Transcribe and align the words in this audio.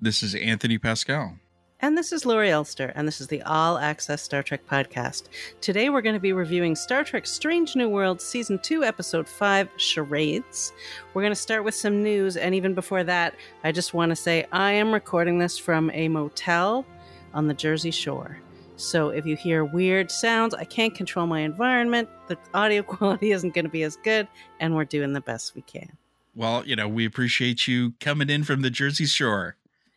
This 0.00 0.22
is 0.22 0.34
Anthony 0.34 0.76
Pascal. 0.76 1.38
And 1.80 1.96
this 1.96 2.12
is 2.12 2.26
Laurie 2.26 2.50
Elster, 2.50 2.92
and 2.94 3.06
this 3.06 3.20
is 3.20 3.28
the 3.28 3.42
All 3.42 3.78
Access 3.78 4.22
Star 4.22 4.42
Trek 4.42 4.66
podcast. 4.66 5.24
Today 5.60 5.88
we're 5.88 6.02
going 6.02 6.14
to 6.16 6.20
be 6.20 6.32
reviewing 6.32 6.74
Star 6.74 7.04
Trek 7.04 7.26
Strange 7.26 7.76
New 7.76 7.88
Worlds 7.88 8.24
Season 8.24 8.58
2, 8.58 8.84
Episode 8.84 9.28
5, 9.28 9.68
Charades. 9.76 10.72
We're 11.12 11.22
going 11.22 11.30
to 11.30 11.36
start 11.40 11.62
with 11.62 11.74
some 11.74 12.02
news, 12.02 12.36
and 12.36 12.54
even 12.54 12.74
before 12.74 13.04
that, 13.04 13.34
I 13.62 13.70
just 13.70 13.94
want 13.94 14.10
to 14.10 14.16
say 14.16 14.46
I 14.50 14.72
am 14.72 14.92
recording 14.92 15.38
this 15.38 15.58
from 15.58 15.90
a 15.92 16.08
motel 16.08 16.84
on 17.32 17.46
the 17.46 17.54
Jersey 17.54 17.90
Shore. 17.90 18.38
So 18.76 19.10
if 19.10 19.24
you 19.26 19.36
hear 19.36 19.64
weird 19.64 20.10
sounds, 20.10 20.54
I 20.54 20.64
can't 20.64 20.94
control 20.94 21.26
my 21.26 21.40
environment, 21.40 22.08
the 22.26 22.36
audio 22.52 22.82
quality 22.94 23.30
isn't 23.30 23.54
going 23.54 23.66
to 23.66 23.70
be 23.70 23.84
as 23.84 23.96
good, 23.96 24.26
and 24.58 24.74
we're 24.74 24.86
doing 24.86 25.12
the 25.12 25.20
best 25.20 25.54
we 25.54 25.62
can. 25.62 25.96
Well, 26.34 26.66
you 26.66 26.74
know, 26.74 26.88
we 26.88 27.04
appreciate 27.06 27.68
you 27.68 27.94
coming 28.00 28.28
in 28.28 28.42
from 28.42 28.62
the 28.62 28.70
Jersey 28.70 29.06
Shore. 29.06 29.56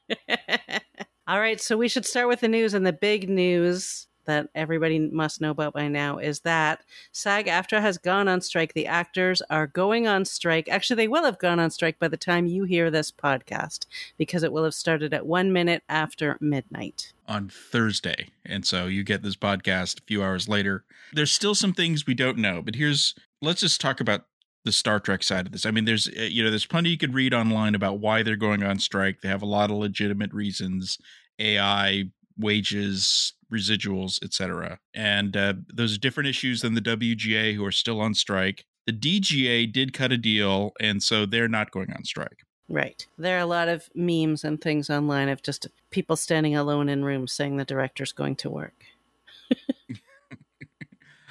All 1.28 1.40
right, 1.40 1.60
so 1.60 1.76
we 1.78 1.90
should 1.90 2.06
start 2.06 2.28
with 2.28 2.40
the 2.40 2.48
news, 2.48 2.74
and 2.74 2.86
the 2.86 2.94
big 2.94 3.30
news 3.30 4.08
that 4.28 4.50
everybody 4.54 5.00
must 5.00 5.42
know 5.42 5.52
about 5.52 5.74
by 5.74 5.88
now 5.88 6.18
is 6.20 6.42
that 6.42 6.84
SAG 7.12 7.48
AFTRA 7.48 7.82
has 7.82 7.98
gone 7.98 8.28
on 8.28 8.42
strike. 8.42 8.74
The 8.74 8.86
actors 8.86 9.42
are 9.50 9.66
going 9.66 10.06
on 10.06 10.26
strike. 10.26 10.70
Actually, 10.70 10.98
they 10.98 11.08
will 11.08 11.24
have 11.24 11.40
gone 11.40 11.60
on 11.60 11.72
strike 11.72 11.98
by 11.98 12.10
the 12.10 12.18
time 12.18 12.46
you 12.46 12.66
hear 12.66 12.92
this 12.92 13.12
podcast 13.12 13.86
because 14.18 14.44
it 14.44 14.52
will 14.52 14.66
have 14.66 14.76
started 14.76 15.14
at 15.14 15.26
one 15.26 15.52
minute 15.52 15.82
after 15.90 16.38
midnight 16.40 17.14
on 17.28 17.50
Thursday. 17.50 18.30
And 18.46 18.66
so 18.66 18.86
you 18.86 19.04
get 19.04 19.24
this 19.24 19.36
podcast 19.36 20.00
a 20.00 20.04
few 20.04 20.24
hours 20.24 20.48
later. 20.48 20.84
There's 21.14 21.32
still 21.32 21.56
some 21.56 21.74
things 21.74 22.06
we 22.06 22.14
don't 22.14 22.38
know, 22.38 22.62
but 22.62 22.76
here's 22.76 23.16
let's 23.42 23.62
just 23.62 23.82
talk 23.82 24.00
about 24.00 24.26
the 24.68 24.72
Star 24.74 25.00
Trek 25.00 25.24
side 25.24 25.46
of 25.46 25.54
this. 25.54 25.66
I 25.66 25.72
mean, 25.72 25.86
there's 25.86 26.08
uh, 26.08 26.24
you 26.24 26.44
know 26.44 26.50
there's 26.50 26.66
plenty 26.66 26.90
you 26.90 26.98
could 26.98 27.14
read 27.14 27.34
online 27.34 27.74
about 27.74 28.00
why 28.00 28.22
they're 28.22 28.36
going 28.36 28.64
on 28.64 28.80
strike. 28.80 29.22
They 29.22 29.30
have 29.30 29.42
a 29.42 29.48
lot 29.48 29.72
of 29.72 29.78
legitimate 29.78 30.34
reasons, 30.34 30.98
AI, 31.40 32.04
wages, 32.38 33.34
residuals, 33.52 34.22
etc. 34.22 34.80
And 34.94 35.38
uh, 35.38 35.54
those 35.74 35.96
are 35.96 36.00
different 36.00 36.28
issues 36.28 36.62
than 36.62 36.74
the 36.74 36.82
WGA 36.82 37.56
who 37.56 37.66
are 37.66 37.72
still 37.72 38.02
on 38.02 38.14
strike. 38.14 38.66
The 38.86 38.94
DGA 38.94 39.72
did 39.72 39.94
cut 39.94 40.12
a 40.12 40.18
deal, 40.18 40.74
and 40.82 41.02
so 41.02 41.26
they're 41.26 41.48
not 41.48 41.72
going 41.72 41.92
on 41.94 42.04
strike. 42.04 42.44
Right. 42.70 43.08
There 43.18 43.38
are 43.38 43.42
a 43.42 43.46
lot 43.46 43.70
of 43.70 43.90
memes 43.96 44.44
and 44.44 44.60
things 44.60 44.90
online 44.90 45.30
of 45.30 45.42
just 45.42 45.68
people 45.90 46.18
standing 46.18 46.58
alone 46.58 46.90
in 46.90 47.06
rooms 47.06 47.32
saying 47.32 47.56
the 47.56 47.64
director's 47.64 48.12
going 48.12 48.36
to 48.38 48.50
work. 48.50 48.84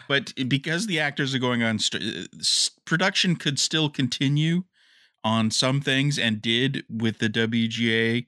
But 0.09 0.33
because 0.49 0.87
the 0.87 1.01
actors 1.01 1.35
are 1.35 1.39
going 1.39 1.63
on 1.63 1.79
st- 1.79 2.29
production 2.85 3.37
could 3.37 3.59
still 3.59 3.89
continue 3.89 4.65
on 5.25 5.51
some 5.51 5.81
things 5.81 6.19
and 6.19 6.41
did 6.41 6.85
with 6.89 7.19
the 7.19 7.29
WGA 7.29 8.25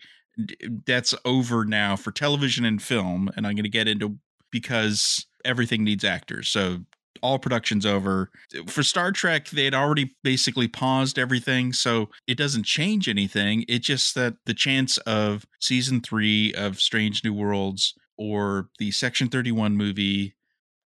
that's 0.86 1.14
over 1.24 1.64
now 1.64 1.96
for 1.96 2.10
television 2.10 2.64
and 2.64 2.82
film 2.82 3.30
and 3.36 3.46
I'm 3.46 3.54
going 3.54 3.64
to 3.64 3.70
get 3.70 3.88
into 3.88 4.18
because 4.50 5.26
everything 5.44 5.84
needs 5.84 6.04
actors 6.04 6.48
so 6.48 6.78
all 7.22 7.38
production's 7.38 7.84
over. 7.84 8.30
For 8.66 8.82
Star 8.82 9.12
Trek 9.12 9.48
they 9.48 9.64
had 9.64 9.74
already 9.74 10.14
basically 10.22 10.68
paused 10.68 11.18
everything 11.18 11.72
so 11.72 12.10
it 12.26 12.38
doesn't 12.38 12.64
change 12.64 13.08
anything. 13.08 13.64
It's 13.68 13.86
just 13.86 14.14
that 14.14 14.34
the 14.46 14.54
chance 14.54 14.98
of 14.98 15.44
season 15.60 16.00
3 16.00 16.54
of 16.54 16.80
Strange 16.80 17.24
New 17.24 17.34
Worlds 17.34 17.94
or 18.16 18.68
the 18.78 18.90
Section 18.90 19.28
31 19.28 19.76
movie 19.76 20.34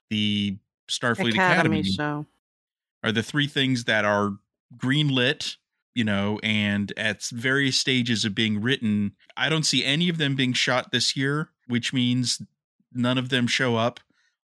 the 0.10 0.58
Starfleet 0.90 1.34
Academy, 1.34 1.80
Academy 1.80 1.84
show 1.84 2.26
are 3.04 3.12
the 3.12 3.24
three 3.24 3.48
things 3.48 3.86
that 3.86 4.06
are 4.06 4.34
greenlit, 4.76 5.56
you 5.96 6.04
know, 6.04 6.40
and 6.44 6.94
at 6.98 7.24
various 7.26 7.78
stages 7.78 8.26
of 8.26 8.36
being 8.36 8.62
written. 8.62 9.14
I 9.36 9.50
don't 9.50 9.66
see 9.66 9.84
any 9.84 10.10
of 10.10 10.18
them 10.18 10.36
being 10.36 10.54
shot 10.54 10.92
this 10.92 11.16
year, 11.16 11.50
which 11.68 11.94
means 11.94 12.42
none 12.94 13.18
of 13.18 13.30
them 13.30 13.48
show 13.48 13.76
up 13.76 14.00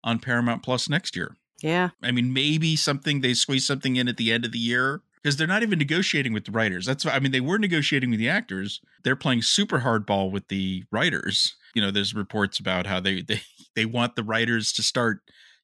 on 0.05 0.19
Paramount 0.19 0.63
Plus 0.63 0.89
next 0.89 1.17
year. 1.17 1.37
Yeah. 1.63 1.91
I 2.03 2.11
mean, 2.11 2.33
maybe 2.33 2.77
something 2.77 3.20
they 3.20 3.35
squeeze 3.35 3.67
something 3.67 3.97
in 3.97 4.08
at 4.08 4.17
the 4.17 4.33
end 4.33 4.45
of 4.45 4.52
the 4.52 4.58
year 4.58 5.02
because 5.23 5.36
they're 5.36 5.47
not 5.47 5.63
even 5.63 5.79
negotiating 5.79 6.33
with 6.33 6.45
the 6.45 6.52
writers. 6.52 6.86
That's 6.86 7.07
I 7.07 7.20
mean, 7.20 7.33
they 7.33 7.41
were 7.41 7.58
negotiating 7.58 8.11
with 8.11 8.19
the 8.19 8.29
actors. 8.29 8.81
They're 9.05 9.17
playing 9.17 9.42
super 9.42 9.81
hardball 9.81 10.31
with 10.31 10.48
the 10.48 10.85
writers. 10.91 11.55
You 11.75 11.83
know, 11.83 11.91
there's 11.91 12.14
reports 12.14 12.58
about 12.58 12.86
how 12.86 13.01
they 13.01 13.23
they 13.23 13.42
they 13.77 13.85
want 13.85 14.17
the 14.17 14.25
writers 14.25 14.73
to 14.73 14.83
start 14.83 15.20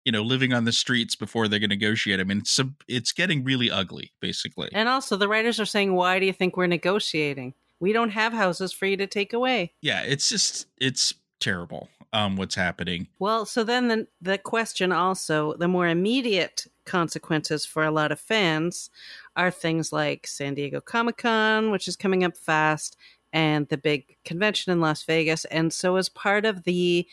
you 0.09 0.13
know 0.13 0.23
living 0.23 0.55
on 0.55 0.65
the 0.65 0.73
streets 0.73 1.15
before 1.15 1.49
they're 1.49 1.59
going 1.59 1.69
to 1.69 1.77
negotiate. 1.77 2.19
I 2.19 2.25
mean, 2.25 2.39
it's 2.39 2.59
it's 2.89 3.13
getting 3.13 3.45
really 3.45 3.71
ugly, 3.71 4.11
basically. 4.21 4.71
And 4.73 4.89
also, 4.89 5.17
the 5.17 5.29
writers 5.29 5.61
are 5.61 5.67
saying, 5.67 5.93
"Why 5.93 6.19
do 6.19 6.25
you 6.25 6.33
think 6.33 6.57
we're 6.57 6.67
negotiating? 6.67 7.53
We 7.79 7.93
don't 7.93 8.09
have 8.09 8.33
houses 8.33 8.73
for 8.73 8.87
you 8.87 8.97
to 8.97 9.07
take 9.07 9.35
away." 9.35 9.75
Yeah, 9.83 10.01
it's 10.01 10.31
just 10.31 10.67
it's 10.79 11.13
terrible. 11.41 11.91
Um, 12.15 12.37
what's 12.37 12.55
happening? 12.55 13.09
Well, 13.19 13.45
so 13.45 13.65
then 13.65 13.89
the 13.89 14.07
the 14.23 14.39
question 14.39 14.93
also, 14.93 15.53
the 15.59 15.69
more 15.69 15.87
immediate 15.87 16.67
consequences 16.87 17.67
for 17.67 17.85
a 17.85 17.91
lot 17.91 18.11
of 18.11 18.19
fans 18.19 18.89
are 19.37 19.51
things 19.51 19.93
like 19.93 20.27
San 20.27 20.55
Diego 20.55 20.81
Comic 20.81 21.19
Con, 21.19 21.71
which 21.71 21.87
is 21.87 21.97
coming 21.97 22.25
up 22.25 22.35
fast, 22.35 22.97
and 23.31 23.69
the 23.69 23.77
big 23.77 24.17
convention 24.25 24.73
in 24.73 24.81
Las 24.81 25.03
Vegas. 25.03 25.45
And 25.45 25.71
so, 25.71 25.97
as 25.97 26.09
part 26.09 26.47
of 26.47 26.65
the 26.65 27.07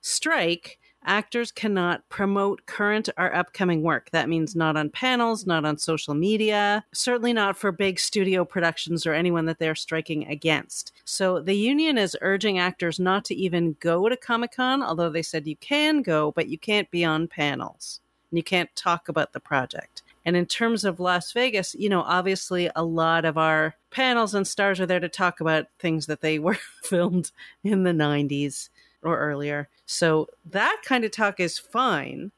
strike, 0.00 0.79
actors 1.04 1.50
cannot 1.52 2.08
promote 2.08 2.66
current 2.66 3.08
or 3.16 3.34
upcoming 3.34 3.82
work. 3.82 4.10
That 4.10 4.28
means 4.28 4.54
not 4.54 4.76
on 4.76 4.90
panels, 4.90 5.46
not 5.46 5.64
on 5.64 5.78
social 5.78 6.14
media, 6.14 6.84
certainly 6.92 7.32
not 7.32 7.56
for 7.56 7.72
big 7.72 7.98
studio 7.98 8.44
productions 8.44 9.06
or 9.06 9.14
anyone 9.14 9.46
that 9.46 9.58
they're 9.58 9.74
striking 9.74 10.26
against. 10.26 10.92
So 11.04 11.40
the 11.40 11.54
union 11.54 11.98
is 11.98 12.16
urging 12.20 12.58
actors 12.58 13.00
not 13.00 13.24
to 13.26 13.34
even 13.34 13.76
go 13.80 14.08
to 14.08 14.16
Comic 14.16 14.52
Con, 14.56 14.82
although 14.82 15.10
they 15.10 15.22
said 15.22 15.46
you 15.46 15.56
can 15.56 16.02
go, 16.02 16.32
but 16.32 16.48
you 16.48 16.58
can't 16.58 16.90
be 16.90 17.04
on 17.04 17.28
panels. 17.28 18.00
And 18.30 18.38
you 18.38 18.44
can't 18.44 18.74
talk 18.76 19.08
about 19.08 19.32
the 19.32 19.40
project. 19.40 20.02
And 20.24 20.36
in 20.36 20.46
terms 20.46 20.84
of 20.84 21.00
Las 21.00 21.32
Vegas, 21.32 21.74
you 21.74 21.88
know, 21.88 22.02
obviously 22.02 22.70
a 22.76 22.84
lot 22.84 23.24
of 23.24 23.38
our 23.38 23.74
panels 23.90 24.34
and 24.34 24.46
stars 24.46 24.78
are 24.78 24.86
there 24.86 25.00
to 25.00 25.08
talk 25.08 25.40
about 25.40 25.66
things 25.78 26.06
that 26.06 26.20
they 26.20 26.38
were 26.38 26.58
filmed 26.82 27.32
in 27.64 27.84
the 27.84 27.92
90s 27.92 28.68
or 29.02 29.18
earlier. 29.18 29.68
So 29.86 30.28
that 30.44 30.82
kind 30.84 31.04
of 31.04 31.10
talk 31.10 31.40
is 31.40 31.58
fine. 31.58 32.32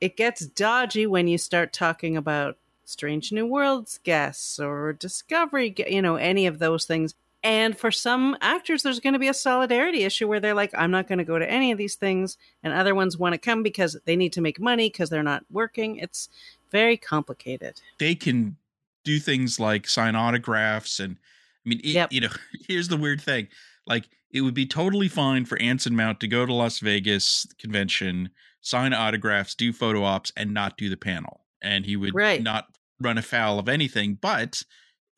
It 0.00 0.16
gets 0.16 0.46
dodgy 0.46 1.06
when 1.06 1.28
you 1.28 1.38
start 1.38 1.72
talking 1.72 2.16
about 2.16 2.56
Strange 2.84 3.32
New 3.32 3.46
Worlds 3.46 3.98
guests 4.04 4.58
or 4.58 4.92
Discovery, 4.92 5.74
you 5.88 6.02
know, 6.02 6.16
any 6.16 6.46
of 6.46 6.58
those 6.58 6.84
things. 6.84 7.14
And 7.42 7.76
for 7.76 7.90
some 7.90 8.36
actors, 8.40 8.82
there's 8.82 9.00
going 9.00 9.12
to 9.12 9.18
be 9.18 9.28
a 9.28 9.34
solidarity 9.34 10.04
issue 10.04 10.26
where 10.26 10.40
they're 10.40 10.54
like, 10.54 10.72
I'm 10.76 10.90
not 10.90 11.06
going 11.06 11.18
to 11.18 11.24
go 11.24 11.38
to 11.38 11.50
any 11.50 11.72
of 11.72 11.78
these 11.78 11.94
things. 11.94 12.38
And 12.62 12.72
other 12.72 12.94
ones 12.94 13.18
want 13.18 13.34
to 13.34 13.38
come 13.38 13.62
because 13.62 13.98
they 14.06 14.16
need 14.16 14.32
to 14.32 14.40
make 14.40 14.58
money 14.58 14.88
because 14.88 15.10
they're 15.10 15.22
not 15.22 15.44
working. 15.50 15.96
It's 15.96 16.30
very 16.70 16.96
complicated. 16.96 17.82
They 17.98 18.14
can 18.14 18.56
do 19.04 19.18
things 19.18 19.60
like 19.60 19.86
sign 19.86 20.16
autographs. 20.16 21.00
And 21.00 21.16
I 21.64 21.68
mean, 21.68 21.80
it, 21.80 21.86
yep. 21.86 22.12
you 22.12 22.22
know, 22.22 22.30
here's 22.66 22.88
the 22.88 22.96
weird 22.96 23.20
thing 23.20 23.48
like 23.86 24.08
it 24.30 24.40
would 24.40 24.54
be 24.54 24.66
totally 24.66 25.08
fine 25.08 25.44
for 25.44 25.60
Anson 25.60 25.94
Mount 25.94 26.20
to 26.20 26.28
go 26.28 26.44
to 26.44 26.52
Las 26.52 26.80
Vegas 26.80 27.46
convention, 27.58 28.30
sign 28.60 28.92
autographs, 28.92 29.54
do 29.54 29.72
photo 29.72 30.02
ops, 30.02 30.32
and 30.36 30.52
not 30.52 30.76
do 30.76 30.88
the 30.88 30.96
panel. 30.96 31.44
And 31.62 31.86
he 31.86 31.96
would 31.96 32.14
right. 32.14 32.42
not 32.42 32.66
run 33.00 33.18
afoul 33.18 33.58
of 33.58 33.68
anything, 33.68 34.18
but 34.20 34.62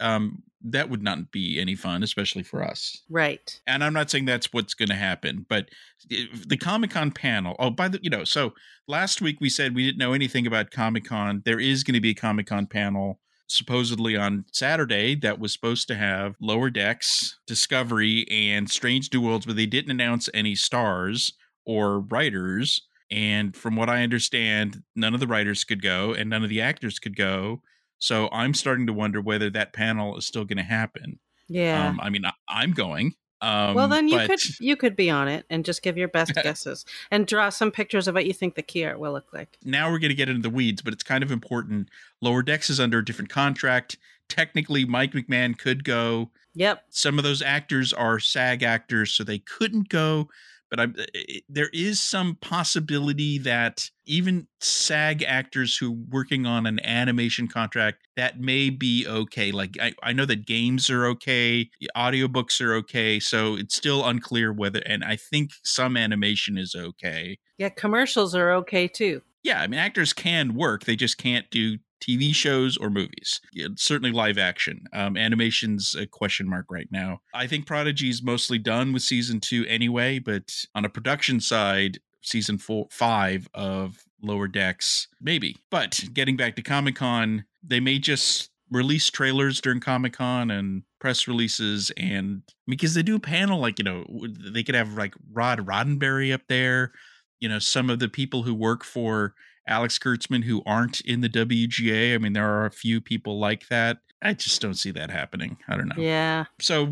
um, 0.00 0.43
that 0.62 0.91
would 0.91 1.03
not 1.03 1.31
be 1.31 1.60
any 1.60 1.75
fun, 1.75 2.03
especially 2.03 2.43
for 2.43 2.62
us. 2.62 3.03
Right. 3.09 3.60
And 3.66 3.82
I'm 3.82 3.93
not 3.93 4.10
saying 4.10 4.25
that's 4.25 4.53
what's 4.53 4.75
going 4.75 4.88
to 4.88 4.94
happen, 4.94 5.47
but 5.49 5.69
the 6.09 6.56
Comic 6.56 6.91
Con 6.91 7.10
panel. 7.10 7.56
Oh, 7.59 7.71
by 7.71 7.88
the 7.88 7.99
you 8.03 8.10
know, 8.10 8.25
so 8.25 8.53
last 8.87 9.22
week 9.22 9.41
we 9.41 9.49
said 9.49 9.75
we 9.75 9.84
didn't 9.84 9.99
know 9.99 10.12
anything 10.12 10.47
about 10.47 10.71
Comic 10.71 11.05
Con. 11.05 11.43
There 11.44 11.60
is 11.60 11.84
going 11.84 11.94
to 11.94 12.00
be 12.00 12.10
a 12.10 12.15
Comic 12.15 12.47
Con 12.47 12.66
panel 12.66 13.21
supposedly 13.48 14.16
on 14.16 14.44
Saturday 14.52 15.14
that 15.16 15.38
was 15.38 15.52
supposed 15.52 15.88
to 15.88 15.94
have 15.94 16.34
Lower 16.40 16.70
Decks, 16.70 17.38
Discovery, 17.46 18.26
and 18.30 18.70
Strange 18.70 19.12
New 19.12 19.20
Worlds, 19.20 19.46
but 19.46 19.56
they 19.56 19.66
didn't 19.66 19.90
announce 19.90 20.28
any 20.34 20.54
stars 20.54 21.32
or 21.64 22.00
writers. 22.00 22.82
And 23.10 23.56
from 23.56 23.76
what 23.76 23.88
I 23.88 24.02
understand, 24.02 24.82
none 24.94 25.14
of 25.14 25.20
the 25.20 25.26
writers 25.26 25.64
could 25.64 25.82
go 25.82 26.12
and 26.12 26.28
none 26.28 26.43
of 26.43 26.50
the 26.50 26.60
actors 26.60 26.98
could 26.98 27.16
go. 27.16 27.62
So 27.98 28.28
I'm 28.32 28.54
starting 28.54 28.87
to 28.88 28.93
wonder 28.93 29.20
whether 29.20 29.49
that 29.50 29.72
panel 29.72 30.16
is 30.16 30.26
still 30.26 30.44
going 30.44 30.58
to 30.58 30.64
happen. 30.64 31.19
Yeah. 31.49 31.88
Um, 31.88 32.00
I 32.02 32.10
mean, 32.10 32.25
I, 32.49 32.64
am 32.64 32.72
going. 32.72 33.14
Um, 33.41 33.75
well, 33.75 33.88
then 33.88 34.09
you 34.09 34.17
but... 34.17 34.29
could 34.29 34.61
you 34.61 34.77
could 34.77 34.97
be 34.97 35.11
on 35.11 35.29
it 35.29 35.44
and 35.50 35.65
just 35.65 35.83
give 35.83 35.97
your 35.97 36.09
best 36.09 36.35
guesses 36.43 36.85
and 37.11 37.27
draw 37.27 37.49
some 37.50 37.71
pictures 37.71 38.09
of 38.09 38.15
what 38.15 38.27
you 38.27 38.33
think 38.33 38.55
the 38.55 38.62
key 38.62 38.85
art 38.85 38.99
will 38.99 39.12
look 39.12 39.33
like. 39.33 39.59
Now 39.65 39.91
we're 39.91 39.99
going 39.99 40.11
to 40.11 40.15
get 40.15 40.29
into 40.29 40.43
the 40.43 40.50
weeds, 40.50 40.83
but 40.83 40.93
it's 40.93 41.03
kind 41.03 41.23
of 41.23 41.31
important. 41.31 41.91
Lower 42.21 42.43
Decks 42.43 42.71
is 42.71 42.81
under 42.81 42.99
a 42.99 43.05
different 43.05 43.31
contract. 43.31 43.99
Technically, 44.29 44.85
Mike 44.85 45.12
McMahan 45.12 45.56
could 45.56 45.85
go. 45.85 46.31
Yep. 46.55 46.85
Some 46.88 47.19
of 47.19 47.25
those 47.25 47.43
actors 47.43 47.93
are 47.93 48.19
SAG 48.19 48.62
actors, 48.62 49.12
so 49.12 49.23
they 49.23 49.38
couldn't 49.38 49.88
go. 49.88 50.29
But 50.70 50.80
I, 50.80 50.84
eh, 50.84 51.04
eh, 51.14 51.40
there 51.48 51.70
is 51.72 52.02
some 52.02 52.36
possibility 52.36 53.38
that 53.38 53.90
even 54.06 54.46
SAG 54.60 55.22
actors 55.22 55.76
who 55.76 55.92
are 55.92 56.04
working 56.10 56.46
on 56.46 56.66
an 56.66 56.80
animation 56.84 57.48
contract 57.48 58.06
that 58.16 58.40
may 58.40 58.70
be 58.70 59.06
okay. 59.06 59.52
Like 59.52 59.76
I, 59.80 59.92
I 60.02 60.12
know 60.12 60.24
that 60.26 60.46
games 60.46 60.90
are 60.90 61.06
okay, 61.06 61.70
audiobooks 61.96 62.60
are 62.60 62.74
okay, 62.74 63.20
so 63.20 63.56
it's 63.56 63.76
still 63.76 64.04
unclear 64.04 64.52
whether. 64.52 64.80
And 64.80 65.04
I 65.04 65.16
think 65.16 65.50
some 65.62 65.96
animation 65.96 66.58
is 66.58 66.74
okay. 66.74 67.38
Yeah, 67.58 67.70
commercials 67.70 68.34
are 68.34 68.52
okay 68.52 68.88
too. 68.88 69.22
Yeah, 69.42 69.60
I 69.60 69.66
mean 69.68 69.78
actors 69.78 70.12
can 70.12 70.54
work; 70.54 70.84
they 70.84 70.96
just 70.96 71.18
can't 71.18 71.48
do 71.50 71.78
TV 72.00 72.34
shows 72.34 72.76
or 72.76 72.90
movies. 72.90 73.40
Yeah, 73.52 73.69
certainly 73.76 74.12
live 74.12 74.38
action. 74.38 74.84
Um, 74.93 75.16
animation's 75.16 75.94
a 75.94 76.06
question 76.06 76.48
mark 76.48 76.66
right 76.70 76.88
now. 76.90 77.20
I 77.34 77.46
think 77.46 77.66
Prodigy's 77.66 78.22
mostly 78.22 78.58
done 78.58 78.93
with 78.93 79.02
season 79.02 79.40
two 79.40 79.64
anyway, 79.69 80.19
but 80.19 80.66
on 80.75 80.84
a 80.84 80.90
production 80.90 81.40
side, 81.40 81.98
season 82.22 82.58
four, 82.58 82.87
five 82.90 83.48
of 83.54 84.04
Lower 84.22 84.48
Decks, 84.48 85.08
maybe. 85.20 85.56
But 85.70 86.00
getting 86.12 86.37
back 86.37 86.56
to 86.56 86.62
Comic 86.62 86.96
Con, 86.96 87.44
they 87.62 87.81
may 87.81 87.99
just 87.99 88.50
release 88.70 89.10
trailers 89.10 89.60
during 89.60 89.81
Comic 89.81 90.14
Con 90.14 90.50
and 90.50 90.82
press 90.99 91.28
releases 91.28 91.92
and 91.96 92.42
because 92.66 92.94
they 92.94 93.02
do 93.02 93.14
a 93.14 93.20
panel 93.20 93.60
like 93.60 93.78
you 93.78 93.84
know 93.84 94.04
they 94.52 94.64
could 94.64 94.75
have 94.75 94.94
like 94.94 95.14
Rod 95.32 95.64
Roddenberry 95.64 96.34
up 96.34 96.40
there 96.49 96.90
you 97.38 97.49
know 97.49 97.60
some 97.60 97.90
of 97.90 98.00
the 98.00 98.08
people 98.08 98.42
who 98.42 98.54
work 98.54 98.82
for 98.82 99.34
Alex 99.68 99.98
Kurtzman 99.98 100.44
who 100.44 100.62
aren't 100.64 101.00
in 101.00 101.20
the 101.20 101.28
WGA. 101.28 102.14
I 102.14 102.18
mean, 102.18 102.32
there 102.32 102.48
are 102.48 102.66
a 102.66 102.70
few 102.70 103.00
people 103.00 103.38
like 103.38 103.68
that. 103.68 103.98
I 104.22 104.32
just 104.32 104.60
don't 104.60 104.74
see 104.74 104.90
that 104.92 105.10
happening. 105.10 105.58
I 105.68 105.76
don't 105.76 105.88
know. 105.88 106.02
Yeah. 106.02 106.46
So, 106.58 106.84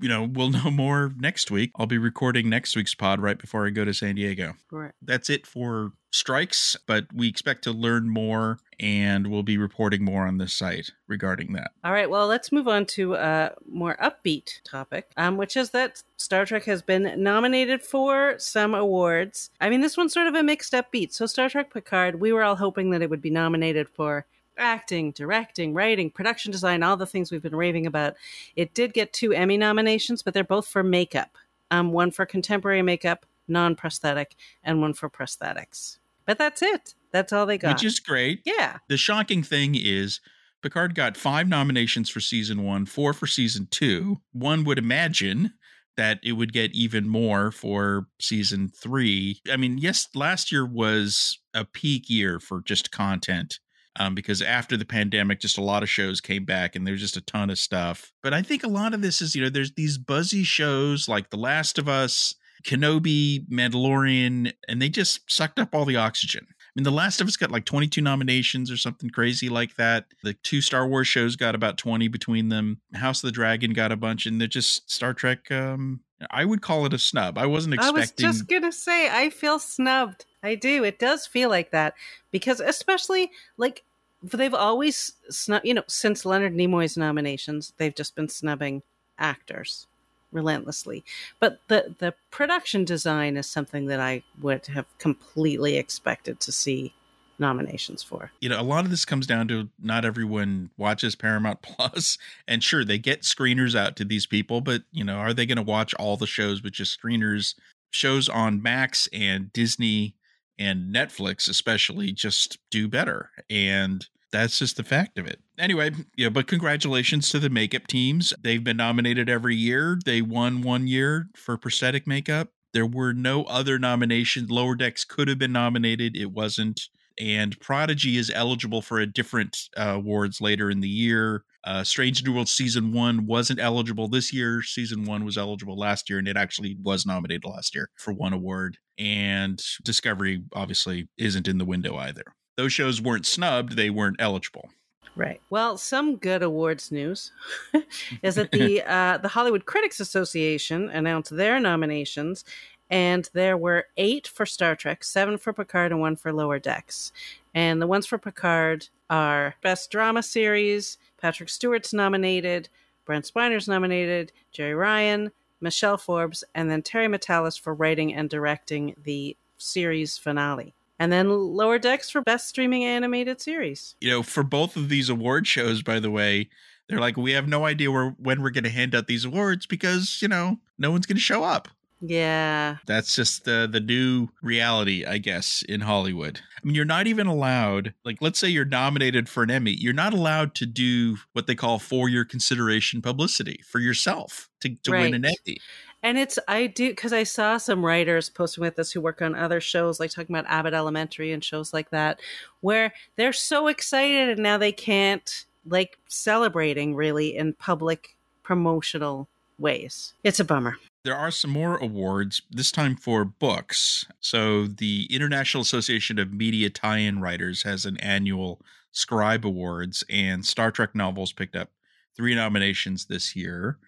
you 0.00 0.08
know, 0.08 0.24
we'll 0.24 0.50
know 0.50 0.70
more 0.70 1.12
next 1.18 1.50
week. 1.50 1.72
I'll 1.76 1.86
be 1.86 1.98
recording 1.98 2.48
next 2.48 2.76
week's 2.76 2.94
pod 2.94 3.20
right 3.20 3.38
before 3.38 3.66
I 3.66 3.70
go 3.70 3.84
to 3.84 3.94
San 3.94 4.16
Diego. 4.16 4.54
Right. 4.70 4.92
That's 5.02 5.30
it 5.30 5.46
for 5.46 5.92
strikes, 6.12 6.76
but 6.86 7.06
we 7.14 7.28
expect 7.28 7.64
to 7.64 7.72
learn 7.72 8.08
more 8.08 8.58
and 8.80 9.28
we'll 9.28 9.42
be 9.42 9.58
reporting 9.58 10.04
more 10.04 10.26
on 10.26 10.38
this 10.38 10.52
site 10.52 10.90
regarding 11.06 11.52
that. 11.52 11.70
All 11.84 11.92
right, 11.92 12.08
well, 12.10 12.26
let's 12.26 12.50
move 12.50 12.66
on 12.66 12.86
to 12.86 13.14
a 13.14 13.52
more 13.68 13.96
upbeat 14.02 14.62
topic, 14.64 15.10
um, 15.16 15.36
which 15.36 15.56
is 15.56 15.70
that 15.70 16.02
Star 16.16 16.46
Trek 16.46 16.64
has 16.64 16.82
been 16.82 17.22
nominated 17.22 17.82
for 17.82 18.34
some 18.38 18.74
awards. 18.74 19.50
I 19.60 19.70
mean, 19.70 19.82
this 19.82 19.96
one's 19.96 20.14
sort 20.14 20.26
of 20.26 20.34
a 20.34 20.42
mixed 20.42 20.72
upbeat. 20.72 21.12
So, 21.12 21.26
Star 21.26 21.48
Trek 21.48 21.72
Picard, 21.72 22.20
we 22.20 22.32
were 22.32 22.42
all 22.42 22.56
hoping 22.56 22.90
that 22.90 23.02
it 23.02 23.10
would 23.10 23.22
be 23.22 23.30
nominated 23.30 23.88
for 23.88 24.26
acting, 24.60 25.10
directing, 25.12 25.74
writing, 25.74 26.10
production 26.10 26.52
design, 26.52 26.82
all 26.82 26.96
the 26.96 27.06
things 27.06 27.30
we've 27.30 27.42
been 27.42 27.56
raving 27.56 27.86
about. 27.86 28.14
It 28.56 28.74
did 28.74 28.92
get 28.92 29.12
two 29.12 29.32
Emmy 29.32 29.56
nominations, 29.56 30.22
but 30.22 30.34
they're 30.34 30.44
both 30.44 30.68
for 30.68 30.82
makeup. 30.82 31.36
Um, 31.70 31.92
one 31.92 32.10
for 32.10 32.26
contemporary 32.26 32.82
makeup, 32.82 33.26
non 33.48 33.74
prosthetic, 33.74 34.36
and 34.62 34.80
one 34.80 34.92
for 34.92 35.08
prosthetics. 35.08 35.98
But 36.26 36.38
that's 36.38 36.62
it. 36.62 36.94
That's 37.12 37.32
all 37.32 37.46
they 37.46 37.58
got. 37.58 37.74
Which 37.74 37.84
is 37.84 37.98
great. 37.98 38.42
Yeah. 38.44 38.78
The 38.88 38.96
shocking 38.96 39.42
thing 39.42 39.74
is 39.74 40.20
Picard 40.62 40.94
got 40.94 41.16
five 41.16 41.48
nominations 41.48 42.10
for 42.10 42.20
season 42.20 42.64
one, 42.64 42.86
four 42.86 43.12
for 43.12 43.26
season 43.26 43.68
two. 43.70 44.20
One 44.32 44.64
would 44.64 44.78
imagine 44.78 45.54
that 45.96 46.20
it 46.22 46.32
would 46.32 46.52
get 46.52 46.72
even 46.72 47.08
more 47.08 47.50
for 47.50 48.06
season 48.20 48.68
three. 48.68 49.40
I 49.50 49.56
mean, 49.56 49.78
yes, 49.78 50.08
last 50.14 50.52
year 50.52 50.64
was 50.64 51.38
a 51.52 51.64
peak 51.64 52.08
year 52.08 52.38
for 52.38 52.62
just 52.62 52.90
content. 52.90 53.58
Um, 53.98 54.14
because 54.14 54.40
after 54.40 54.76
the 54.76 54.84
pandemic, 54.84 55.40
just 55.40 55.58
a 55.58 55.62
lot 55.62 55.82
of 55.82 55.90
shows 55.90 56.20
came 56.20 56.44
back 56.44 56.76
and 56.76 56.86
there's 56.86 57.00
just 57.00 57.16
a 57.16 57.20
ton 57.20 57.50
of 57.50 57.58
stuff. 57.58 58.12
But 58.22 58.32
I 58.32 58.42
think 58.42 58.62
a 58.62 58.68
lot 58.68 58.94
of 58.94 59.02
this 59.02 59.20
is, 59.20 59.34
you 59.34 59.42
know, 59.42 59.50
there's 59.50 59.72
these 59.72 59.98
buzzy 59.98 60.44
shows 60.44 61.08
like 61.08 61.30
The 61.30 61.36
Last 61.36 61.76
of 61.76 61.88
Us, 61.88 62.34
Kenobi, 62.64 63.48
Mandalorian, 63.48 64.52
and 64.68 64.80
they 64.80 64.88
just 64.88 65.30
sucked 65.30 65.58
up 65.58 65.74
all 65.74 65.84
the 65.84 65.96
oxygen. 65.96 66.46
I 66.48 66.54
mean, 66.76 66.84
The 66.84 66.92
Last 66.92 67.20
of 67.20 67.26
Us 67.26 67.36
got 67.36 67.50
like 67.50 67.64
22 67.64 68.00
nominations 68.00 68.70
or 68.70 68.76
something 68.76 69.10
crazy 69.10 69.48
like 69.48 69.74
that. 69.74 70.06
The 70.22 70.34
two 70.34 70.60
Star 70.60 70.86
Wars 70.86 71.08
shows 71.08 71.34
got 71.34 71.56
about 71.56 71.78
20 71.78 72.06
between 72.06 72.48
them. 72.48 72.80
House 72.94 73.24
of 73.24 73.28
the 73.28 73.32
Dragon 73.32 73.72
got 73.72 73.90
a 73.90 73.96
bunch, 73.96 74.24
and 74.26 74.40
they're 74.40 74.46
just 74.46 74.88
Star 74.90 75.12
Trek. 75.12 75.50
Um, 75.50 76.00
I 76.30 76.44
would 76.44 76.60
call 76.60 76.86
it 76.86 76.92
a 76.92 76.98
snub. 76.98 77.38
I 77.38 77.46
wasn't 77.46 77.74
expecting. 77.74 77.96
I 77.96 78.00
was 78.00 78.10
just 78.12 78.48
gonna 78.48 78.72
say, 78.72 79.08
I 79.08 79.30
feel 79.30 79.58
snubbed. 79.58 80.26
I 80.42 80.54
do. 80.54 80.84
It 80.84 80.98
does 80.98 81.26
feel 81.26 81.48
like 81.48 81.70
that 81.70 81.94
because, 82.30 82.60
especially 82.60 83.30
like 83.56 83.84
they've 84.22 84.54
always 84.54 85.14
snub. 85.30 85.64
You 85.64 85.74
know, 85.74 85.84
since 85.86 86.24
Leonard 86.24 86.54
Nimoy's 86.54 86.96
nominations, 86.96 87.72
they've 87.78 87.94
just 87.94 88.14
been 88.14 88.28
snubbing 88.28 88.82
actors 89.18 89.86
relentlessly. 90.32 91.04
But 91.38 91.60
the 91.68 91.94
the 91.98 92.14
production 92.30 92.84
design 92.84 93.36
is 93.36 93.46
something 93.46 93.86
that 93.86 94.00
I 94.00 94.22
would 94.40 94.66
have 94.66 94.86
completely 94.98 95.76
expected 95.76 96.40
to 96.40 96.52
see 96.52 96.92
nominations 97.40 98.02
for. 98.02 98.30
You 98.40 98.48
know, 98.48 98.60
a 98.60 98.62
lot 98.62 98.84
of 98.84 98.90
this 98.90 99.04
comes 99.04 99.26
down 99.26 99.48
to 99.48 99.68
not 99.80 100.04
everyone 100.04 100.70
watches 100.76 101.16
Paramount 101.16 101.62
Plus, 101.62 102.18
and 102.46 102.62
sure 102.62 102.84
they 102.84 102.98
get 102.98 103.22
screeners 103.22 103.74
out 103.74 103.96
to 103.96 104.04
these 104.04 104.26
people, 104.26 104.60
but 104.60 104.82
you 104.92 105.04
know, 105.04 105.16
are 105.16 105.34
they 105.34 105.46
going 105.46 105.56
to 105.56 105.62
watch 105.62 105.94
all 105.94 106.16
the 106.16 106.26
shows 106.26 106.62
with 106.62 106.74
just 106.74 107.00
screeners? 107.00 107.54
Shows 107.92 108.28
on 108.28 108.62
Max 108.62 109.08
and 109.12 109.52
Disney 109.52 110.14
and 110.60 110.94
Netflix 110.94 111.48
especially 111.48 112.12
just 112.12 112.58
do 112.70 112.86
better. 112.86 113.30
And 113.48 114.06
that's 114.30 114.58
just 114.58 114.76
the 114.76 114.84
fact 114.84 115.18
of 115.18 115.26
it. 115.26 115.40
Anyway, 115.58 115.90
yeah, 116.16 116.28
but 116.28 116.46
congratulations 116.46 117.30
to 117.30 117.38
the 117.38 117.50
makeup 117.50 117.86
teams. 117.86 118.32
They've 118.40 118.62
been 118.62 118.76
nominated 118.76 119.28
every 119.28 119.56
year. 119.56 119.98
They 120.04 120.22
won 120.22 120.62
one 120.62 120.86
year 120.86 121.28
for 121.34 121.56
prosthetic 121.56 122.06
makeup. 122.06 122.50
There 122.72 122.86
were 122.86 123.12
no 123.12 123.44
other 123.44 123.78
nominations. 123.78 124.50
Lower 124.50 124.76
Decks 124.76 125.04
could 125.04 125.26
have 125.26 125.38
been 125.38 125.52
nominated, 125.52 126.16
it 126.16 126.30
wasn't. 126.30 126.88
And 127.20 127.58
Prodigy 127.60 128.16
is 128.16 128.32
eligible 128.34 128.82
for 128.82 128.98
a 128.98 129.06
different 129.06 129.68
uh, 129.76 129.94
awards 129.96 130.40
later 130.40 130.70
in 130.70 130.80
the 130.80 130.88
year. 130.88 131.44
Uh, 131.62 131.84
Strange 131.84 132.24
New 132.24 132.32
World 132.32 132.48
season 132.48 132.92
one 132.92 133.26
wasn't 133.26 133.60
eligible 133.60 134.08
this 134.08 134.32
year. 134.32 134.62
Season 134.62 135.04
one 135.04 135.24
was 135.24 135.36
eligible 135.36 135.78
last 135.78 136.08
year, 136.08 136.18
and 136.18 136.26
it 136.26 136.38
actually 136.38 136.76
was 136.82 137.04
nominated 137.04 137.44
last 137.44 137.74
year 137.74 137.90
for 137.96 138.12
one 138.12 138.32
award. 138.32 138.78
And 138.98 139.62
Discovery 139.84 140.42
obviously 140.54 141.08
isn't 141.18 141.46
in 141.46 141.58
the 141.58 141.64
window 141.66 141.96
either 141.96 142.24
those 142.60 142.72
shows 142.74 143.00
weren't 143.00 143.24
snubbed, 143.24 143.74
they 143.74 143.88
weren't 143.88 144.16
eligible. 144.18 144.68
Right. 145.16 145.40
Well, 145.48 145.78
some 145.78 146.16
good 146.16 146.42
awards 146.42 146.92
news 146.92 147.32
is 148.22 148.34
that 148.34 148.52
the 148.52 148.82
uh, 148.86 149.16
the 149.16 149.28
Hollywood 149.28 149.64
Critics 149.64 149.98
Association 149.98 150.90
announced 150.90 151.34
their 151.34 151.58
nominations, 151.58 152.44
and 152.90 153.28
there 153.32 153.56
were 153.56 153.86
eight 153.96 154.26
for 154.26 154.44
Star 154.44 154.74
Trek, 154.76 155.04
seven 155.04 155.38
for 155.38 155.52
Picard, 155.52 155.92
and 155.92 156.00
one 156.00 156.16
for 156.16 156.32
Lower 156.32 156.58
Decks. 156.58 157.12
And 157.54 157.80
the 157.80 157.86
ones 157.86 158.06
for 158.06 158.18
Picard 158.18 158.88
are 159.08 159.54
Best 159.62 159.90
Drama 159.90 160.22
Series. 160.22 160.98
Patrick 161.20 161.48
Stewart's 161.48 161.92
nominated. 161.92 162.68
Brent 163.04 163.26
Spiner's 163.26 163.68
nominated. 163.68 164.32
Jeri 164.54 164.78
Ryan, 164.78 165.32
Michelle 165.60 165.98
Forbes, 165.98 166.44
and 166.54 166.70
then 166.70 166.82
Terry 166.82 167.06
Matalas 167.06 167.58
for 167.58 167.74
writing 167.74 168.14
and 168.14 168.28
directing 168.28 168.94
the 169.04 169.36
series 169.58 170.16
finale 170.16 170.74
and 171.00 171.10
then 171.10 171.30
Lower 171.30 171.78
Decks 171.78 172.10
for 172.10 172.20
Best 172.20 172.46
Streaming 172.46 172.84
Animated 172.84 173.40
Series. 173.40 173.96
You 174.02 174.10
know, 174.10 174.22
for 174.22 174.42
both 174.42 174.76
of 174.76 174.90
these 174.90 175.08
award 175.08 175.46
shows, 175.46 175.82
by 175.82 175.98
the 175.98 176.10
way, 176.10 176.50
they're 176.88 177.00
like, 177.00 177.16
we 177.16 177.32
have 177.32 177.48
no 177.48 177.64
idea 177.64 177.90
where, 177.90 178.10
when 178.18 178.42
we're 178.42 178.50
going 178.50 178.64
to 178.64 178.70
hand 178.70 178.94
out 178.94 179.06
these 179.06 179.24
awards 179.24 179.64
because, 179.64 180.18
you 180.20 180.28
know, 180.28 180.58
no 180.78 180.90
one's 180.90 181.06
going 181.06 181.16
to 181.16 181.22
show 181.22 181.42
up. 181.42 181.68
Yeah. 182.00 182.78
That's 182.86 183.14
just 183.14 183.44
the 183.44 183.68
the 183.70 183.80
new 183.80 184.28
reality, 184.42 185.04
I 185.04 185.18
guess, 185.18 185.62
in 185.68 185.82
Hollywood. 185.82 186.40
I 186.56 186.66
mean, 186.66 186.74
you're 186.74 186.84
not 186.84 187.06
even 187.06 187.26
allowed, 187.26 187.94
like 188.04 188.18
let's 188.20 188.38
say 188.38 188.48
you're 188.48 188.64
nominated 188.64 189.28
for 189.28 189.42
an 189.42 189.50
Emmy, 189.50 189.72
you're 189.72 189.92
not 189.92 190.14
allowed 190.14 190.54
to 190.56 190.66
do 190.66 191.16
what 191.32 191.46
they 191.46 191.54
call 191.54 191.78
for 191.78 192.08
your 192.08 192.24
consideration 192.24 193.02
publicity 193.02 193.60
for 193.66 193.78
yourself 193.78 194.48
to, 194.60 194.74
to 194.82 194.92
right. 194.92 195.02
win 195.02 195.14
an 195.14 195.24
Emmy. 195.26 195.58
And 196.02 196.18
it's 196.18 196.38
I 196.48 196.66
do 196.66 196.88
because 196.88 197.12
I 197.12 197.24
saw 197.24 197.58
some 197.58 197.84
writers 197.84 198.30
posting 198.30 198.62
with 198.62 198.78
us 198.78 198.90
who 198.90 199.02
work 199.02 199.20
on 199.20 199.34
other 199.34 199.60
shows, 199.60 200.00
like 200.00 200.10
talking 200.10 200.34
about 200.34 200.50
Abbott 200.50 200.72
Elementary 200.72 201.32
and 201.32 201.44
shows 201.44 201.74
like 201.74 201.90
that, 201.90 202.20
where 202.60 202.94
they're 203.16 203.34
so 203.34 203.68
excited 203.68 204.30
and 204.30 204.42
now 204.42 204.56
they 204.56 204.72
can't 204.72 205.44
like 205.66 205.98
celebrating 206.08 206.94
really 206.94 207.36
in 207.36 207.52
public 207.52 208.16
promotional 208.42 209.28
ways. 209.58 210.14
It's 210.24 210.40
a 210.40 210.44
bummer. 210.44 210.76
There 211.02 211.16
are 211.16 211.30
some 211.30 211.50
more 211.50 211.76
awards, 211.78 212.42
this 212.50 212.70
time 212.70 212.94
for 212.94 213.24
books. 213.24 214.04
So, 214.20 214.66
the 214.66 215.06
International 215.10 215.62
Association 215.62 216.18
of 216.18 216.32
Media 216.32 216.68
Tie 216.68 216.98
In 216.98 217.22
Writers 217.22 217.62
has 217.62 217.86
an 217.86 217.96
annual 217.98 218.60
Scribe 218.92 219.46
Awards, 219.46 220.04
and 220.10 220.44
Star 220.44 220.70
Trek 220.70 220.94
novels 220.94 221.32
picked 221.32 221.56
up 221.56 221.70
three 222.16 222.34
nominations 222.34 223.06
this 223.06 223.34
year, 223.34 223.78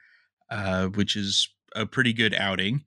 uh, 0.50 0.86
which 0.86 1.14
is 1.14 1.50
a 1.76 1.84
pretty 1.84 2.14
good 2.14 2.34
outing. 2.34 2.84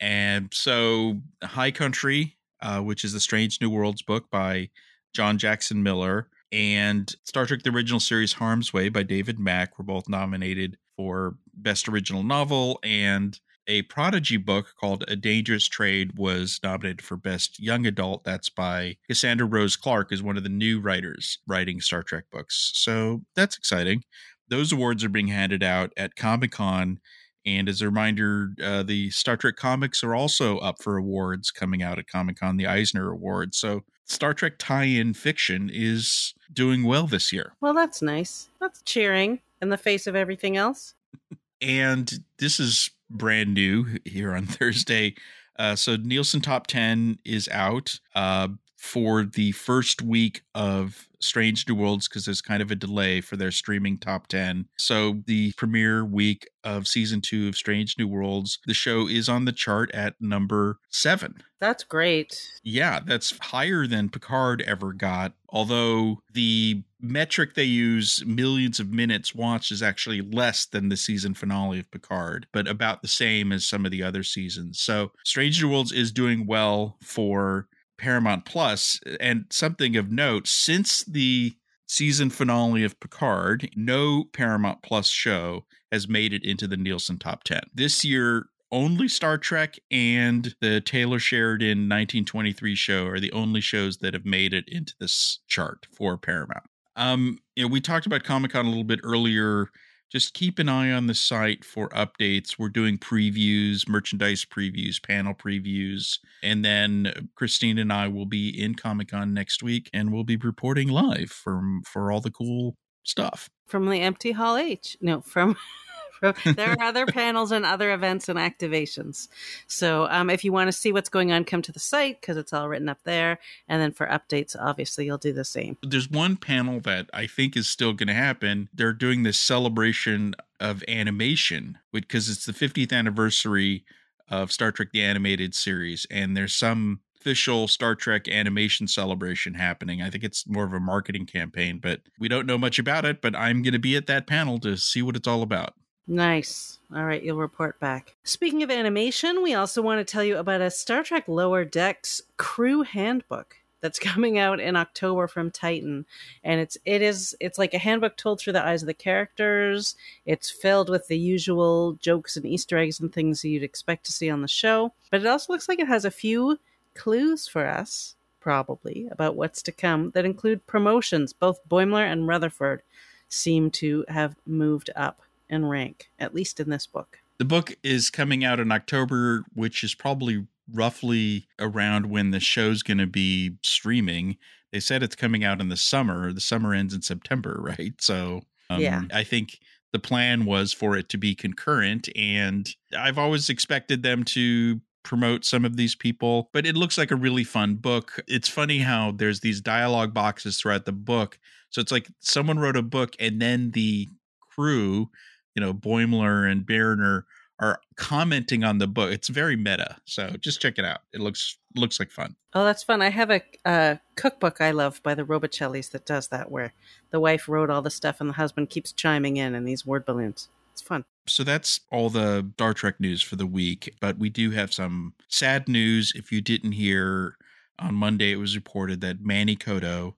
And 0.00 0.48
so, 0.54 1.20
High 1.42 1.70
Country, 1.70 2.36
uh, 2.62 2.80
which 2.80 3.04
is 3.04 3.12
the 3.12 3.20
Strange 3.20 3.60
New 3.60 3.68
Worlds 3.68 4.00
book 4.00 4.30
by 4.30 4.70
John 5.12 5.36
Jackson 5.36 5.82
Miller, 5.82 6.28
and 6.50 7.14
Star 7.24 7.44
Trek 7.44 7.62
The 7.62 7.70
Original 7.70 8.00
Series 8.00 8.34
Harm's 8.34 8.72
Way 8.72 8.88
by 8.88 9.02
David 9.02 9.38
Mack 9.38 9.76
were 9.76 9.84
both 9.84 10.08
nominated 10.08 10.78
for 10.96 11.36
Best 11.54 11.88
Original 11.88 12.22
Novel. 12.22 12.78
And 12.82 13.38
a 13.66 13.82
Prodigy 13.82 14.36
book 14.36 14.74
called 14.78 15.04
A 15.08 15.16
Dangerous 15.16 15.66
Trade 15.66 16.16
was 16.16 16.60
nominated 16.62 17.02
for 17.02 17.16
Best 17.16 17.60
Young 17.60 17.86
Adult. 17.86 18.24
That's 18.24 18.48
by 18.48 18.96
Cassandra 19.08 19.46
Rose 19.46 19.76
Clarke, 19.76 20.12
is 20.12 20.22
one 20.22 20.36
of 20.36 20.42
the 20.42 20.48
new 20.48 20.80
writers 20.80 21.38
writing 21.46 21.80
Star 21.80 22.02
Trek 22.02 22.24
books. 22.30 22.72
So 22.74 23.22
that's 23.34 23.56
exciting. 23.56 24.04
Those 24.48 24.72
awards 24.72 25.04
are 25.04 25.08
being 25.08 25.28
handed 25.28 25.62
out 25.62 25.92
at 25.96 26.16
Comic 26.16 26.52
Con. 26.52 27.00
And 27.44 27.68
as 27.68 27.80
a 27.80 27.86
reminder, 27.86 28.50
uh, 28.62 28.82
the 28.82 29.10
Star 29.10 29.36
Trek 29.36 29.56
comics 29.56 30.02
are 30.02 30.14
also 30.14 30.58
up 30.58 30.82
for 30.82 30.96
awards 30.96 31.50
coming 31.50 31.82
out 31.82 31.98
at 31.98 32.08
Comic 32.08 32.40
Con, 32.40 32.56
the 32.56 32.66
Eisner 32.66 33.10
Awards. 33.10 33.56
So 33.56 33.84
Star 34.04 34.34
Trek 34.34 34.54
tie 34.58 34.84
in 34.84 35.14
fiction 35.14 35.70
is 35.72 36.34
doing 36.52 36.84
well 36.84 37.06
this 37.06 37.32
year. 37.32 37.54
Well, 37.60 37.74
that's 37.74 38.02
nice. 38.02 38.48
That's 38.60 38.82
cheering 38.82 39.40
in 39.60 39.68
the 39.68 39.76
face 39.76 40.06
of 40.06 40.14
everything 40.14 40.56
else. 40.56 40.94
and 41.60 42.24
this 42.38 42.60
is 42.60 42.90
brand 43.10 43.54
new 43.54 43.86
here 44.04 44.34
on 44.34 44.46
Thursday. 44.46 45.14
Uh, 45.58 45.74
so 45.74 45.96
Nielsen 45.96 46.40
Top 46.40 46.66
10 46.66 47.18
is 47.24 47.48
out 47.48 47.98
uh, 48.14 48.48
for 48.86 49.24
the 49.24 49.50
first 49.52 50.00
week 50.00 50.42
of 50.54 51.08
Strange 51.18 51.68
New 51.68 51.74
Worlds 51.74 52.08
because 52.08 52.24
there's 52.24 52.40
kind 52.40 52.62
of 52.62 52.70
a 52.70 52.76
delay 52.76 53.20
for 53.20 53.36
their 53.36 53.50
streaming 53.50 53.98
top 53.98 54.28
10. 54.28 54.68
So, 54.78 55.22
the 55.26 55.52
premiere 55.54 56.04
week 56.04 56.48
of 56.62 56.86
season 56.86 57.20
two 57.20 57.48
of 57.48 57.56
Strange 57.56 57.98
New 57.98 58.06
Worlds, 58.06 58.60
the 58.64 58.74
show 58.74 59.08
is 59.08 59.28
on 59.28 59.44
the 59.44 59.52
chart 59.52 59.90
at 59.92 60.14
number 60.20 60.78
seven. 60.88 61.42
That's 61.58 61.84
great. 61.84 62.48
Yeah, 62.62 63.00
that's 63.04 63.36
higher 63.38 63.86
than 63.86 64.08
Picard 64.08 64.62
ever 64.62 64.92
got. 64.92 65.32
Although 65.48 66.20
the 66.32 66.82
metric 67.00 67.54
they 67.54 67.64
use, 67.64 68.24
millions 68.24 68.78
of 68.78 68.92
minutes 68.92 69.34
watched, 69.34 69.72
is 69.72 69.82
actually 69.82 70.20
less 70.20 70.64
than 70.66 70.90
the 70.90 70.96
season 70.96 71.34
finale 71.34 71.80
of 71.80 71.90
Picard, 71.90 72.46
but 72.52 72.68
about 72.68 73.02
the 73.02 73.08
same 73.08 73.52
as 73.52 73.64
some 73.64 73.84
of 73.84 73.90
the 73.90 74.02
other 74.02 74.22
seasons. 74.22 74.78
So, 74.78 75.12
Strange 75.24 75.60
New 75.62 75.70
Worlds 75.70 75.92
is 75.92 76.12
doing 76.12 76.46
well 76.46 76.98
for 77.02 77.68
Paramount 77.98 78.44
Plus. 78.44 79.00
And 79.20 79.46
something 79.50 79.96
of 79.96 80.10
note, 80.10 80.46
since 80.46 81.04
the 81.04 81.54
season 81.86 82.30
finale 82.30 82.84
of 82.84 82.98
Picard, 83.00 83.70
no 83.76 84.24
Paramount 84.32 84.82
Plus 84.82 85.08
show 85.08 85.64
has 85.92 86.08
made 86.08 86.32
it 86.32 86.44
into 86.44 86.66
the 86.66 86.76
Nielsen 86.76 87.18
top 87.18 87.44
10. 87.44 87.60
This 87.74 88.04
year, 88.04 88.46
only 88.72 89.08
Star 89.08 89.38
Trek 89.38 89.76
and 89.90 90.54
the 90.60 90.80
Taylor 90.80 91.18
Sheridan 91.18 91.88
1923 91.88 92.74
show 92.74 93.06
are 93.06 93.20
the 93.20 93.32
only 93.32 93.60
shows 93.60 93.98
that 93.98 94.14
have 94.14 94.24
made 94.24 94.52
it 94.52 94.64
into 94.68 94.94
this 94.98 95.40
chart 95.46 95.86
for 95.92 96.18
Paramount. 96.18 96.64
Um, 96.96 97.38
you 97.54 97.62
know, 97.62 97.68
we 97.68 97.80
talked 97.80 98.06
about 98.06 98.24
Comic 98.24 98.52
Con 98.52 98.66
a 98.66 98.68
little 98.68 98.84
bit 98.84 99.00
earlier 99.04 99.68
just 100.10 100.34
keep 100.34 100.58
an 100.58 100.68
eye 100.68 100.92
on 100.92 101.06
the 101.06 101.14
site 101.14 101.64
for 101.64 101.88
updates. 101.90 102.58
We're 102.58 102.68
doing 102.68 102.98
previews, 102.98 103.88
merchandise 103.88 104.44
previews, 104.44 105.02
panel 105.02 105.34
previews. 105.34 106.18
And 106.42 106.64
then 106.64 107.28
Christine 107.34 107.78
and 107.78 107.92
I 107.92 108.08
will 108.08 108.26
be 108.26 108.48
in 108.48 108.74
Comic 108.74 109.08
Con 109.08 109.34
next 109.34 109.62
week 109.62 109.90
and 109.92 110.12
we'll 110.12 110.24
be 110.24 110.36
reporting 110.36 110.88
live 110.88 111.30
from 111.30 111.82
for 111.84 112.12
all 112.12 112.20
the 112.20 112.30
cool 112.30 112.76
stuff. 113.02 113.48
From 113.66 113.88
the 113.88 114.00
empty 114.00 114.32
hall 114.32 114.56
H. 114.56 114.96
No, 115.00 115.20
from 115.20 115.56
there 116.44 116.70
are 116.72 116.82
other 116.82 117.06
panels 117.06 117.52
and 117.52 117.64
other 117.64 117.92
events 117.92 118.28
and 118.28 118.38
activations. 118.38 119.28
So 119.66 120.06
um, 120.10 120.30
if 120.30 120.44
you 120.44 120.52
want 120.52 120.68
to 120.68 120.72
see 120.72 120.92
what's 120.92 121.08
going 121.08 121.32
on, 121.32 121.44
come 121.44 121.62
to 121.62 121.72
the 121.72 121.80
site 121.80 122.20
because 122.20 122.36
it's 122.36 122.52
all 122.52 122.68
written 122.68 122.88
up 122.88 123.02
there. 123.04 123.38
And 123.68 123.80
then 123.80 123.92
for 123.92 124.06
updates, 124.06 124.56
obviously, 124.58 125.06
you'll 125.06 125.18
do 125.18 125.32
the 125.32 125.44
same. 125.44 125.76
There's 125.82 126.10
one 126.10 126.36
panel 126.36 126.80
that 126.80 127.10
I 127.12 127.26
think 127.26 127.56
is 127.56 127.68
still 127.68 127.92
going 127.92 128.08
to 128.08 128.14
happen. 128.14 128.68
They're 128.72 128.92
doing 128.92 129.22
this 129.22 129.38
celebration 129.38 130.34
of 130.60 130.82
animation 130.88 131.78
because 131.92 132.28
it's 132.28 132.46
the 132.46 132.52
50th 132.52 132.92
anniversary 132.92 133.84
of 134.28 134.50
Star 134.50 134.72
Trek 134.72 134.88
the 134.92 135.02
Animated 135.02 135.54
Series. 135.54 136.06
And 136.10 136.36
there's 136.36 136.54
some 136.54 137.00
official 137.26 137.66
Star 137.66 137.94
Trek 137.94 138.28
animation 138.28 138.86
celebration 138.86 139.54
happening. 139.54 140.00
I 140.00 140.10
think 140.10 140.22
it's 140.22 140.46
more 140.46 140.64
of 140.64 140.72
a 140.72 140.80
marketing 140.80 141.26
campaign, 141.26 141.80
but 141.82 142.02
we 142.18 142.28
don't 142.28 142.46
know 142.46 142.58
much 142.58 142.78
about 142.78 143.04
it. 143.04 143.20
But 143.20 143.34
I'm 143.34 143.62
going 143.62 143.72
to 143.72 143.78
be 143.78 143.96
at 143.96 144.06
that 144.06 144.26
panel 144.26 144.58
to 144.60 144.76
see 144.76 145.02
what 145.02 145.16
it's 145.16 145.28
all 145.28 145.42
about. 145.42 145.74
Nice. 146.08 146.78
All 146.94 147.04
right, 147.04 147.22
you'll 147.22 147.36
report 147.36 147.80
back. 147.80 148.14
Speaking 148.22 148.62
of 148.62 148.70
animation, 148.70 149.42
we 149.42 149.54
also 149.54 149.82
want 149.82 149.98
to 150.06 150.10
tell 150.10 150.22
you 150.22 150.36
about 150.36 150.60
a 150.60 150.70
Star 150.70 151.02
Trek 151.02 151.26
Lower 151.26 151.64
Decks 151.64 152.22
crew 152.36 152.82
handbook 152.82 153.56
that's 153.80 153.98
coming 154.14 154.38
out 154.38 154.60
in 154.60 154.76
October 154.76 155.26
from 155.26 155.50
Titan. 155.50 156.06
And 156.44 156.60
it's 156.60 156.78
it 156.84 157.02
is 157.02 157.36
it's 157.40 157.58
like 157.58 157.74
a 157.74 157.78
handbook 157.78 158.16
told 158.16 158.40
through 158.40 158.52
the 158.52 158.64
eyes 158.64 158.82
of 158.82 158.86
the 158.86 158.94
characters. 158.94 159.96
It's 160.24 160.48
filled 160.48 160.88
with 160.88 161.08
the 161.08 161.18
usual 161.18 161.94
jokes 161.94 162.36
and 162.36 162.46
Easter 162.46 162.78
eggs 162.78 163.00
and 163.00 163.12
things 163.12 163.42
that 163.42 163.48
you'd 163.48 163.64
expect 163.64 164.06
to 164.06 164.12
see 164.12 164.30
on 164.30 164.42
the 164.42 164.48
show. 164.48 164.92
But 165.10 165.22
it 165.22 165.26
also 165.26 165.52
looks 165.52 165.68
like 165.68 165.80
it 165.80 165.88
has 165.88 166.04
a 166.04 166.10
few 166.10 166.58
clues 166.94 167.48
for 167.48 167.66
us, 167.66 168.14
probably, 168.38 169.08
about 169.10 169.34
what's 169.34 169.62
to 169.62 169.72
come 169.72 170.10
that 170.10 170.24
include 170.24 170.66
promotions. 170.68 171.32
Both 171.32 171.68
Boimler 171.68 172.10
and 172.10 172.28
Rutherford 172.28 172.82
seem 173.28 173.72
to 173.72 174.04
have 174.08 174.36
moved 174.46 174.88
up 174.94 175.20
in 175.48 175.66
rank, 175.66 176.10
at 176.18 176.34
least 176.34 176.60
in 176.60 176.70
this 176.70 176.86
book. 176.86 177.18
The 177.38 177.44
book 177.44 177.76
is 177.82 178.10
coming 178.10 178.44
out 178.44 178.60
in 178.60 178.72
October, 178.72 179.44
which 179.54 179.84
is 179.84 179.94
probably 179.94 180.46
roughly 180.72 181.46
around 181.58 182.10
when 182.10 182.30
the 182.30 182.40
show's 182.40 182.82
going 182.82 182.98
to 182.98 183.06
be 183.06 183.56
streaming. 183.62 184.36
They 184.72 184.80
said 184.80 185.02
it's 185.02 185.16
coming 185.16 185.44
out 185.44 185.60
in 185.60 185.68
the 185.68 185.76
summer. 185.76 186.32
The 186.32 186.40
summer 186.40 186.74
ends 186.74 186.94
in 186.94 187.02
September, 187.02 187.58
right? 187.78 187.94
So, 188.00 188.42
um, 188.70 188.80
yeah, 188.80 189.02
I 189.12 189.22
think 189.22 189.60
the 189.92 189.98
plan 189.98 190.44
was 190.44 190.72
for 190.72 190.96
it 190.96 191.08
to 191.10 191.18
be 191.18 191.34
concurrent. 191.34 192.08
And 192.16 192.68
I've 192.96 193.18
always 193.18 193.48
expected 193.48 194.02
them 194.02 194.24
to 194.24 194.80
promote 195.04 195.44
some 195.44 195.64
of 195.64 195.76
these 195.76 195.94
people, 195.94 196.50
but 196.52 196.66
it 196.66 196.74
looks 196.76 196.98
like 196.98 197.12
a 197.12 197.16
really 197.16 197.44
fun 197.44 197.76
book. 197.76 198.20
It's 198.26 198.48
funny 198.48 198.78
how 198.78 199.12
there's 199.12 199.40
these 199.40 199.60
dialogue 199.60 200.12
boxes 200.12 200.58
throughout 200.58 200.84
the 200.84 200.92
book. 200.92 201.38
So 201.70 201.80
it's 201.80 201.92
like 201.92 202.08
someone 202.18 202.58
wrote 202.58 202.76
a 202.76 202.82
book 202.82 203.14
and 203.20 203.40
then 203.40 203.70
the 203.70 204.08
crew 204.50 205.10
you 205.56 205.60
know 205.60 205.74
Boimler 205.74 206.48
and 206.50 206.64
Mariner 206.68 207.26
are 207.58 207.80
commenting 207.96 208.64
on 208.64 208.78
the 208.78 208.86
book. 208.86 209.10
It's 209.10 209.28
very 209.28 209.56
meta, 209.56 209.96
so 210.04 210.36
just 210.38 210.60
check 210.60 210.78
it 210.78 210.84
out. 210.84 211.00
It 211.12 211.20
looks 211.20 211.58
looks 211.74 211.98
like 211.98 212.10
fun. 212.10 212.36
Oh, 212.54 212.64
that's 212.64 212.82
fun! 212.84 213.02
I 213.02 213.08
have 213.10 213.30
a, 213.30 213.42
a 213.64 213.98
cookbook 214.14 214.60
I 214.60 214.70
love 214.70 215.02
by 215.02 215.14
the 215.14 215.24
Robicellis 215.24 215.90
that 215.90 216.06
does 216.06 216.28
that, 216.28 216.50
where 216.50 216.74
the 217.10 217.20
wife 217.20 217.48
wrote 217.48 217.70
all 217.70 217.82
the 217.82 217.90
stuff 217.90 218.20
and 218.20 218.30
the 218.30 218.34
husband 218.34 218.70
keeps 218.70 218.92
chiming 218.92 219.38
in 219.38 219.54
in 219.54 219.64
these 219.64 219.84
word 219.86 220.04
balloons. 220.04 220.50
It's 220.72 220.82
fun. 220.82 221.06
So 221.26 221.42
that's 221.42 221.80
all 221.90 222.10
the 222.10 222.48
Star 222.54 222.74
Trek 222.74 223.00
news 223.00 223.22
for 223.22 223.36
the 223.36 223.46
week, 223.46 223.94
but 224.00 224.18
we 224.18 224.28
do 224.28 224.50
have 224.50 224.72
some 224.72 225.14
sad 225.28 225.68
news. 225.68 226.12
If 226.14 226.30
you 226.30 226.42
didn't 226.42 226.72
hear 226.72 227.38
on 227.78 227.94
Monday, 227.94 228.32
it 228.32 228.36
was 228.36 228.54
reported 228.54 229.00
that 229.00 229.24
Manny 229.24 229.56
Coto, 229.56 230.14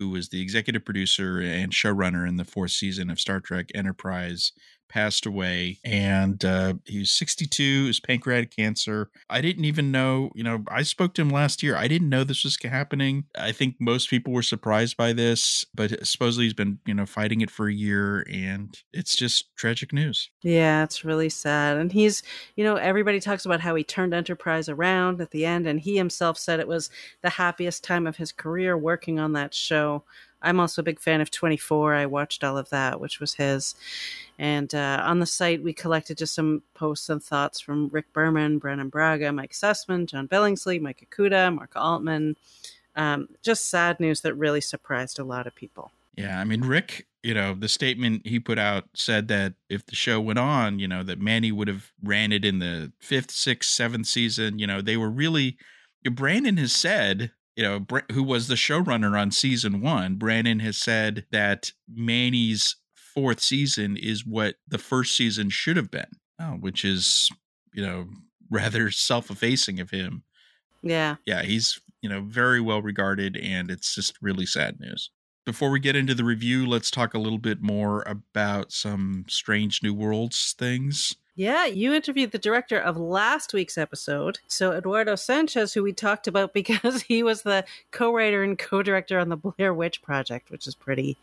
who 0.00 0.10
was 0.10 0.28
the 0.28 0.42
executive 0.42 0.84
producer 0.84 1.40
and 1.40 1.72
showrunner 1.72 2.28
in 2.28 2.36
the 2.36 2.44
fourth 2.44 2.72
season 2.72 3.08
of 3.08 3.20
Star 3.20 3.38
Trek 3.38 3.70
Enterprise, 3.74 4.52
passed 4.90 5.24
away 5.24 5.78
and 5.84 6.44
uh, 6.44 6.74
he 6.84 6.98
was 6.98 7.10
62 7.10 7.86
his 7.86 8.00
pancreatic 8.00 8.54
cancer. 8.54 9.10
I 9.30 9.40
didn't 9.40 9.64
even 9.64 9.90
know 9.90 10.30
you 10.34 10.44
know 10.44 10.64
i 10.68 10.82
spoke 10.82 11.14
to 11.14 11.22
him 11.22 11.30
last 11.30 11.62
year. 11.62 11.76
I 11.76 11.88
didn't 11.88 12.08
know 12.08 12.24
this 12.24 12.44
was 12.44 12.58
happening. 12.62 13.24
I 13.38 13.52
think 13.52 13.76
most 13.80 14.10
people 14.10 14.32
were 14.32 14.42
surprised 14.42 14.96
by 14.96 15.12
this 15.12 15.64
but 15.74 16.06
supposedly 16.06 16.46
he's 16.46 16.54
been 16.54 16.78
you 16.86 16.94
know 16.94 17.06
fighting 17.06 17.40
it 17.40 17.50
for 17.50 17.68
a 17.68 17.72
year 17.72 18.26
and 18.30 18.76
it's 18.92 19.16
just 19.16 19.54
tragic 19.56 19.92
news. 19.92 20.30
Yeah 20.42 20.82
it's 20.82 21.04
really 21.04 21.28
sad 21.28 21.76
and 21.76 21.92
he's 21.92 22.22
you 22.56 22.64
know 22.64 22.76
everybody 22.76 23.20
talks 23.20 23.46
about 23.46 23.60
how 23.60 23.74
he 23.74 23.84
turned 23.84 24.12
enterprise 24.12 24.68
around 24.68 25.20
at 25.20 25.30
the 25.30 25.46
end 25.46 25.66
and 25.66 25.80
he 25.80 25.96
himself 25.96 26.36
said 26.36 26.60
it 26.60 26.68
was 26.68 26.90
the 27.22 27.30
happiest 27.30 27.84
time 27.84 28.06
of 28.06 28.16
his 28.16 28.32
career 28.32 28.76
working 28.76 29.18
on 29.18 29.32
that 29.32 29.54
show 29.54 30.04
I'm 30.42 30.60
also 30.60 30.80
a 30.80 30.84
big 30.84 31.00
fan 31.00 31.20
of 31.20 31.30
24. 31.30 31.94
I 31.94 32.06
watched 32.06 32.44
all 32.44 32.56
of 32.56 32.70
that, 32.70 33.00
which 33.00 33.20
was 33.20 33.34
his. 33.34 33.74
And 34.38 34.74
uh, 34.74 35.02
on 35.04 35.18
the 35.18 35.26
site, 35.26 35.62
we 35.62 35.72
collected 35.72 36.18
just 36.18 36.34
some 36.34 36.62
posts 36.74 37.08
and 37.08 37.22
thoughts 37.22 37.60
from 37.60 37.88
Rick 37.88 38.12
Berman, 38.12 38.58
Brannon 38.58 38.88
Braga, 38.88 39.32
Mike 39.32 39.52
Sussman, 39.52 40.06
John 40.06 40.26
Billingsley, 40.26 40.80
Mike 40.80 41.06
Okuda, 41.10 41.54
Mark 41.54 41.72
Altman. 41.76 42.36
Um, 42.96 43.28
just 43.42 43.68
sad 43.68 44.00
news 44.00 44.22
that 44.22 44.34
really 44.34 44.60
surprised 44.60 45.18
a 45.18 45.24
lot 45.24 45.46
of 45.46 45.54
people. 45.54 45.92
Yeah, 46.16 46.40
I 46.40 46.44
mean, 46.44 46.62
Rick, 46.62 47.06
you 47.22 47.34
know, 47.34 47.54
the 47.54 47.68
statement 47.68 48.26
he 48.26 48.40
put 48.40 48.58
out 48.58 48.84
said 48.94 49.28
that 49.28 49.54
if 49.68 49.86
the 49.86 49.94
show 49.94 50.20
went 50.20 50.38
on, 50.38 50.78
you 50.78 50.88
know, 50.88 51.02
that 51.02 51.20
Manny 51.20 51.52
would 51.52 51.68
have 51.68 51.92
ran 52.02 52.32
it 52.32 52.44
in 52.44 52.58
the 52.58 52.92
fifth, 52.98 53.30
sixth, 53.30 53.70
seventh 53.70 54.06
season. 54.06 54.58
You 54.58 54.66
know, 54.66 54.80
they 54.80 54.96
were 54.96 55.10
really. 55.10 55.56
Brannon 56.02 56.56
has 56.56 56.72
said 56.72 57.30
you 57.56 57.62
know, 57.62 57.86
who 58.12 58.22
was 58.22 58.48
the 58.48 58.54
showrunner 58.54 59.18
on 59.18 59.30
season 59.30 59.80
one, 59.80 60.16
Brannon 60.16 60.60
has 60.60 60.78
said 60.78 61.26
that 61.30 61.72
Manny's 61.88 62.76
fourth 62.94 63.40
season 63.40 63.96
is 63.96 64.24
what 64.24 64.56
the 64.68 64.78
first 64.78 65.16
season 65.16 65.50
should 65.50 65.76
have 65.76 65.90
been, 65.90 66.10
oh, 66.38 66.52
which 66.52 66.84
is, 66.84 67.30
you 67.74 67.84
know, 67.84 68.08
rather 68.50 68.90
self 68.90 69.30
effacing 69.30 69.80
of 69.80 69.90
him. 69.90 70.22
Yeah. 70.82 71.16
Yeah. 71.26 71.42
He's, 71.42 71.80
you 72.00 72.08
know, 72.08 72.22
very 72.22 72.60
well 72.60 72.82
regarded, 72.82 73.36
and 73.36 73.70
it's 73.70 73.94
just 73.94 74.16
really 74.22 74.46
sad 74.46 74.80
news. 74.80 75.10
Before 75.44 75.70
we 75.70 75.80
get 75.80 75.96
into 75.96 76.14
the 76.14 76.24
review, 76.24 76.66
let's 76.66 76.90
talk 76.90 77.14
a 77.14 77.18
little 77.18 77.38
bit 77.38 77.60
more 77.60 78.02
about 78.06 78.72
some 78.72 79.24
strange 79.28 79.82
new 79.82 79.92
worlds 79.92 80.54
things. 80.58 81.16
Yeah, 81.40 81.64
you 81.64 81.94
interviewed 81.94 82.32
the 82.32 82.38
director 82.38 82.78
of 82.78 82.98
last 82.98 83.54
week's 83.54 83.78
episode. 83.78 84.40
So, 84.46 84.72
Eduardo 84.72 85.14
Sanchez, 85.16 85.72
who 85.72 85.82
we 85.82 85.94
talked 85.94 86.26
about 86.28 86.52
because 86.60 87.00
he 87.00 87.22
was 87.22 87.40
the 87.40 87.64
co 87.92 88.12
writer 88.12 88.42
and 88.42 88.58
co 88.58 88.82
director 88.82 89.18
on 89.18 89.30
the 89.30 89.38
Blair 89.38 89.72
Witch 89.72 90.02
Project, 90.02 90.50
which 90.50 90.66
is 90.66 90.74
pretty 90.74 91.16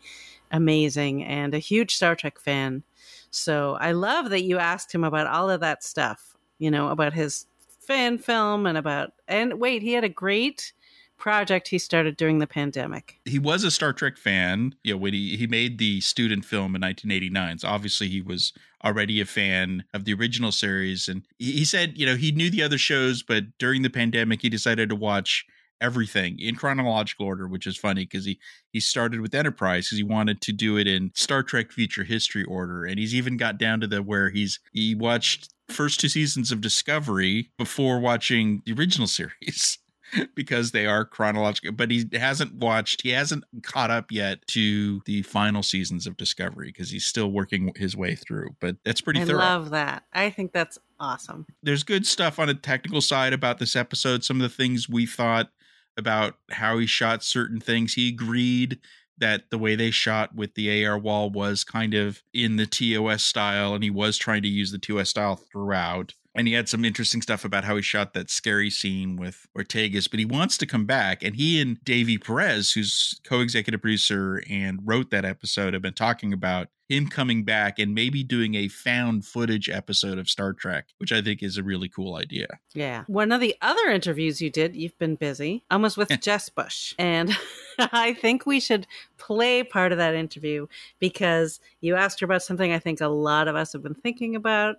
amazing 0.50 1.22
and 1.22 1.54
a 1.54 1.58
huge 1.58 1.94
Star 1.94 2.16
Trek 2.16 2.40
fan. 2.40 2.82
So, 3.30 3.78
I 3.80 3.92
love 3.92 4.30
that 4.30 4.42
you 4.42 4.58
asked 4.58 4.92
him 4.92 5.04
about 5.04 5.28
all 5.28 5.48
of 5.50 5.60
that 5.60 5.84
stuff, 5.84 6.36
you 6.58 6.72
know, 6.72 6.88
about 6.88 7.12
his 7.12 7.46
fan 7.78 8.18
film 8.18 8.66
and 8.66 8.76
about, 8.76 9.12
and 9.28 9.60
wait, 9.60 9.82
he 9.82 9.92
had 9.92 10.02
a 10.02 10.08
great 10.08 10.72
project 11.18 11.68
he 11.68 11.78
started 11.78 12.16
during 12.16 12.38
the 12.38 12.46
pandemic. 12.46 13.18
He 13.24 13.38
was 13.38 13.64
a 13.64 13.70
Star 13.70 13.92
Trek 13.92 14.16
fan. 14.16 14.74
You 14.84 14.94
know, 14.94 14.98
when 14.98 15.14
he, 15.14 15.36
he 15.36 15.46
made 15.46 15.78
the 15.78 16.00
student 16.00 16.44
film 16.44 16.74
in 16.74 16.80
1989. 16.80 17.58
So 17.58 17.68
obviously 17.68 18.08
he 18.08 18.20
was 18.20 18.52
already 18.84 19.20
a 19.20 19.26
fan 19.26 19.84
of 19.92 20.04
the 20.04 20.14
original 20.14 20.52
series. 20.52 21.08
And 21.08 21.22
he, 21.38 21.52
he 21.52 21.64
said, 21.64 21.98
you 21.98 22.06
know, 22.06 22.16
he 22.16 22.32
knew 22.32 22.50
the 22.50 22.62
other 22.62 22.78
shows, 22.78 23.22
but 23.22 23.58
during 23.58 23.82
the 23.82 23.90
pandemic, 23.90 24.42
he 24.42 24.48
decided 24.48 24.88
to 24.88 24.96
watch 24.96 25.44
everything 25.80 26.38
in 26.38 26.54
chronological 26.54 27.26
order, 27.26 27.46
which 27.46 27.66
is 27.66 27.76
funny 27.76 28.04
because 28.04 28.24
he 28.24 28.38
he 28.72 28.80
started 28.80 29.20
with 29.20 29.34
Enterprise 29.34 29.86
because 29.86 29.98
he 29.98 30.04
wanted 30.04 30.40
to 30.40 30.52
do 30.52 30.76
it 30.76 30.86
in 30.86 31.12
Star 31.14 31.42
Trek 31.42 31.70
future 31.72 32.04
history 32.04 32.44
order, 32.44 32.84
and 32.84 32.98
he's 32.98 33.14
even 33.14 33.36
got 33.36 33.58
down 33.58 33.80
to 33.80 33.86
the 33.86 34.02
where 34.02 34.30
he's 34.30 34.60
he 34.72 34.94
watched 34.94 35.52
first 35.68 36.00
two 36.00 36.08
seasons 36.08 36.50
of 36.50 36.60
Discovery 36.60 37.50
before 37.56 38.00
watching 38.00 38.62
the 38.66 38.72
original 38.72 39.06
series. 39.06 39.78
because 40.34 40.70
they 40.70 40.86
are 40.86 41.04
chronological 41.04 41.72
but 41.72 41.90
he 41.90 42.04
hasn't 42.12 42.54
watched 42.54 43.02
he 43.02 43.10
hasn't 43.10 43.44
caught 43.62 43.90
up 43.90 44.10
yet 44.10 44.46
to 44.46 45.00
the 45.04 45.22
final 45.22 45.62
seasons 45.62 46.06
of 46.06 46.16
discovery 46.16 46.68
because 46.68 46.90
he's 46.90 47.06
still 47.06 47.30
working 47.30 47.72
his 47.76 47.96
way 47.96 48.14
through 48.14 48.50
but 48.60 48.76
that's 48.84 49.00
pretty 49.00 49.24
thorough. 49.24 49.38
I 49.38 49.42
thorough 49.42 49.58
love 49.58 49.70
that. 49.70 50.04
I 50.12 50.30
think 50.30 50.52
that's 50.52 50.78
awesome. 51.00 51.46
there's 51.62 51.82
good 51.82 52.06
stuff 52.06 52.38
on 52.38 52.48
a 52.48 52.54
technical 52.54 53.00
side 53.00 53.32
about 53.32 53.58
this 53.58 53.76
episode 53.76 54.24
some 54.24 54.36
of 54.36 54.42
the 54.42 54.54
things 54.54 54.88
we 54.88 55.06
thought 55.06 55.50
about 55.96 56.36
how 56.50 56.78
he 56.78 56.86
shot 56.86 57.22
certain 57.22 57.60
things 57.60 57.94
he 57.94 58.08
agreed 58.08 58.78
that 59.18 59.50
the 59.50 59.58
way 59.58 59.74
they 59.74 59.90
shot 59.90 60.34
with 60.34 60.54
the 60.54 60.86
AR 60.86 60.98
wall 60.98 61.28
was 61.30 61.64
kind 61.64 61.94
of 61.94 62.22
in 62.32 62.56
the 62.56 62.66
TOS 62.66 63.22
style 63.22 63.74
and 63.74 63.82
he 63.82 63.90
was 63.90 64.16
trying 64.16 64.42
to 64.42 64.48
use 64.48 64.70
the 64.70 64.78
TOS 64.78 65.10
style 65.10 65.36
throughout 65.36 66.14
and 66.38 66.46
he 66.46 66.54
had 66.54 66.68
some 66.68 66.84
interesting 66.84 67.20
stuff 67.20 67.44
about 67.44 67.64
how 67.64 67.74
he 67.74 67.82
shot 67.82 68.14
that 68.14 68.30
scary 68.30 68.70
scene 68.70 69.16
with 69.16 69.48
Ortegas, 69.58 70.08
but 70.08 70.20
he 70.20 70.24
wants 70.24 70.56
to 70.58 70.66
come 70.66 70.86
back. 70.86 71.24
And 71.24 71.34
he 71.34 71.60
and 71.60 71.82
Davy 71.82 72.16
Perez, 72.16 72.72
who's 72.72 73.20
co-executive 73.24 73.82
producer 73.82 74.40
and 74.48 74.78
wrote 74.84 75.10
that 75.10 75.24
episode, 75.24 75.74
have 75.74 75.82
been 75.82 75.94
talking 75.94 76.32
about 76.32 76.68
him 76.88 77.06
coming 77.08 77.44
back 77.44 77.78
and 77.78 77.94
maybe 77.94 78.22
doing 78.22 78.54
a 78.54 78.68
found 78.68 79.24
footage 79.26 79.68
episode 79.68 80.16
of 80.16 80.30
Star 80.30 80.52
Trek, 80.52 80.86
which 80.98 81.12
I 81.12 81.20
think 81.20 81.42
is 81.42 81.58
a 81.58 81.62
really 81.62 81.88
cool 81.88 82.14
idea. 82.14 82.46
Yeah. 82.72 83.04
One 83.08 83.30
of 83.30 83.40
the 83.40 83.56
other 83.60 83.88
interviews 83.88 84.40
you 84.40 84.48
did, 84.48 84.74
you've 84.74 84.96
been 84.96 85.16
busy, 85.16 85.64
um, 85.70 85.82
was 85.82 85.96
with 85.96 86.08
Jess 86.20 86.48
Bush. 86.48 86.94
And 86.98 87.36
I 87.78 88.14
think 88.14 88.46
we 88.46 88.58
should 88.58 88.86
play 89.18 89.62
part 89.64 89.92
of 89.92 89.98
that 89.98 90.14
interview 90.14 90.66
because 90.98 91.60
you 91.80 91.94
asked 91.94 92.20
her 92.20 92.24
about 92.24 92.42
something 92.42 92.72
I 92.72 92.78
think 92.78 93.00
a 93.00 93.08
lot 93.08 93.48
of 93.48 93.56
us 93.56 93.72
have 93.72 93.82
been 93.82 93.94
thinking 93.94 94.34
about. 94.34 94.76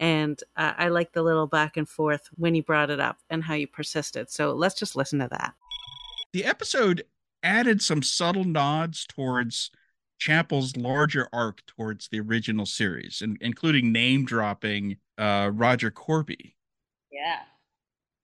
And 0.00 0.42
uh, 0.56 0.72
I 0.76 0.88
like 0.88 1.12
the 1.12 1.22
little 1.22 1.46
back 1.46 1.76
and 1.76 1.88
forth 1.88 2.28
when 2.36 2.54
you 2.54 2.62
brought 2.62 2.90
it 2.90 3.00
up 3.00 3.18
and 3.28 3.44
how 3.44 3.54
you 3.54 3.66
persisted. 3.66 4.30
So 4.30 4.52
let's 4.52 4.74
just 4.74 4.96
listen 4.96 5.18
to 5.20 5.28
that. 5.28 5.52
The 6.32 6.46
episode 6.46 7.04
added 7.42 7.82
some 7.82 8.02
subtle 8.02 8.44
nods 8.44 9.06
towards 9.06 9.70
Chapel's 10.18 10.76
larger 10.76 11.28
arc 11.32 11.64
towards 11.66 12.08
the 12.08 12.20
original 12.20 12.66
series, 12.66 13.22
and 13.22 13.38
including 13.40 13.92
name 13.92 14.24
dropping 14.24 14.96
uh, 15.18 15.50
Roger 15.52 15.90
Corby. 15.90 16.56
Yeah. 17.12 17.40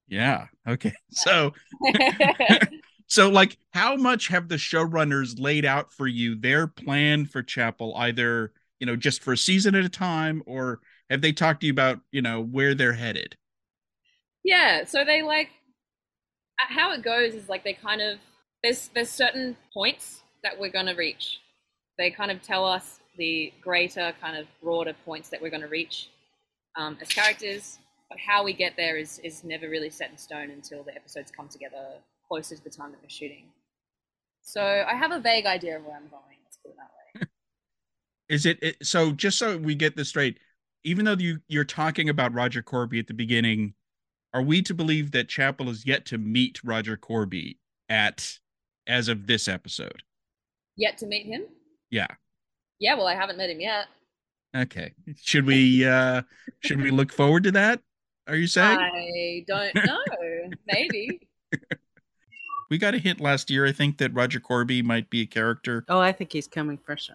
Yeah. 0.08 0.46
Okay. 0.66 0.92
So, 1.10 1.54
so 3.06 3.30
like, 3.30 3.56
how 3.72 3.96
much 3.96 4.28
have 4.28 4.48
the 4.48 4.56
showrunners 4.56 5.40
laid 5.40 5.64
out 5.64 5.92
for 5.92 6.06
you 6.06 6.34
their 6.34 6.66
plan 6.66 7.26
for 7.26 7.42
Chapel, 7.42 7.94
either 7.96 8.52
you 8.78 8.86
know 8.86 8.96
just 8.96 9.22
for 9.22 9.32
a 9.32 9.38
season 9.38 9.74
at 9.74 9.84
a 9.84 9.88
time, 9.88 10.42
or 10.46 10.80
have 11.10 11.20
they 11.20 11.32
talked 11.32 11.60
to 11.60 11.66
you 11.66 11.72
about 11.72 12.00
you 12.12 12.22
know 12.22 12.40
where 12.40 12.74
they're 12.74 12.92
headed? 12.92 13.36
Yeah, 14.44 14.84
so 14.84 15.04
they 15.04 15.22
like 15.22 15.50
uh, 16.60 16.72
how 16.72 16.92
it 16.92 17.02
goes 17.02 17.34
is 17.34 17.48
like 17.48 17.64
they 17.64 17.72
kind 17.72 18.00
of 18.00 18.18
there's 18.62 18.88
there's 18.94 19.10
certain 19.10 19.56
points 19.72 20.22
that 20.42 20.58
we're 20.58 20.70
going 20.70 20.86
to 20.86 20.94
reach. 20.94 21.38
They 21.98 22.10
kind 22.10 22.30
of 22.30 22.42
tell 22.42 22.64
us 22.64 23.00
the 23.16 23.52
greater 23.62 24.12
kind 24.20 24.36
of 24.36 24.46
broader 24.62 24.94
points 25.04 25.30
that 25.30 25.40
we're 25.40 25.50
going 25.50 25.62
to 25.62 25.68
reach 25.68 26.10
um, 26.76 26.98
as 27.00 27.08
characters, 27.08 27.78
but 28.08 28.18
how 28.18 28.44
we 28.44 28.52
get 28.52 28.74
there 28.76 28.96
is 28.96 29.18
is 29.20 29.44
never 29.44 29.68
really 29.68 29.90
set 29.90 30.10
in 30.10 30.18
stone 30.18 30.50
until 30.50 30.82
the 30.82 30.94
episodes 30.94 31.32
come 31.34 31.48
together 31.48 31.98
closer 32.28 32.56
to 32.56 32.64
the 32.64 32.70
time 32.70 32.90
that 32.90 33.00
we're 33.02 33.08
shooting. 33.08 33.44
So 34.42 34.62
I 34.62 34.94
have 34.94 35.10
a 35.10 35.18
vague 35.18 35.46
idea 35.46 35.76
of 35.76 35.84
where 35.84 35.96
I'm 35.96 36.08
going. 36.08 36.22
Let's 36.44 36.56
put 36.58 36.70
it 36.70 36.76
that 36.76 37.20
way. 37.20 37.28
Is 38.34 38.46
it, 38.46 38.58
it 38.62 38.76
so? 38.82 39.12
Just 39.12 39.38
so 39.38 39.56
we 39.56 39.74
get 39.74 39.96
this 39.96 40.08
straight, 40.08 40.38
even 40.86 41.04
though 41.04 41.16
you 41.18 41.40
you're 41.48 41.64
talking 41.64 42.08
about 42.08 42.32
Roger 42.32 42.62
Corby 42.62 43.00
at 43.00 43.08
the 43.08 43.14
beginning, 43.14 43.74
are 44.32 44.42
we 44.42 44.62
to 44.62 44.72
believe 44.72 45.10
that 45.10 45.28
Chapel 45.28 45.68
is 45.68 45.84
yet 45.84 46.06
to 46.06 46.18
meet 46.18 46.60
Roger 46.64 46.96
Corby 46.96 47.58
at 47.88 48.38
as 48.86 49.08
of 49.08 49.26
this 49.26 49.48
episode? 49.48 50.04
Yet 50.76 50.96
to 50.98 51.06
meet 51.06 51.26
him? 51.26 51.42
Yeah. 51.90 52.06
Yeah, 52.78 52.94
well, 52.94 53.06
I 53.06 53.14
haven't 53.14 53.36
met 53.36 53.50
him 53.50 53.60
yet. 53.60 53.86
Okay. 54.56 54.92
Should 55.20 55.44
we 55.44 55.84
uh 55.84 56.22
should 56.60 56.80
we 56.80 56.90
look 56.90 57.12
forward 57.12 57.42
to 57.44 57.50
that? 57.52 57.80
Are 58.28 58.36
you 58.36 58.46
saying? 58.46 58.78
I 58.78 59.44
don't 59.46 59.74
know. 59.74 59.98
Maybe. 60.66 61.28
We 62.68 62.78
got 62.78 62.96
a 62.96 62.98
hint 62.98 63.20
last 63.20 63.48
year, 63.48 63.64
I 63.64 63.70
think, 63.70 63.98
that 63.98 64.12
Roger 64.12 64.40
Corby 64.40 64.82
might 64.82 65.08
be 65.08 65.20
a 65.20 65.26
character. 65.26 65.84
Oh, 65.88 66.00
I 66.00 66.10
think 66.10 66.32
he's 66.32 66.48
coming 66.48 66.78
for 66.78 66.96
sure. 66.96 67.14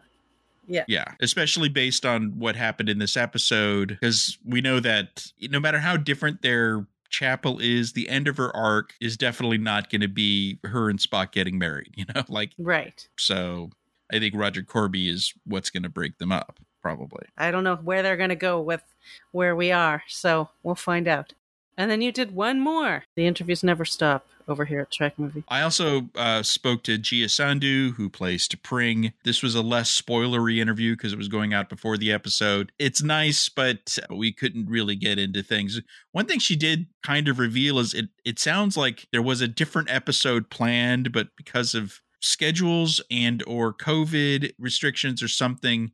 Yeah. 0.72 0.86
Yeah, 0.88 1.06
especially 1.20 1.70
based 1.70 2.06
on 2.06 2.40
what 2.40 2.56
happened 2.56 2.90
in 2.90 2.98
this 3.00 3.18
episode, 3.18 3.90
because 3.90 4.38
we 4.46 4.62
know 4.62 4.80
that 4.80 5.28
no 5.42 5.60
matter 5.60 5.80
how 5.80 5.98
different 5.98 6.42
their 6.42 6.88
chapel 7.10 7.60
is, 7.60 7.92
the 7.94 8.08
end 8.08 8.28
of 8.28 8.38
her 8.38 8.56
arc 8.56 8.94
is 9.02 9.18
definitely 9.18 9.58
not 9.58 9.90
going 9.90 10.02
to 10.02 10.08
be 10.08 10.60
her 10.64 10.90
and 10.90 10.98
Spock 11.00 11.32
getting 11.34 11.58
married. 11.60 11.94
You 11.98 12.06
know, 12.16 12.24
like 12.30 12.52
Right. 12.58 13.08
so. 13.18 13.70
I 14.14 14.20
think 14.20 14.36
Roger 14.36 14.62
Corby 14.62 15.08
is 15.10 15.34
what's 15.46 15.70
going 15.70 15.84
to 15.84 15.90
break 15.90 16.18
them 16.18 16.34
up, 16.34 16.60
probably. 16.82 17.26
I 17.38 17.50
don't 17.50 17.64
know 17.64 17.78
where 17.78 18.04
they're 18.04 18.18
going 18.18 18.28
to 18.28 18.36
go 18.36 18.60
with 18.60 18.84
where 19.32 19.56
we 19.56 19.72
are, 19.72 20.04
so 20.10 20.50
we'll 20.64 20.76
find 20.76 21.08
out. 21.08 21.32
And 21.78 21.90
then 21.90 22.02
you 22.02 22.12
did 22.12 22.36
one 22.36 22.60
more. 22.60 23.04
The 23.16 23.26
interviews 23.26 23.64
never 23.64 23.86
stop 23.86 24.28
over 24.48 24.66
here 24.66 24.82
at 24.82 24.92
Trek 24.92 25.18
Movie. 25.18 25.44
I 25.48 25.62
also 25.62 26.10
uh, 26.16 26.44
spoke 26.44 26.84
to 26.84 26.98
Gia 26.98 27.26
Sandhu, 27.26 27.94
who 27.96 28.10
plays 28.10 28.48
T'Pring. 28.48 29.14
This 29.24 29.42
was 29.42 29.56
a 29.56 29.62
less 29.62 29.90
spoilery 30.00 30.60
interview 30.60 30.96
because 30.96 31.14
it 31.14 31.18
was 31.18 31.28
going 31.28 31.54
out 31.54 31.70
before 31.70 31.98
the 31.98 32.12
episode. 32.12 32.72
It's 32.78 33.02
nice, 33.02 33.50
but 33.50 33.98
we 34.10 34.34
couldn't 34.34 34.70
really 34.70 34.96
get 34.96 35.18
into 35.18 35.42
things. 35.42 35.80
One 36.12 36.26
thing 36.26 36.40
she 36.40 36.56
did 36.56 36.88
kind 37.04 37.28
of 37.28 37.40
reveal 37.40 37.80
is 37.80 37.94
it. 37.94 38.10
It 38.26 38.40
sounds 38.40 38.76
like 38.76 39.08
there 39.12 39.22
was 39.22 39.42
a 39.42 39.48
different 39.48 39.90
episode 39.90 40.50
planned, 40.50 41.12
but 41.12 41.30
because 41.38 41.74
of 41.74 42.02
schedules 42.20 43.02
and 43.10 43.44
or 43.48 43.74
COVID 43.74 44.52
restrictions 44.60 45.24
or 45.24 45.28
something, 45.28 45.92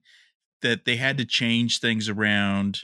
that 0.62 0.86
they 0.86 0.96
had 0.96 1.18
to 1.18 1.26
change 1.26 1.80
things 1.80 2.10
around. 2.10 2.82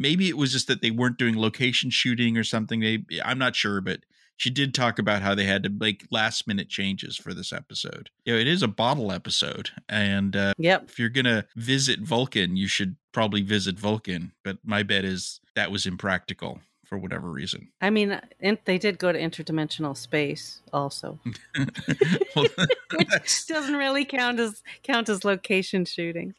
Maybe 0.00 0.28
it 0.28 0.36
was 0.36 0.50
just 0.50 0.66
that 0.66 0.80
they 0.82 0.90
weren't 0.90 1.18
doing 1.18 1.38
location 1.38 1.90
shooting 1.90 2.36
or 2.36 2.42
something. 2.42 2.80
They, 2.80 3.04
I'm 3.24 3.38
not 3.38 3.54
sure, 3.54 3.80
but 3.80 4.00
she 4.36 4.48
did 4.48 4.72
talk 4.74 4.98
about 4.98 5.20
how 5.20 5.34
they 5.34 5.44
had 5.44 5.62
to 5.64 5.68
make 5.68 6.06
last 6.10 6.46
minute 6.48 6.70
changes 6.70 7.16
for 7.18 7.34
this 7.34 7.52
episode. 7.52 8.08
You 8.24 8.32
know, 8.32 8.40
it 8.40 8.48
is 8.48 8.62
a 8.62 8.68
bottle 8.68 9.12
episode, 9.12 9.68
and 9.88 10.34
uh, 10.34 10.54
Yep. 10.56 10.84
if 10.88 10.98
you're 10.98 11.10
gonna 11.10 11.44
visit 11.54 12.00
Vulcan, 12.00 12.56
you 12.56 12.66
should 12.66 12.96
probably 13.12 13.42
visit 13.42 13.78
Vulcan. 13.78 14.32
But 14.42 14.56
my 14.64 14.82
bet 14.82 15.04
is 15.04 15.40
that 15.54 15.70
was 15.70 15.84
impractical 15.84 16.60
for 16.86 16.96
whatever 16.96 17.30
reason. 17.30 17.68
I 17.82 17.90
mean, 17.90 18.18
they 18.64 18.78
did 18.78 18.98
go 18.98 19.12
to 19.12 19.18
interdimensional 19.20 19.94
space 19.96 20.60
also, 20.72 21.20
Well, 22.34 22.46
which 22.96 23.46
doesn't 23.46 23.74
really 23.76 24.06
count 24.06 24.40
as 24.40 24.62
count 24.82 25.08
as 25.10 25.24
location 25.24 25.84
shooting. 25.84 26.34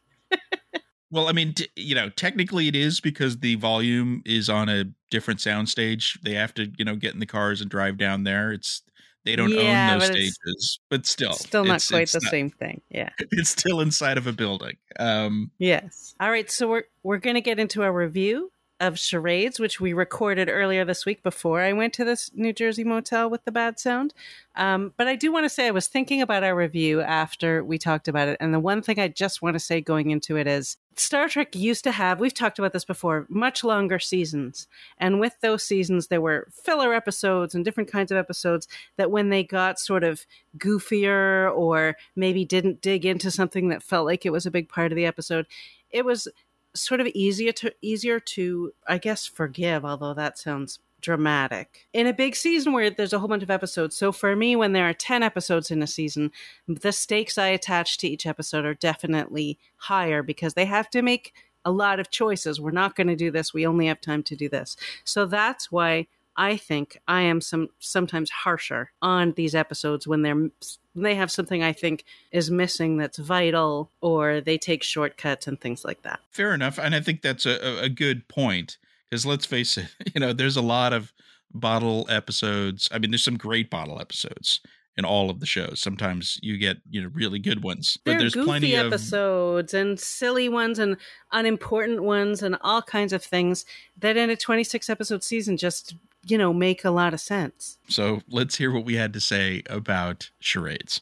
Well, 1.12 1.28
I 1.28 1.34
mean, 1.34 1.54
t- 1.54 1.68
you 1.76 1.94
know, 1.94 2.10
technically 2.10 2.68
it 2.68 2.76
is 2.76 3.00
because 3.02 3.40
the 3.40 3.56
volume 3.56 4.22
is 4.26 4.50
on 4.50 4.70
a 4.70 4.86
different 5.10 5.40
soundstage. 5.42 6.20
They 6.22 6.34
have 6.34 6.54
to, 6.56 6.72
you 6.78 6.86
know, 6.86 6.96
get 6.96 7.14
in 7.14 7.20
the 7.20 7.26
cars 7.26 7.62
and 7.62 7.70
drive 7.70 7.98
down 7.98 8.24
there. 8.24 8.52
It's 8.54 8.82
they 9.26 9.36
don't 9.36 9.50
Yeah, 9.52 9.94
own 9.94 10.00
those 10.00 10.10
but 10.10 10.16
stages, 10.16 10.80
but 10.90 11.06
still, 11.06 11.34
Still 11.34 11.64
not 11.66 11.76
it's- 11.76 11.90
quite 11.90 12.02
it's 12.04 12.14
the 12.14 12.22
not- 12.24 12.32
same 12.32 12.50
thing. 12.50 12.82
Yeah. 12.90 13.10
It's 13.32 13.50
still 13.50 13.82
inside 13.82 14.18
of 14.18 14.26
a 14.26 14.34
building. 14.34 14.78
Um, 15.00 15.52
Yes. 15.60 16.16
All 16.20 16.32
right. 16.32 16.50
So 16.50 16.68
we're 16.70 16.84
we're 17.04 17.18
gonna 17.20 17.42
get 17.42 17.60
into 17.60 17.84
our 17.84 17.94
review 17.94 18.51
of 18.82 18.98
charades, 18.98 19.60
which 19.60 19.80
we 19.80 19.94
recorded 19.94 20.50
earlier 20.50 20.84
this 20.84 21.06
week 21.06 21.22
before 21.22 21.62
I 21.62 21.72
went 21.72 21.94
to 21.94 22.04
this 22.04 22.32
New 22.34 22.52
Jersey 22.52 22.84
motel 22.84 23.30
with 23.30 23.46
the 23.46 23.52
bad 23.52 23.80
sound. 23.80 24.14
Um, 24.56 24.92
but 24.98 25.08
I 25.08 25.16
do 25.16 25.32
want 25.32 25.46
to 25.46 25.50
say 25.50 25.68
I 25.68 25.72
was 25.72 25.88
thinking 25.88 26.20
about 26.20 26.44
our 26.44 26.56
review 26.56 27.00
after 27.00 27.64
we 27.64 27.78
talked 27.78 28.08
about 28.08 28.28
it. 28.28 28.38
And 28.42 28.54
the 28.54 28.60
one 28.60 28.82
thing 28.82 29.00
I 29.00 29.08
just 29.08 29.42
want 29.42 29.54
to 29.54 29.60
say 29.60 29.82
going 29.82 30.10
into 30.10 30.36
it 30.36 30.48
is 30.48 30.78
Star 30.96 31.30
Trek 31.30 31.56
used 31.56 31.84
to 31.84 31.92
have, 31.92 32.20
we've 32.20 32.34
talked 32.34 32.58
about 32.58 32.74
this 32.74 32.84
before, 32.84 33.28
much 33.30 33.64
longer 33.64 34.00
seasons. 34.00 34.68
And 34.98 35.20
with 35.20 35.40
those 35.42 35.64
seasons, 35.64 36.08
there 36.08 36.20
were 36.20 36.48
filler 36.52 36.92
episodes 36.94 37.54
and 37.54 37.64
different 37.64 37.92
kinds 37.92 38.12
of 38.12 38.18
episodes 38.18 38.68
that 38.98 39.12
when 39.12 39.30
they 39.30 39.44
got 39.44 39.80
sort 39.80 40.04
of 40.04 40.26
goofier 40.58 41.56
or 41.56 41.98
maybe 42.16 42.46
didn't 42.46 42.82
dig 42.82 43.06
into 43.06 43.30
something 43.30 43.70
that 43.70 43.84
felt 43.84 44.08
like 44.08 44.26
it 44.26 44.32
was 44.32 44.48
a 44.48 44.52
big 44.52 44.68
part 44.68 44.92
of 44.92 44.96
the 44.96 45.06
episode, 45.06 45.46
it 45.92 46.04
was 46.04 46.28
sort 46.74 47.02
of 47.02 47.08
easier 47.08 47.52
to 47.52 47.72
easier 47.82 48.20
to 48.20 48.74
I 48.88 48.98
guess 48.98 49.26
forgive, 49.26 49.86
although 49.86 50.14
that 50.14 50.38
sounds 50.38 50.80
dramatic. 51.02 51.88
In 51.94 52.08
a 52.08 52.14
big 52.14 52.36
season 52.36 52.74
where 52.74 52.90
there's 52.90 53.14
a 53.14 53.20
whole 53.20 53.28
bunch 53.28 53.44
of 53.44 53.52
episodes. 53.52 53.98
So 53.98 54.12
for 54.12 54.36
me 54.36 54.56
when 54.56 54.74
there 54.74 54.88
are 54.88 54.94
10 54.94 55.24
episodes 55.24 55.72
in 55.72 55.82
a 55.82 55.88
season, 55.88 56.32
the 56.68 56.92
stakes 56.92 57.38
I 57.38 57.48
attach 57.48 57.98
to 58.00 58.08
each 58.08 58.26
episode 58.26 58.66
are 58.66 58.76
definitely 58.76 59.58
higher 59.78 60.22
because 60.24 60.54
they 60.54 60.66
have 60.66 60.90
to 60.92 61.02
make 61.02 61.34
a 61.66 61.72
lot 61.72 62.00
of 62.00 62.12
choices. 62.12 62.62
We're 62.62 62.72
not 62.72 62.96
going 62.96 63.08
to 63.08 63.16
do 63.16 63.32
this. 63.32 63.54
We 63.54 63.68
only 63.68 63.88
have 63.88 64.02
time 64.02 64.24
to 64.24 64.36
do 64.36 64.48
this. 64.48 64.78
So 65.04 65.26
that's 65.26 65.72
why 65.72 66.08
I 66.38 66.58
think 66.58 66.98
I 67.08 67.22
am 67.22 67.42
some 67.42 67.70
sometimes 67.80 68.30
harsher 68.30 68.92
on 69.02 69.34
these 69.34 69.54
episodes 69.54 70.08
when 70.08 70.22
they're 70.22 70.50
they 70.96 71.16
have 71.16 71.32
something 71.32 71.64
I 71.64 71.74
think 71.74 72.04
is 72.32 72.52
missing 72.52 72.98
that's 72.98 73.18
vital, 73.18 73.90
or 74.02 74.42
they 74.42 74.58
take 74.58 74.84
shortcuts 74.84 75.48
and 75.48 75.60
things 75.60 75.86
like 75.86 76.02
that. 76.04 76.20
Fair 76.32 76.54
enough, 76.54 76.78
and 76.78 76.96
I 76.96 77.02
think 77.02 77.22
that's 77.22 77.46
a, 77.46 77.84
a 77.84 77.90
good 77.90 78.28
point 78.28 78.78
because 79.10 79.26
let's 79.26 79.46
face 79.46 79.78
it, 79.78 79.88
you 80.14 80.22
know, 80.22 80.34
there's 80.34 80.58
a 80.58 80.62
lot 80.62 80.94
of 80.94 81.14
bottle 81.54 82.06
episodes. 82.10 82.90
I 82.92 83.00
mean, 83.00 83.12
there's 83.12 83.24
some 83.24 83.38
great 83.38 83.70
bottle 83.70 84.00
episodes 84.00 84.62
in 85.02 85.06
all 85.06 85.32
of 85.32 85.40
the 85.40 85.48
shows. 85.48 85.80
Sometimes 85.80 86.40
you 86.44 86.58
get 86.58 86.78
you 86.90 87.02
know 87.02 87.10
really 87.12 87.40
good 87.40 87.64
ones, 87.64 87.98
but 88.06 88.12
there 88.12 88.20
there's 88.20 88.36
plenty 88.36 88.76
of 88.76 88.86
episodes 88.88 89.74
and 89.74 90.00
silly 90.00 90.48
ones 90.48 90.78
and 90.78 90.96
unimportant 91.32 92.04
ones 92.04 92.44
and 92.44 92.56
all 92.62 92.84
kinds 92.84 93.12
of 93.14 93.24
things 93.24 93.66
that 93.98 94.16
in 94.16 94.30
a 94.30 94.36
26 94.36 94.90
episode 94.92 95.24
season 95.24 95.58
just 95.58 95.96
you 96.24 96.38
know 96.38 96.54
make 96.54 96.86
a 96.86 96.92
lot 96.92 97.16
of 97.16 97.20
sense. 97.20 97.80
So 97.88 98.22
let's 98.30 98.58
hear 98.58 98.72
what 98.72 98.86
we 98.86 98.96
had 98.96 99.12
to 99.14 99.20
say 99.20 99.64
about 99.68 100.30
charades. 100.40 101.02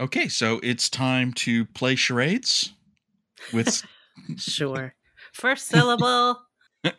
Okay, 0.00 0.26
so 0.26 0.58
it's 0.64 0.90
time 0.90 1.32
to 1.34 1.64
play 1.66 1.94
charades 1.94 2.72
with 3.52 3.84
sure. 4.36 4.94
First 5.32 5.68
syllable. 5.68 6.42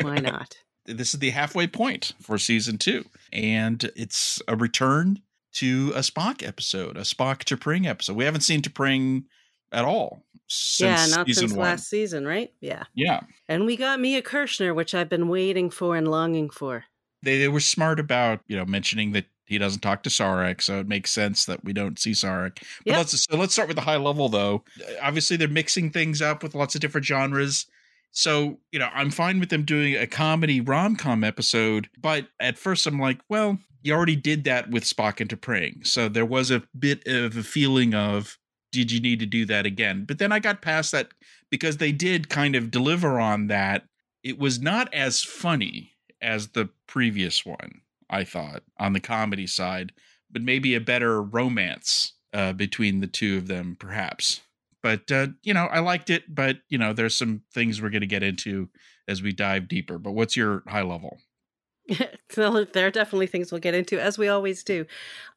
Why 0.02 0.20
not? 0.20 0.58
This 0.86 1.14
is 1.14 1.22
the 1.22 1.30
halfway 1.30 1.68
point 1.68 2.12
for 2.22 2.38
season 2.38 2.78
two, 2.78 3.06
and 3.32 3.90
it's 3.96 4.42
a 4.50 4.58
return 4.58 5.22
to 5.54 5.92
a 5.96 6.00
Spock 6.00 6.46
episode, 6.46 6.98
a 6.98 7.02
Spock 7.02 7.40
to 7.46 7.56
T'Pring 7.58 7.86
episode. 7.88 8.16
We 8.16 8.26
haven't 8.26 8.42
seen 8.42 8.62
T'Pring 8.62 9.24
at 9.72 9.86
all 9.86 10.24
since 10.48 11.10
yeah, 11.10 11.16
not 11.16 11.28
season 11.28 11.42
since 11.48 11.54
one. 11.54 11.68
last 11.68 11.90
season, 11.90 12.26
right? 12.28 12.54
Yeah. 12.62 12.84
Yeah, 12.94 13.22
And 13.50 13.66
we 13.66 13.76
got 13.76 14.00
Mia 14.00 14.22
Kirshner, 14.22 14.76
which 14.76 14.94
I've 14.94 15.10
been 15.10 15.28
waiting 15.30 15.70
for 15.70 15.96
and 15.96 16.08
longing 16.08 16.50
for. 16.50 16.86
they 17.24 17.38
they 17.40 17.48
were 17.48 17.60
smart 17.60 18.00
about 18.00 18.42
you 18.48 18.56
know 18.58 18.66
mentioning 18.66 19.14
that 19.14 19.26
he 19.46 19.58
doesn't 19.58 19.82
talk 19.82 20.04
to 20.04 20.10
Sarek, 20.10 20.62
so 20.62 20.80
it 20.80 20.88
makes 20.88 21.12
sense 21.12 21.46
that 21.46 21.64
we 21.66 21.74
don't 21.74 22.00
see 22.00 22.12
Sarek. 22.12 22.56
But 22.86 22.86
Yep. 22.86 22.98
let's 22.98 23.24
so 23.30 23.38
let's 23.38 23.54
start 23.54 23.68
with 23.68 23.76
the 23.78 23.82
high 23.82 23.98
level 23.98 24.30
though. 24.30 24.64
Obviously, 25.02 25.38
they're 25.38 25.48
mixing 25.48 25.90
things 25.92 26.22
up 26.22 26.44
with 26.44 26.56
lots 26.56 26.76
of 26.76 26.82
different 26.82 27.06
genres. 27.06 27.66
So 28.14 28.60
you 28.72 28.80
know, 28.80 28.90
I'm 28.94 29.12
fine 29.12 29.40
with 29.40 29.50
them 29.50 29.64
doing 29.64 29.96
a 29.96 30.08
comedy 30.08 30.62
rom 30.62 30.96
com 30.96 31.24
episode, 31.24 31.90
but 32.00 32.28
at 32.40 32.58
first 32.58 32.88
I'm 32.88 33.00
like, 33.00 33.20
well, 33.28 33.58
you 33.82 33.94
already 33.94 34.16
did 34.16 34.46
that 34.46 34.70
with 34.70 34.86
Spock 34.86 35.20
and 35.20 35.30
T'Pring, 35.30 35.86
so 35.86 36.08
there 36.08 36.26
was 36.26 36.50
a 36.52 36.64
bit 36.78 37.06
of 37.06 37.36
a 37.36 37.44
feeling 37.44 37.94
of, 37.94 38.38
did 38.72 38.92
you 38.92 39.02
need 39.02 39.20
to 39.20 39.26
do 39.26 39.46
that 39.46 39.66
again? 39.66 40.06
But 40.06 40.20
then 40.20 40.32
I 40.32 40.40
got 40.40 40.62
past 40.62 40.94
that 40.94 41.10
because 41.50 41.78
they 41.78 41.92
did 41.92 42.30
kind 42.30 42.56
of 42.56 42.72
deliver 42.72 43.20
on 43.20 43.48
that. 43.48 43.84
It 44.24 44.40
was 44.40 44.62
not 44.62 44.94
as 44.94 45.22
funny 45.22 45.92
as 46.22 46.50
the 46.50 46.70
previous 46.88 47.46
one, 47.46 47.82
I 48.10 48.24
thought, 48.24 48.64
on 48.80 48.94
the 48.94 49.02
comedy 49.02 49.48
side, 49.48 49.92
but 50.32 50.42
maybe 50.42 50.76
a 50.76 50.80
better 50.80 51.22
romance 51.22 52.14
uh, 52.32 52.54
between 52.54 53.02
the 53.02 53.08
two 53.08 53.38
of 53.38 53.48
them, 53.48 53.76
perhaps. 53.78 54.42
But, 54.84 55.10
uh, 55.12 55.28
you 55.42 55.54
know, 55.54 55.66
I 55.66 55.80
liked 55.80 56.10
it, 56.10 56.24
but, 56.34 56.58
you 56.68 56.78
know, 56.78 56.94
there's 56.94 57.16
some 57.16 57.42
things 57.54 57.82
we're 57.82 57.90
going 57.90 58.02
to 58.02 58.08
get 58.08 58.22
into 58.22 58.70
as 59.08 59.22
we 59.22 59.32
dive 59.32 59.68
deeper. 59.68 59.98
But 59.98 60.12
what's 60.12 60.38
your 60.38 60.62
high 60.68 60.84
level? 60.84 61.18
so 62.30 62.66
there 62.66 62.88
are 62.88 62.92
definitely 62.92 63.28
things 63.28 63.52
we'll 63.52 63.62
get 63.62 63.74
into, 63.74 64.00
as 64.00 64.18
we 64.18 64.28
always 64.28 64.64
do. 64.64 64.86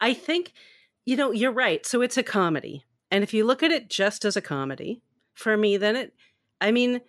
I 0.01 0.13
think, 0.15 0.53
you 1.05 1.17
know, 1.17 1.31
you're 1.31 1.53
right. 1.53 1.87
So 1.87 2.03
it's 2.03 2.19
a 2.19 2.23
comedy. 2.23 2.85
And 3.11 3.23
if 3.23 3.33
you 3.33 3.45
look 3.45 3.63
at 3.63 3.71
it 3.71 3.89
just 3.89 4.25
as 4.25 4.37
a 4.37 4.43
comedy, 4.43 5.01
for 5.35 5.57
me, 5.57 5.77
then 5.77 5.97
it, 5.97 6.15
I 6.61 6.73
mean, 6.73 7.01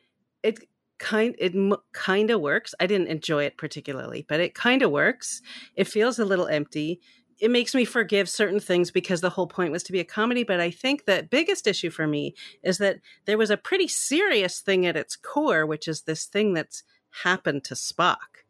it 0.43 0.60
kind 1.00 1.36
it 1.39 1.54
kind 1.93 2.30
of 2.30 2.41
works. 2.41 2.76
I 2.80 2.88
didn't 2.88 3.08
enjoy 3.08 3.45
it 3.45 3.58
particularly, 3.58 4.26
but 4.28 4.39
it 4.39 4.54
kind 4.54 4.82
of 4.82 4.91
works. 4.91 5.41
It 5.76 5.88
feels 5.88 6.19
a 6.19 6.26
little 6.26 6.47
empty. 6.47 7.02
It 7.39 7.52
makes 7.52 7.76
me 7.76 7.86
forgive 7.86 8.30
certain 8.30 8.60
things 8.60 8.89
because 8.89 9.21
the 9.21 9.30
whole 9.30 9.47
point 9.47 9.71
was 9.71 9.84
to 9.84 9.91
be 9.91 10.00
a 10.00 10.06
comedy. 10.06 10.43
But 10.43 10.60
I 10.60 10.71
think 10.71 11.06
the 11.06 11.28
biggest 11.30 11.67
issue 11.67 11.89
for 11.89 12.08
me 12.08 12.36
is 12.63 12.78
that 12.80 13.00
there 13.26 13.38
was 13.38 13.52
a 13.52 13.58
pretty 13.58 13.88
serious 13.88 14.60
thing 14.60 14.86
at 14.86 14.97
its 14.97 15.15
core, 15.15 15.65
which 15.65 15.88
is 15.88 16.02
this 16.02 16.26
thing 16.26 16.54
that's 16.54 16.84
happened 17.23 17.63
to 17.65 17.73
Spock 17.73 18.43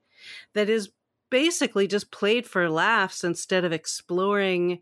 that 0.54 0.70
is 0.70 0.90
basically 1.30 1.88
just 1.88 2.12
played 2.12 2.46
for 2.46 2.70
laughs 2.70 3.24
instead 3.24 3.66
of 3.66 3.74
exploring 3.74 4.80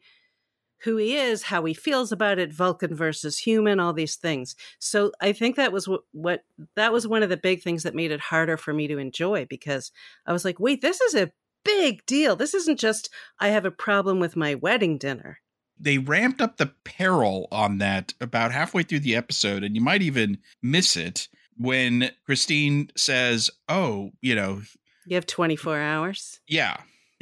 who 0.79 0.97
he 0.97 1.15
is, 1.15 1.43
how 1.43 1.65
he 1.65 1.73
feels 1.73 2.11
about 2.11 2.37
it, 2.37 2.53
Vulcan 2.53 2.95
versus 2.95 3.39
human, 3.39 3.79
all 3.79 3.93
these 3.93 4.15
things. 4.15 4.55
So 4.77 5.11
I 5.19 5.33
think 5.33 5.55
that 5.55 5.71
was 5.71 5.87
what, 5.87 6.01
what 6.11 6.43
that 6.75 6.93
was 6.93 7.07
one 7.07 7.23
of 7.23 7.29
the 7.29 7.37
big 7.37 7.63
things 7.63 7.83
that 7.83 7.95
made 7.95 8.11
it 8.11 8.19
harder 8.19 8.55
for 8.55 8.73
me 8.73 8.87
to 8.87 8.99
enjoy 8.99 9.45
because 9.45 9.91
I 10.27 10.33
was 10.33 10.45
like, 10.45 10.59
wait, 10.59 10.81
this 10.81 11.01
is 11.01 11.15
a 11.15 11.31
big 11.65 12.05
deal. 12.05 12.37
This 12.37 12.53
isn't 12.53 12.79
just 12.79 13.09
I 13.39 13.49
have 13.49 13.65
a 13.65 13.71
problem 13.71 14.21
with 14.21 14.37
my 14.37 14.55
wedding 14.55 14.97
dinner. 14.97 15.39
They 15.77 15.97
ramped 15.97 16.39
up 16.39 16.55
the 16.55 16.71
peril 16.85 17.49
on 17.51 17.79
that 17.79 18.13
about 18.21 18.53
halfway 18.53 18.83
through 18.83 19.01
the 19.01 19.15
episode, 19.17 19.61
and 19.63 19.75
you 19.75 19.81
might 19.81 20.01
even 20.01 20.37
miss 20.61 20.95
it 20.95 21.27
when 21.57 22.11
Christine 22.25 22.89
says, 22.95 23.49
Oh, 23.67 24.11
you 24.21 24.35
know, 24.35 24.61
You 25.05 25.15
have 25.15 25.25
24 25.25 25.79
hours. 25.81 26.39
yeah. 26.47 26.77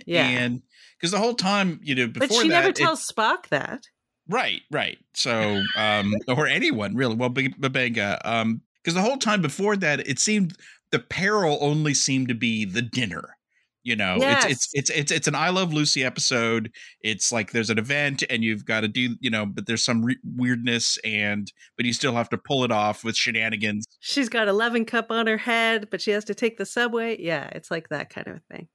Yeah. 0.05 0.27
And 0.27 0.61
because 0.97 1.11
the 1.11 1.19
whole 1.19 1.35
time, 1.35 1.79
you 1.83 1.95
know, 1.95 2.07
before 2.07 2.27
but 2.27 2.35
she 2.35 2.49
that, 2.49 2.55
never 2.55 2.69
it- 2.69 2.75
tells 2.75 3.07
Spock 3.07 3.47
that. 3.49 3.87
Right, 4.27 4.61
right. 4.71 4.97
So, 5.13 5.61
um, 5.77 6.13
or 6.27 6.47
anyone 6.47 6.95
really. 6.95 7.15
Well, 7.15 7.29
B- 7.29 7.49
M'Benga, 7.59 8.19
um, 8.25 8.61
because 8.81 8.93
the 8.95 9.01
whole 9.01 9.17
time 9.17 9.41
before 9.41 9.75
that, 9.77 10.07
it 10.07 10.17
seemed 10.19 10.55
the 10.91 10.99
peril 10.99 11.57
only 11.61 11.93
seemed 11.93 12.27
to 12.29 12.33
be 12.35 12.65
the 12.65 12.81
dinner. 12.81 13.37
You 13.83 13.95
know, 13.97 14.15
Yes. 14.19 14.45
it's, 14.45 14.69
it's 14.73 14.89
it's 14.89 14.89
it's 14.89 15.11
it's 15.11 15.27
an 15.27 15.35
I 15.35 15.49
Love 15.49 15.73
Lucy 15.73 16.03
episode. 16.03 16.71
It's 17.01 17.31
like 17.31 17.51
there's 17.51 17.69
an 17.69 17.77
event 17.77 18.23
and 18.29 18.43
you've 18.43 18.65
got 18.65 18.81
to 18.81 18.87
do, 18.87 19.15
you 19.19 19.29
know, 19.29 19.45
but 19.45 19.65
there's 19.67 19.83
some 19.83 20.03
re- 20.03 20.17
weirdness 20.23 20.97
and 21.03 21.51
but 21.75 21.85
you 21.85 21.91
still 21.93 22.13
have 22.13 22.29
to 22.29 22.37
pull 22.37 22.63
it 22.63 22.71
off 22.71 23.03
with 23.03 23.15
shenanigans. 23.17 23.85
She's 23.99 24.29
got 24.29 24.47
a 24.47 24.53
loving 24.53 24.85
cup 24.85 25.11
on 25.11 25.27
her 25.27 25.37
head, 25.37 25.89
but 25.89 26.01
she 26.01 26.11
has 26.11 26.23
to 26.25 26.35
take 26.35 26.57
the 26.57 26.65
subway. 26.65 27.17
Yeah, 27.21 27.49
it's 27.51 27.69
like 27.69 27.89
that 27.89 28.09
kind 28.09 28.27
of 28.27 28.35
a 28.37 28.53
thing. 28.55 28.67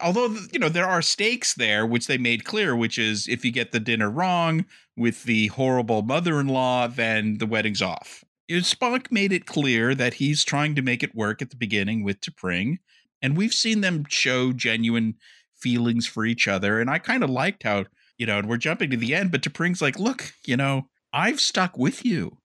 although 0.00 0.34
you 0.52 0.58
know 0.58 0.68
there 0.68 0.86
are 0.86 1.02
stakes 1.02 1.54
there 1.54 1.84
which 1.86 2.06
they 2.06 2.16
made 2.16 2.44
clear 2.44 2.74
which 2.74 2.98
is 2.98 3.28
if 3.28 3.44
you 3.44 3.52
get 3.52 3.70
the 3.72 3.80
dinner 3.80 4.10
wrong 4.10 4.64
with 4.96 5.24
the 5.24 5.48
horrible 5.48 6.00
mother-in-law 6.02 6.86
then 6.86 7.36
the 7.38 7.46
wedding's 7.46 7.82
off 7.82 8.24
spock 8.50 9.12
made 9.12 9.32
it 9.32 9.46
clear 9.46 9.94
that 9.94 10.14
he's 10.14 10.42
trying 10.42 10.74
to 10.74 10.82
make 10.82 11.02
it 11.02 11.14
work 11.14 11.40
at 11.42 11.50
the 11.50 11.56
beginning 11.56 12.02
with 12.02 12.20
T'Pring, 12.20 12.78
and 13.22 13.36
we've 13.36 13.54
seen 13.54 13.80
them 13.80 14.04
show 14.08 14.52
genuine 14.52 15.14
feelings 15.56 16.06
for 16.06 16.24
each 16.24 16.48
other 16.48 16.80
and 16.80 16.88
i 16.90 16.98
kind 16.98 17.22
of 17.22 17.30
liked 17.30 17.62
how 17.64 17.84
you 18.18 18.26
know 18.26 18.38
and 18.38 18.48
we're 18.48 18.56
jumping 18.56 18.90
to 18.90 18.96
the 18.96 19.14
end 19.14 19.30
but 19.30 19.42
T'Pring's 19.42 19.82
like 19.82 19.98
look 19.98 20.32
you 20.46 20.56
know 20.56 20.88
i've 21.12 21.40
stuck 21.40 21.76
with 21.78 22.04
you 22.04 22.36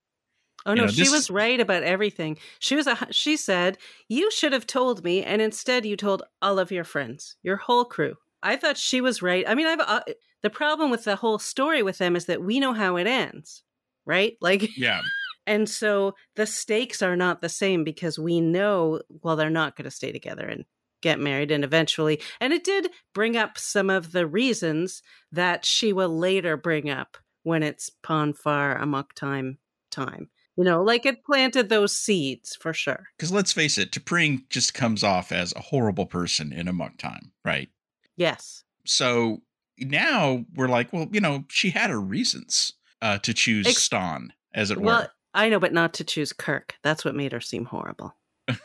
Oh 0.68 0.72
You 0.72 0.78
no, 0.78 0.86
know, 0.86 0.92
she 0.92 1.02
this- 1.04 1.12
was 1.12 1.30
right 1.30 1.60
about 1.60 1.84
everything. 1.84 2.40
She 2.58 2.76
was 2.76 2.88
a 2.88 2.98
she 3.12 3.38
said, 3.38 3.78
"You 4.10 4.32
should 4.32 4.52
have 4.52 4.66
told 4.66 5.04
me 5.04 5.22
and 5.24 5.40
instead 5.40 5.86
you 5.86 5.96
told 5.96 6.24
all 6.42 6.58
of 6.58 6.72
your 6.72 6.84
friends, 6.84 7.36
your 7.44 7.58
whole 7.58 7.86
crew." 7.86 8.16
I 8.42 8.56
thought 8.56 8.76
she 8.76 9.00
was 9.00 9.22
right. 9.22 9.46
I 9.48 9.54
mean, 9.54 9.68
I've 9.68 9.80
uh, 9.80 10.02
the 10.42 10.50
problem 10.50 10.90
with 10.90 11.04
the 11.04 11.18
whole 11.18 11.38
story 11.38 11.84
with 11.84 12.00
them 12.00 12.16
is 12.16 12.26
that 12.26 12.42
we 12.42 12.60
know 12.60 12.74
how 12.74 12.96
it 12.96 13.06
ends, 13.06 13.62
right? 14.08 14.38
Like 14.42 14.76
yeah 14.76 15.02
and 15.48 15.70
so 15.70 16.16
the 16.36 16.46
stakes 16.46 17.02
are 17.02 17.16
not 17.16 17.42
the 17.42 17.50
same 17.50 17.84
because 17.84 18.18
we 18.20 18.42
know 18.42 19.02
well 19.24 19.36
they're 19.36 19.50
not 19.50 19.76
going 19.76 19.86
to 19.86 19.92
stay 19.92 20.12
together 20.12 20.46
and 20.46 20.66
get 21.02 21.20
married 21.20 21.52
and 21.52 21.64
eventually 21.64 22.20
and 22.40 22.52
it 22.54 22.64
did 22.64 22.90
bring 23.14 23.38
up 23.38 23.58
some 23.58 23.90
of 23.90 24.12
the 24.12 24.26
reasons 24.26 25.02
that 25.32 25.66
she 25.66 25.94
will 25.94 26.18
later 26.18 26.58
bring 26.58 26.90
up 26.90 27.18
when 27.44 27.62
it's 27.62 27.92
Pon 28.02 28.34
farr 28.34 28.76
amok 28.76 29.14
time 29.14 29.60
time 29.92 30.30
You 30.58 30.64
know, 30.64 30.82
like 30.84 31.06
it 31.06 31.24
planted 31.24 31.70
those 31.70 31.96
seeds 31.96 32.56
for 32.56 32.74
sure. 32.74 33.06
Because 33.18 33.32
let's 33.32 33.52
face 33.54 33.78
it, 33.78 33.92
T'Pring 33.92 34.50
just 34.50 34.74
comes 34.74 35.04
off 35.04 35.32
as 35.32 35.54
a 35.54 35.62
horrible 35.62 36.06
person 36.06 36.54
in 36.54 36.68
Amok 36.68 36.98
Time, 36.98 37.32
right? 37.44 37.70
Yes. 38.16 38.64
So 38.86 39.42
now 39.78 40.46
we're 40.56 40.70
like, 40.70 40.94
well, 40.94 41.08
you 41.12 41.20
know, 41.20 41.44
she 41.50 41.72
had 41.72 41.90
her 41.90 42.00
reasons 42.00 42.74
uh, 43.02 43.18
to 43.20 43.34
choose 43.34 43.68
Ex- 43.68 43.88
Stonn, 43.88 44.30
as 44.54 44.72
it 44.72 44.80
Well, 44.80 45.02
were. 45.02 45.10
I 45.36 45.50
know, 45.50 45.60
but 45.60 45.74
not 45.74 45.94
to 45.96 46.04
choose 46.04 46.34
Kirk. 46.34 46.76
That's 46.82 47.06
what 47.06 47.14
made 47.14 47.34
her 47.34 47.42
seem 47.42 47.66
horrible. 47.66 48.16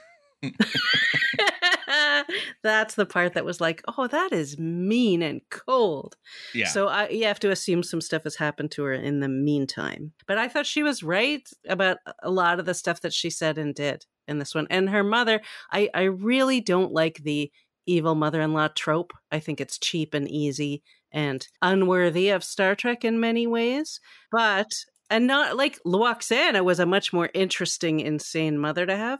That's 2.62 2.94
the 2.94 3.06
part 3.06 3.34
that 3.34 3.44
was 3.44 3.60
like, 3.60 3.82
oh, 3.88 4.06
that 4.06 4.32
is 4.32 4.58
mean 4.58 5.22
and 5.22 5.40
cold. 5.50 6.16
Yeah. 6.54 6.68
So 6.68 6.88
I, 6.88 7.08
you 7.08 7.24
have 7.24 7.40
to 7.40 7.50
assume 7.50 7.82
some 7.82 8.00
stuff 8.00 8.22
has 8.24 8.36
happened 8.36 8.70
to 8.72 8.84
her 8.84 8.92
in 8.92 9.20
the 9.20 9.28
meantime. 9.28 10.12
But 10.26 10.38
I 10.38 10.48
thought 10.48 10.66
she 10.66 10.82
was 10.82 11.02
right 11.02 11.46
about 11.68 11.98
a 12.22 12.30
lot 12.30 12.60
of 12.60 12.66
the 12.66 12.74
stuff 12.74 13.00
that 13.00 13.12
she 13.12 13.30
said 13.30 13.58
and 13.58 13.74
did 13.74 14.06
in 14.28 14.38
this 14.38 14.54
one. 14.54 14.66
And 14.70 14.90
her 14.90 15.02
mother, 15.02 15.40
I, 15.72 15.90
I 15.92 16.02
really 16.02 16.60
don't 16.60 16.92
like 16.92 17.22
the 17.24 17.50
evil 17.86 18.14
mother 18.14 18.40
in 18.40 18.52
law 18.52 18.68
trope. 18.68 19.12
I 19.32 19.40
think 19.40 19.60
it's 19.60 19.78
cheap 19.78 20.14
and 20.14 20.30
easy 20.30 20.82
and 21.12 21.46
unworthy 21.60 22.28
of 22.30 22.44
Star 22.44 22.76
Trek 22.76 23.04
in 23.04 23.18
many 23.18 23.46
ways. 23.46 24.00
But, 24.30 24.70
and 25.10 25.26
not 25.26 25.56
like 25.56 25.78
Lwaxana 25.84 26.64
was 26.64 26.78
a 26.78 26.86
much 26.86 27.12
more 27.12 27.28
interesting, 27.34 28.00
insane 28.00 28.56
mother 28.58 28.86
to 28.86 28.96
have. 28.96 29.18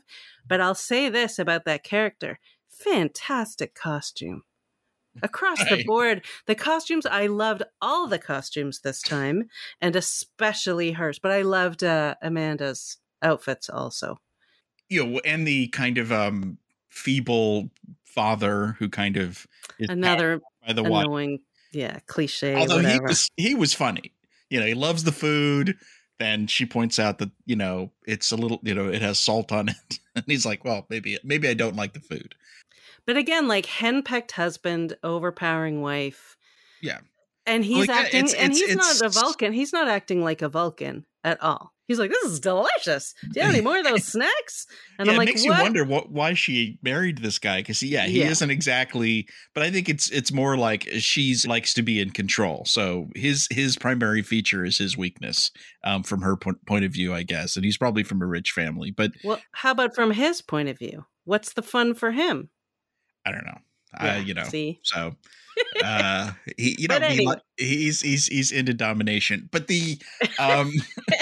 But 0.48 0.61
I'll 0.61 0.74
say 0.74 1.09
this 1.11 1.38
about 1.38 1.64
that 1.66 1.85
character 1.85 2.38
fantastic 2.68 3.74
costume 3.74 4.44
across 5.22 5.59
the 5.68 5.85
board. 5.87 6.24
The 6.46 6.55
costumes, 6.55 7.05
I 7.05 7.26
loved 7.26 7.62
all 7.83 8.07
the 8.07 8.18
costumes 8.18 8.81
this 8.81 9.03
time, 9.03 9.50
and 9.81 9.94
especially 9.96 10.92
hers. 10.92 11.18
But 11.18 11.33
I 11.33 11.42
loved 11.42 11.85
uh, 11.85 12.14
Amanda's 12.22 12.96
outfits 13.20 13.68
also. 13.68 14.18
you 14.88 15.05
know, 15.05 15.20
and 15.24 15.46
the 15.46 15.68
kind 15.68 15.98
of 15.98 16.11
um 16.12 16.59
feeble 16.88 17.70
father 18.05 18.76
who 18.79 18.88
kind 18.88 19.16
of 19.16 19.46
is 19.79 19.88
Another 19.88 20.40
by 20.66 20.72
the 20.72 20.83
water. 20.83 21.07
annoying, 21.07 21.40
yeah, 21.72 21.98
cliche. 22.07 22.57
Although 22.57 22.81
he 22.81 22.98
was 23.00 23.29
he 23.37 23.55
was 23.55 23.74
funny. 23.74 24.12
You 24.50 24.60
know, 24.60 24.66
he 24.66 24.74
loves 24.74 25.04
the 25.04 25.12
food. 25.12 25.76
Then 26.18 26.46
she 26.46 26.66
points 26.66 26.98
out 26.98 27.18
that 27.18 27.30
you 27.46 27.56
know 27.56 27.92
it's 28.06 28.30
a 28.30 28.36
little 28.36 28.60
you 28.62 28.74
know 28.74 28.88
it 28.88 29.00
has 29.00 29.18
salt 29.18 29.52
on 29.52 29.70
it, 29.70 29.98
and 30.14 30.24
he's 30.26 30.44
like, 30.44 30.64
well, 30.64 30.86
maybe 30.90 31.18
maybe 31.24 31.48
I 31.48 31.54
don't 31.54 31.76
like 31.76 31.94
the 31.94 32.00
food. 32.00 32.34
But 33.06 33.16
again, 33.16 33.48
like 33.48 33.64
henpecked 33.66 34.32
husband, 34.32 34.96
overpowering 35.02 35.80
wife. 35.80 36.36
Yeah. 36.82 36.98
And 37.46 37.64
he's 37.64 37.88
Well, 37.88 37.96
yeah, 37.96 38.02
acting, 38.04 38.24
it's- 38.26 38.34
and 38.34 38.52
it's- 38.52 38.60
he's 38.60 38.76
not 38.76 39.00
a 39.00 39.08
Vulcan. 39.08 39.52
He's 39.54 39.72
not 39.72 39.88
acting 39.88 40.22
like 40.22 40.42
a 40.42 40.48
Vulcan 40.50 41.06
at 41.24 41.42
all. 41.42 41.72
He's 41.90 41.98
like, 41.98 42.11
this 42.11 42.22
is 42.22 42.38
delicious. 42.38 43.14
Do 43.33 43.40
you 43.40 43.42
have 43.46 43.53
any 43.53 43.64
more 43.64 43.79
of 43.79 43.85
those 43.85 44.05
snacks? 44.12 44.68
And 44.96 45.07
yeah, 45.07 45.12
I'm 45.12 45.16
it 45.16 45.18
like, 45.18 45.26
makes 45.26 45.44
what? 45.44 45.57
you 45.57 45.62
wonder 45.64 45.85
what 45.85 46.12
why 46.12 46.35
she 46.35 46.79
married 46.85 47.18
this 47.18 47.40
guy 47.40 47.62
because 47.62 47.83
yeah, 47.83 48.07
he 48.07 48.20
Yeah. 48.20 48.29
isn't 48.29 48.48
exactly. 48.48 49.26
But 49.55 49.64
I 49.64 49.72
think 49.72 49.88
it's 49.88 50.09
it's 50.11 50.31
more 50.33 50.57
like 50.57 50.88
she's 50.98 51.44
likes 51.48 51.74
to 51.74 51.83
be 51.83 52.00
in 52.00 52.11
control. 52.11 52.64
So 52.64 53.09
his 53.16 53.48
his 53.50 53.76
primary 53.76 54.22
feature 54.22 54.64
is 54.64 54.79
his 54.79 54.96
weakness, 54.96 55.50
um, 55.83 56.05
from 56.05 56.22
her 56.22 56.37
point 56.37 56.64
point 56.64 56.85
of 56.85 56.92
view, 56.92 57.12
I 57.12 57.24
guess. 57.24 57.57
And 57.57 57.64
he's 57.64 57.76
probably 57.76 58.05
from 58.05 58.22
a 58.22 58.26
rich 58.26 58.53
family, 58.53 58.92
but 58.92 59.11
Well, 59.24 59.40
how 59.50 59.72
about 59.72 59.96
from 59.96 60.12
his 60.12 60.42
point 60.42 60.68
of 60.68 60.79
view? 60.79 61.07
What's 61.24 61.55
the 61.55 61.62
fun 61.62 61.94
for 61.94 62.12
him? 62.12 62.50
I 63.26 63.33
don't 63.33 63.44
know. 63.44 63.59
Yeah, 64.00 64.14
uh, 64.14 64.18
you 64.20 64.35
know, 64.35 64.44
See, 64.44 64.79
so 64.85 65.16
uh 65.85 66.31
he 66.57 66.76
you 66.79 66.87
know 66.88 67.00
But 67.00 67.11
he, 67.11 67.26
he's 67.57 68.00
he's 68.00 68.26
he's 68.26 68.53
into 68.53 68.72
domination 68.72 69.48
but 69.50 69.66
the 69.66 69.98
um 70.38 70.72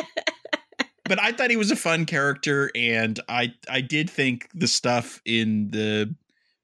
but 1.08 1.20
i 1.20 1.32
thought 1.32 1.50
he 1.50 1.56
was 1.56 1.70
a 1.70 1.76
fun 1.76 2.04
character 2.04 2.70
and 2.74 3.20
i 3.28 3.52
i 3.70 3.80
did 3.80 4.08
think 4.08 4.48
the 4.54 4.68
stuff 4.68 5.20
in 5.24 5.70
the 5.70 6.14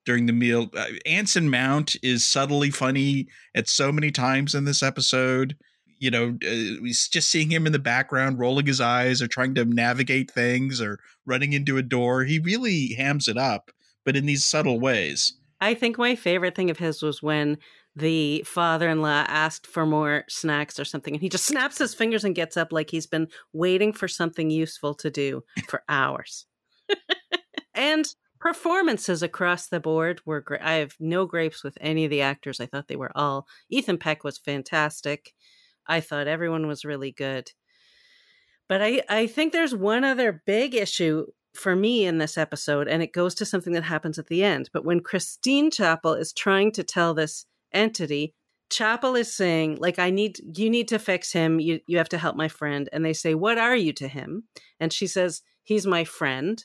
during 0.05 0.27
the 0.27 0.33
meal 0.33 0.71
uh, 0.77 0.87
anson 1.07 1.49
mount 1.51 1.97
is 2.03 2.25
subtly 2.25 2.71
funny 2.71 3.27
at 3.55 3.69
so 3.69 3.91
many 3.91 4.11
times 4.11 4.55
in 4.55 4.65
this 4.65 4.83
episode. 4.83 5.57
You 5.99 6.11
know 6.11 6.39
uh, 6.47 6.89
just 7.11 7.31
seeing 7.31 7.51
him 7.51 7.67
in 7.67 7.73
the 7.73 7.79
background 7.79 8.39
rolling 8.39 8.67
his 8.67 8.81
eyes 8.81 9.23
or 9.23 9.27
trying 9.27 9.55
to 9.55 9.65
navigate 9.65 10.31
things 10.31 10.81
or 10.81 10.99
running 11.25 11.55
into 11.55 11.79
a 11.79 11.83
door. 11.83 12.25
He 12.25 12.39
really 12.39 12.95
hams 12.95 13.29
it 13.29 13.39
up 13.39 13.71
but 14.05 14.17
in 14.17 14.27
these 14.27 14.45
subtle 14.45 14.79
ways. 14.79 15.33
I 15.61 15.73
think 15.73 15.97
my 15.97 16.15
favorite 16.15 16.55
thing 16.55 16.69
of 16.69 16.79
his 16.79 17.03
was 17.03 17.23
when 17.23 17.57
the 17.97 18.43
father-in-law 18.43 19.25
asked 19.29 19.67
for 19.67 19.87
more 19.87 20.25
snacks 20.29 20.81
or 20.81 20.85
something, 20.85 21.15
and 21.15 21.23
he 21.23 21.29
just 21.29 21.45
snaps 21.47 21.79
his 21.79 21.95
fingers 21.95 22.25
and 22.25 22.35
gets 22.35 22.57
up 22.57 22.73
like 22.73 22.91
he's 22.91 23.07
been 23.07 23.29
waiting 23.53 23.93
for 23.93 24.09
something 24.09 24.51
useful 24.51 24.95
to 24.95 25.11
do 25.11 25.43
for 25.69 25.83
hours. 25.89 26.47
and 27.75 28.07
performances 28.41 29.23
across 29.23 29.69
the 29.69 29.81
board 29.81 30.21
were 30.27 30.41
great. 30.41 30.61
I 30.61 30.75
have 30.75 30.95
no 31.01 31.25
grapes 31.27 31.65
with 31.65 31.79
any 31.81 32.05
of 32.05 32.11
the 32.11 32.21
actors. 32.21 32.61
I 32.61 32.67
thought 32.67 32.89
they 32.89 32.97
were 32.97 33.13
all. 33.15 33.47
Ethan 33.71 33.99
Peck 33.99 34.25
was 34.25 34.39
fantastic. 34.39 35.33
I 35.87 36.01
thought 36.01 36.27
everyone 36.27 36.67
was 36.67 36.85
really 36.85 37.13
good. 37.13 37.53
But 38.69 38.83
I, 38.83 39.03
I 39.09 39.27
think 39.27 39.53
there's 39.53 39.75
one 39.75 40.05
other 40.05 40.43
big 40.47 40.75
issue 40.75 41.27
for 41.55 41.77
me 41.77 42.05
in 42.05 42.19
this 42.19 42.37
episode, 42.37 42.89
and 42.89 43.03
it 43.03 43.13
goes 43.13 43.35
to 43.37 43.45
something 43.45 43.73
that 43.75 43.85
happens 43.85 44.19
at 44.19 44.27
the 44.27 44.43
end. 44.43 44.71
But 44.73 44.85
when 44.85 45.01
Christine 45.01 45.71
Chapel 45.71 46.15
is 46.15 46.33
trying 46.33 46.73
to 46.73 46.83
tell 46.83 47.15
this 47.15 47.47
entity, 47.75 48.35
Chapel 48.71 49.15
is 49.15 49.33
saying, 49.33 49.77
like, 49.77 49.99
I 49.99 50.11
need 50.11 50.41
you 50.59 50.71
need 50.71 50.89
to 50.89 50.99
fix 50.99 51.33
him. 51.33 51.61
You 51.61 51.81
you 51.87 51.99
have 51.99 52.09
to 52.11 52.19
help 52.19 52.37
my 52.37 52.49
friend. 52.49 52.89
And 52.93 53.05
they 53.05 53.13
say, 53.13 53.35
What 53.35 53.59
are 53.59 53.77
you 53.77 53.93
to 53.95 54.09
him? 54.09 54.45
And 54.81 54.93
she 54.93 55.07
says, 55.07 55.43
He's 55.63 55.87
my 55.87 56.05
friend. 56.05 56.65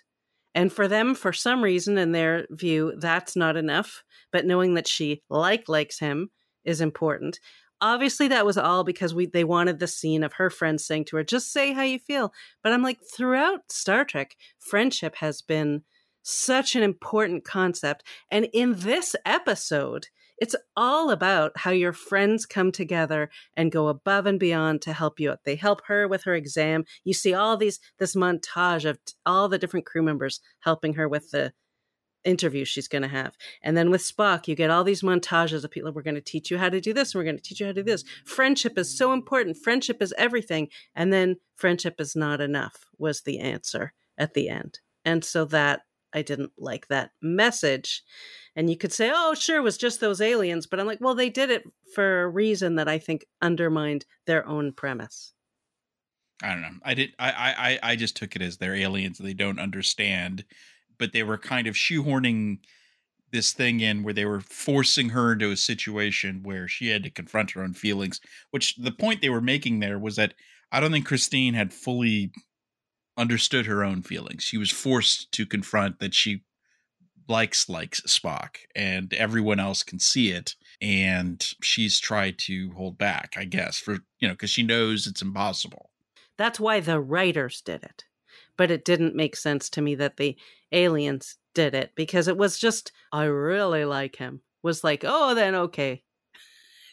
And 0.56 0.74
for 0.74 0.88
them, 0.88 1.14
for 1.14 1.32
some 1.32 1.64
reason, 1.64 1.98
in 1.98 2.12
their 2.12 2.48
view, 2.50 2.94
that's 2.98 3.36
not 3.36 3.56
enough. 3.56 4.04
But 4.32 4.46
knowing 4.46 4.74
that 4.74 4.88
she 4.88 5.22
like 5.30 5.70
likes 5.70 6.00
him 6.00 6.32
is 6.64 6.82
important. 6.82 7.40
Obviously, 7.82 8.28
that 8.30 8.46
was 8.46 8.58
all 8.58 8.84
because 8.84 9.14
we 9.14 9.26
they 9.26 9.44
wanted 9.44 9.80
the 9.80 9.88
scene 9.88 10.24
of 10.24 10.34
her 10.34 10.50
friend 10.50 10.82
saying 10.82 11.06
to 11.06 11.18
her, 11.18 11.24
"Just 11.24 11.54
say 11.54 11.74
how 11.74 11.84
you 11.84 12.00
feel." 12.00 12.34
But 12.64 12.74
I'm 12.74 12.84
like, 12.84 13.00
throughout 13.02 13.72
Star 13.72 14.04
Trek, 14.04 14.36
friendship 14.58 15.18
has 15.18 15.42
been 15.42 15.84
such 16.22 16.76
an 16.76 16.84
important 16.84 17.46
concept, 17.46 18.04
and 18.30 18.50
in 18.52 18.80
this 18.80 19.16
episode, 19.26 20.08
it's 20.42 20.56
all 20.76 21.12
about 21.12 21.52
how 21.56 21.72
your 21.72 21.94
friends 21.94 22.46
come 22.46 22.72
together 22.72 23.30
and 23.56 23.72
go 23.72 23.88
above 23.88 24.26
and 24.26 24.40
beyond 24.40 24.82
to 24.84 24.94
help 24.94 25.20
you 25.20 25.32
out. 25.32 25.44
They 25.44 25.56
help 25.56 25.82
her 25.88 26.08
with 26.08 26.24
her 26.24 26.36
exam. 26.36 26.86
You 27.04 27.14
see 27.14 27.34
all 27.34 27.58
these 27.58 27.80
this 27.98 28.16
montage 28.16 28.86
of 28.86 29.00
all 29.26 29.50
the 29.50 29.58
different 29.58 29.86
crew 29.86 30.04
members 30.04 30.40
helping 30.60 30.94
her 30.94 31.08
with 31.08 31.32
the 31.32 31.54
interview 32.24 32.66
she's 32.66 32.88
going 32.88 33.02
to 33.02 33.08
have. 33.08 33.36
And 33.62 33.78
then 33.78 33.90
with 33.90 34.02
Spock, 34.02 34.48
you 34.48 34.56
get 34.56 34.70
all 34.70 34.84
these 34.84 35.02
montages 35.02 35.64
of 35.64 35.72
people 35.72 35.92
we're 35.92 36.02
going 36.02 36.16
to 36.16 36.22
teach 36.22 36.52
you 36.52 36.58
how 36.58 36.70
to 36.70 36.82
do 36.82 36.94
this 36.94 37.14
and 37.14 37.20
we're 37.20 37.26
going 37.26 37.38
to 37.38 37.44
teach 37.44 37.60
you 37.60 37.66
how 37.66 37.72
to 37.72 37.82
do 37.82 37.92
this. 37.92 38.04
Friendship 38.26 38.78
is 38.78 38.96
so 38.98 39.14
important. 39.14 39.58
Friendship 39.58 40.02
is 40.02 40.14
everything. 40.18 40.70
And 40.96 41.14
then 41.14 41.38
friendship 41.56 41.96
is 42.00 42.16
not 42.16 42.42
enough 42.42 42.86
was 42.98 43.22
the 43.22 43.40
answer 43.40 43.94
at 44.18 44.34
the 44.34 44.50
end. 44.50 44.80
And 45.06 45.24
so 45.24 45.46
that 45.46 45.82
I 46.14 46.22
didn't 46.22 46.52
like 46.58 46.88
that 46.88 47.12
message. 47.22 48.04
And 48.56 48.70
you 48.70 48.78
could 48.78 48.92
say, 48.94 49.12
oh, 49.14 49.34
sure, 49.34 49.58
it 49.58 49.64
was 49.64 49.78
just 49.78 50.00
those 50.00 50.22
aliens. 50.22 50.68
But 50.68 50.80
I'm 50.80 50.88
like, 50.88 51.02
well, 51.02 51.16
they 51.16 51.30
did 51.30 51.50
it 51.50 51.64
for 51.94 52.24
a 52.24 52.28
reason 52.30 52.76
that 52.76 52.88
I 52.88 52.98
think 53.00 53.26
undermined 53.42 54.06
their 54.26 54.46
own 54.48 54.74
premise. 54.74 55.34
I 56.42 56.50
don't 56.54 56.62
know. 56.62 56.80
I 56.84 56.94
did. 56.94 57.14
I 57.20 57.32
I 57.32 57.70
I- 57.74 57.80
I 57.92 57.96
just 57.96 58.16
took 58.16 58.36
it 58.36 58.42
as 58.42 58.58
they're 58.58 58.76
aliens. 58.76 59.18
They 59.18 59.34
don't 59.34 59.60
understand, 59.60 60.46
but 60.98 61.12
they 61.12 61.24
were 61.24 61.38
kind 61.38 61.68
of 61.68 61.76
shoehorning 61.76 62.60
this 63.32 63.54
thing 63.54 63.82
in 63.82 64.04
where 64.04 64.14
they 64.14 64.26
were 64.26 64.42
forcing 64.42 65.10
her 65.10 65.34
into 65.34 65.52
a 65.52 65.58
situation 65.58 66.44
where 66.44 66.68
she 66.68 66.90
had 66.90 67.04
to 67.04 67.12
confront 67.12 67.52
her 67.52 67.64
own 67.64 67.74
feelings. 67.74 68.22
Which 68.52 68.76
the 68.78 68.92
point 68.92 69.22
they 69.22 69.30
were 69.30 69.42
making 69.42 69.80
there 69.82 70.00
was 70.00 70.16
that 70.18 70.36
I 70.72 70.80
don't 70.80 70.92
think 70.92 71.08
Christine 71.08 71.54
had 71.56 71.74
fully 71.74 72.32
understood 73.18 73.66
her 73.66 73.84
own 73.84 74.02
feelings. 74.04 74.44
She 74.44 74.58
was 74.58 74.72
forced 74.72 75.32
to 75.34 75.46
confront 75.46 76.00
that 76.00 76.14
she 76.14 76.44
likes 77.30 77.70
likes 77.70 78.02
Spock, 78.02 78.58
and 78.76 79.14
everyone 79.14 79.60
else 79.60 79.84
can 79.84 80.00
see 80.00 80.32
it. 80.32 80.56
And 80.82 81.46
she's 81.62 82.00
tried 82.00 82.38
to 82.40 82.72
hold 82.72 82.98
back, 82.98 83.36
I 83.38 83.46
guess, 83.46 83.80
for 83.80 83.98
you 84.20 84.28
know, 84.28 84.34
because 84.34 84.50
she 84.50 84.64
knows 84.64 85.08
it's 85.08 85.22
impossible. 85.22 85.90
That's 86.38 86.60
why 86.60 86.80
the 86.80 87.00
writers 87.00 87.62
did 87.62 87.84
it. 87.84 88.06
But 88.58 88.72
it 88.72 88.86
didn't 88.86 89.16
make 89.16 89.36
sense 89.36 89.70
to 89.72 89.82
me 89.82 89.96
that 89.96 90.18
the 90.18 90.38
aliens 90.72 91.38
did 91.54 91.74
it 91.74 91.92
because 91.96 92.28
it 92.28 92.38
was 92.38 92.60
just, 92.60 92.92
I 93.12 93.26
really 93.26 93.86
like 93.86 94.18
him. 94.18 94.42
Was 94.62 94.84
like, 94.84 95.04
oh, 95.06 95.34
then 95.34 95.56
okay. 95.56 96.04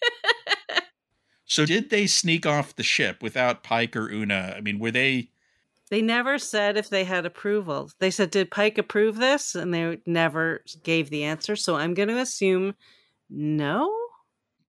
So 1.46 1.64
did 1.64 1.90
they 1.90 2.08
sneak 2.08 2.44
off 2.44 2.74
the 2.74 2.82
ship 2.82 3.22
without 3.22 3.62
Pike 3.62 3.94
or 3.96 4.10
Una? 4.10 4.54
I 4.56 4.60
mean, 4.60 4.80
were 4.80 4.90
they 4.90 5.30
They 5.90 6.02
never 6.02 6.38
said 6.38 6.76
if 6.76 6.88
they 6.90 7.04
had 7.04 7.24
approval. 7.26 7.90
They 8.00 8.10
said, 8.10 8.30
did 8.32 8.50
Pike 8.50 8.76
approve 8.76 9.16
this? 9.16 9.54
And 9.54 9.72
they 9.72 9.98
never 10.06 10.62
gave 10.82 11.10
the 11.10 11.22
answer. 11.24 11.54
So 11.54 11.76
I'm 11.76 11.94
going 11.94 12.08
to 12.08 12.18
assume 12.18 12.74
no. 13.30 13.92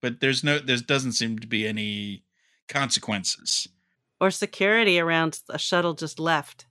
but 0.01 0.19
there's 0.19 0.43
no 0.43 0.60
there 0.60 0.77
doesn't 0.77 1.13
seem 1.13 1.39
to 1.39 1.47
be 1.47 1.67
any 1.67 2.23
consequences. 2.67 3.67
or 4.21 4.30
security 4.32 4.99
around 4.99 5.39
a 5.49 5.58
shuttle 5.58 5.93
just 5.95 6.19
left. 6.19 6.65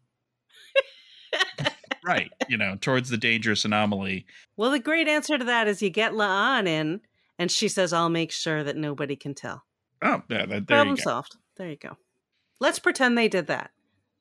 right. 2.05 2.31
You 2.49 2.57
know, 2.57 2.77
towards 2.81 3.11
the 3.11 3.17
dangerous 3.17 3.65
anomaly. 3.65 4.27
Well, 4.57 4.71
the 4.71 4.79
great 4.79 5.09
answer 5.09 5.39
to 5.39 5.45
that 5.45 5.69
is 5.69 5.83
you 5.83 5.91
get 5.91 6.13
La'an 6.13 6.67
in, 6.67 7.01
and 7.39 7.51
she 7.51 7.69
says, 7.69 7.93
"I'll 7.93 8.09
make 8.09 8.33
sure 8.33 8.63
that 8.65 8.77
nobody 8.77 9.17
can 9.17 9.35
tell." 9.35 9.65
Oh, 10.03 10.23
yeah, 10.29 10.47
that, 10.47 10.49
there 10.49 10.61
Problem 10.63 10.91
you 10.97 10.97
go. 10.97 11.03
solved. 11.03 11.37
There 11.57 11.69
you 11.71 11.77
go. 11.77 11.97
Let's 12.61 12.79
pretend 12.79 13.17
they 13.19 13.29
did 13.29 13.47
that. 13.49 13.71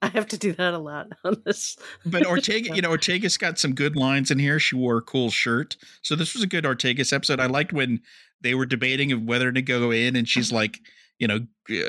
I 0.01 0.07
have 0.09 0.27
to 0.27 0.37
do 0.37 0.53
that 0.53 0.73
a 0.73 0.77
lot 0.77 1.07
on 1.23 1.41
this. 1.45 1.77
But 2.05 2.25
Ortega, 2.25 2.75
you 2.75 2.81
know, 2.81 2.89
Ortega's 2.89 3.37
got 3.37 3.57
some 3.57 3.73
good 3.73 3.95
lines 3.95 4.29
in 4.31 4.39
here. 4.39 4.59
She 4.59 4.75
wore 4.75 4.97
a 4.97 5.01
cool 5.01 5.31
shirt. 5.31 5.77
So 6.01 6.15
this 6.15 6.33
was 6.33 6.43
a 6.43 6.47
good 6.47 6.65
Ortega's 6.65 7.13
episode. 7.13 7.39
I 7.39 7.47
liked 7.47 7.73
when 7.73 8.01
they 8.41 8.53
were 8.53 8.65
debating 8.65 9.11
of 9.11 9.23
whether 9.23 9.51
to 9.51 9.61
go 9.61 9.91
in 9.91 10.15
and 10.15 10.27
she's 10.27 10.51
like, 10.51 10.79
you 11.17 11.27
know, 11.27 11.39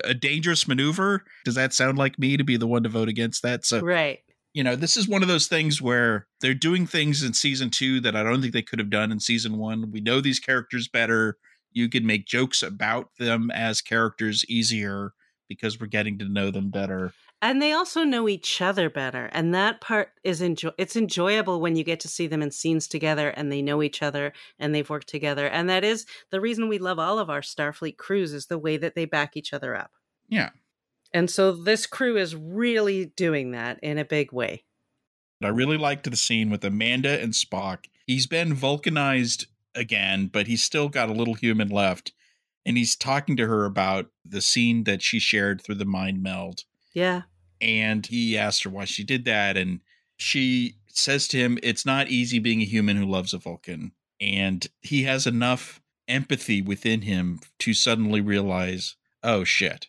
a 0.05 0.14
dangerous 0.14 0.69
maneuver. 0.69 1.25
Does 1.45 1.57
that 1.57 1.75
sound 1.75 1.99
like 1.99 2.19
me 2.19 2.37
to 2.37 2.45
be 2.45 2.57
the 2.57 2.66
one 2.66 2.85
to 2.85 2.88
vote 2.88 3.09
against 3.09 3.42
that? 3.42 3.64
So 3.66 3.81
Right. 3.81 4.21
you 4.55 4.62
know, 4.62 4.77
this 4.77 4.97
is 4.97 5.09
one 5.09 5.23
of 5.23 5.29
those 5.29 5.49
things 5.49 5.83
where 5.83 6.29
they're 6.40 6.55
doing 6.55 6.87
things 6.87 7.23
in 7.23 7.35
season 7.35 7.69
two 7.71 8.01
that 8.01 8.16
I 8.16 8.23
don't 8.23 8.40
think 8.40 8.53
they 8.55 8.62
could 8.62 8.79
have 8.79 8.88
done 8.88 9.11
in 9.12 9.21
season 9.21 9.59
one. 9.59 9.90
We 9.90 10.01
know 10.01 10.21
these 10.21 10.38
characters 10.40 10.88
better. 10.88 11.37
You 11.73 11.90
can 11.90 12.07
make 12.07 12.25
jokes 12.25 12.62
about 12.62 13.11
them 13.19 13.51
as 13.51 13.83
characters 13.83 14.45
easier 14.49 15.12
because 15.49 15.79
we're 15.79 15.88
getting 15.88 16.19
to 16.21 16.25
know 16.29 16.51
them 16.51 16.71
better. 16.71 17.12
And 17.47 17.63
they 17.63 17.71
also 17.71 18.03
know 18.03 18.29
each 18.29 18.61
other 18.61 18.91
better. 18.91 19.27
And 19.27 19.55
that 19.55 19.81
part 19.81 20.09
is 20.25 20.43
enjoy 20.43 20.71
it's 20.79 20.97
enjoyable 20.97 21.61
when 21.61 21.77
you 21.77 21.85
get 21.85 22.01
to 22.01 22.09
see 22.09 22.27
them 22.27 22.43
in 22.43 22.51
scenes 22.51 22.89
together 22.89 23.29
and 23.29 23.53
they 23.53 23.63
know 23.63 23.85
each 23.85 24.03
other 24.03 24.33
and 24.59 24.75
they've 24.75 24.91
worked 24.91 25.07
together. 25.07 25.47
And 25.47 25.71
that 25.71 25.85
is 25.85 26.07
the 26.31 26.41
reason 26.41 26.69
we 26.69 26.79
love 26.79 26.99
all 26.99 27.21
of 27.21 27.31
our 27.31 27.43
Starfleet 27.43 27.99
crews 27.99 28.33
is 28.33 28.47
the 28.47 28.59
way 28.59 28.77
that 28.79 28.97
they 28.97 29.05
back 29.05 29.37
each 29.37 29.53
other 29.53 29.77
up. 29.77 29.93
Yeah. 30.29 30.51
And 31.15 31.31
so 31.31 31.53
this 31.53 31.87
crew 31.87 32.17
is 32.17 32.35
really 32.35 33.13
doing 33.17 33.53
that 33.53 33.79
in 33.81 33.97
a 33.97 34.05
big 34.05 34.33
way. 34.33 34.65
I 35.41 35.47
really 35.47 35.79
liked 35.79 36.11
the 36.11 36.17
scene 36.17 36.51
with 36.51 36.65
Amanda 36.65 37.23
and 37.23 37.33
Spock. 37.33 37.85
He's 38.09 38.27
been 38.27 38.55
vulcanized 38.55 39.47
again, 39.73 40.31
but 40.33 40.49
he's 40.49 40.65
still 40.65 40.89
got 40.89 41.11
a 41.11 41.15
little 41.15 41.35
human 41.35 41.69
left. 41.69 42.13
And 42.65 42.77
he's 42.77 42.97
talking 42.97 43.37
to 43.37 43.47
her 43.47 43.67
about 43.67 44.07
the 44.25 44.41
scene 44.41 44.83
that 44.83 45.01
she 45.01 45.21
shared 45.21 45.63
through 45.63 45.77
the 45.77 45.85
mind 45.85 46.25
meld. 46.25 46.65
Yeah. 46.93 47.23
And 47.61 48.07
he 48.07 48.37
asked 48.37 48.64
her 48.64 48.71
why 48.71 48.85
she 48.85 49.05
did 49.05 49.25
that. 49.25 49.57
And 49.57 49.81
she 50.16 50.77
says 50.88 51.29
to 51.29 51.38
him, 51.38 51.59
It's 51.62 51.87
not 51.87 52.09
easy 52.09 52.38
being 52.38 52.61
a 52.61 52.66
human 52.66 52.97
who 52.97 53.07
loves 53.07 53.33
a 53.33 53.38
Vulcan. 53.38 53.92
And 54.21 54.66
he 54.83 55.05
has 55.05 55.27
enough 55.27 55.81
empathy 56.09 56.62
within 56.62 57.03
him 57.03 57.40
to 57.61 57.75
suddenly 57.75 58.21
realize, 58.21 58.97
oh 59.23 59.45
shit. 59.45 59.88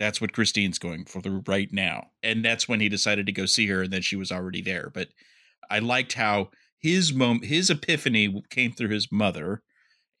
That's 0.00 0.20
what 0.20 0.32
Christine's 0.32 0.78
going 0.78 1.04
for 1.04 1.20
right 1.46 1.72
now. 1.72 2.10
And 2.22 2.44
that's 2.44 2.68
when 2.68 2.80
he 2.80 2.88
decided 2.88 3.26
to 3.26 3.32
go 3.32 3.46
see 3.46 3.66
her 3.68 3.82
and 3.82 3.92
then 3.92 4.02
she 4.02 4.16
was 4.16 4.32
already 4.32 4.60
there. 4.60 4.90
But 4.92 5.08
I 5.70 5.78
liked 5.78 6.14
how 6.14 6.50
his 6.78 7.12
moment 7.12 7.46
his 7.46 7.70
epiphany 7.70 8.42
came 8.50 8.72
through 8.72 8.88
his 8.88 9.10
mother 9.10 9.62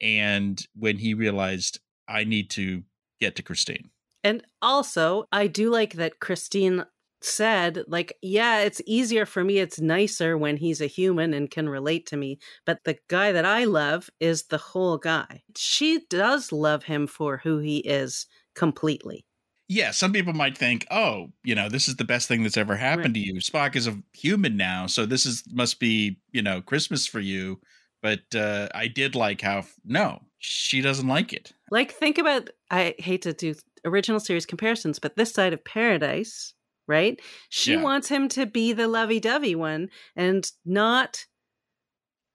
and 0.00 0.64
when 0.74 0.98
he 0.98 1.12
realized 1.12 1.80
I 2.08 2.24
need 2.24 2.50
to 2.50 2.84
get 3.20 3.36
to 3.36 3.42
Christine. 3.42 3.90
And 4.24 4.44
also, 4.62 5.26
I 5.32 5.46
do 5.46 5.70
like 5.70 5.94
that 5.94 6.18
Christine 6.20 6.84
said, 7.22 7.84
like, 7.88 8.16
yeah, 8.22 8.60
it's 8.60 8.82
easier 8.86 9.26
for 9.26 9.44
me. 9.44 9.58
It's 9.58 9.80
nicer 9.80 10.36
when 10.36 10.56
he's 10.56 10.80
a 10.80 10.86
human 10.86 11.32
and 11.34 11.50
can 11.50 11.68
relate 11.68 12.06
to 12.06 12.16
me. 12.16 12.38
But 12.66 12.84
the 12.84 12.98
guy 13.08 13.32
that 13.32 13.44
I 13.44 13.64
love 13.64 14.10
is 14.20 14.44
the 14.44 14.58
whole 14.58 14.98
guy. 14.98 15.42
She 15.56 16.04
does 16.10 16.52
love 16.52 16.84
him 16.84 17.06
for 17.06 17.38
who 17.38 17.58
he 17.58 17.78
is 17.78 18.26
completely. 18.54 19.24
Yeah, 19.68 19.92
some 19.92 20.12
people 20.12 20.34
might 20.34 20.58
think, 20.58 20.86
"Oh, 20.90 21.32
you 21.42 21.54
know, 21.54 21.68
this 21.70 21.88
is 21.88 21.96
the 21.96 22.04
best 22.04 22.28
thing 22.28 22.42
that's 22.42 22.56
ever 22.58 22.76
happened 22.76 23.14
Right. 23.14 23.14
to 23.14 23.20
you. 23.20 23.34
Spock 23.36 23.76
is 23.76 23.86
a 23.86 24.02
human 24.12 24.56
now, 24.56 24.86
so 24.86 25.06
this 25.06 25.24
is 25.24 25.42
must 25.50 25.80
be, 25.80 26.20
you 26.32 26.42
know, 26.42 26.60
Christmas 26.60 27.06
for 27.06 27.20
you." 27.20 27.60
But 28.02 28.34
uh 28.34 28.68
I 28.74 28.88
did 28.88 29.14
like 29.14 29.40
how 29.40 29.64
no, 29.84 30.22
she 30.38 30.80
doesn't 30.82 31.08
like 31.08 31.32
it. 31.32 31.54
Like, 31.70 31.92
think 31.92 32.18
about, 32.18 32.50
I 32.70 32.94
hate 32.98 33.22
to 33.22 33.32
do 33.32 33.54
original 33.84 34.20
series 34.20 34.46
comparisons, 34.46 34.98
but 34.98 35.16
this 35.16 35.32
side 35.32 35.52
of 35.52 35.64
paradise, 35.64 36.54
right? 36.86 37.20
She 37.48 37.72
Yeah. 37.74 37.82
wants 37.82 38.08
him 38.08 38.28
to 38.30 38.46
be 38.46 38.72
the 38.72 38.88
lovey 38.88 39.20
dovey 39.20 39.54
one 39.54 39.90
and 40.16 40.50
not 40.64 41.26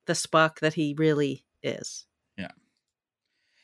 the 0.06 0.14
Spock 0.14 0.60
that 0.60 0.74
he 0.76 0.96
really 0.98 1.46
is. 1.62 2.06
Yeah. 2.38 2.52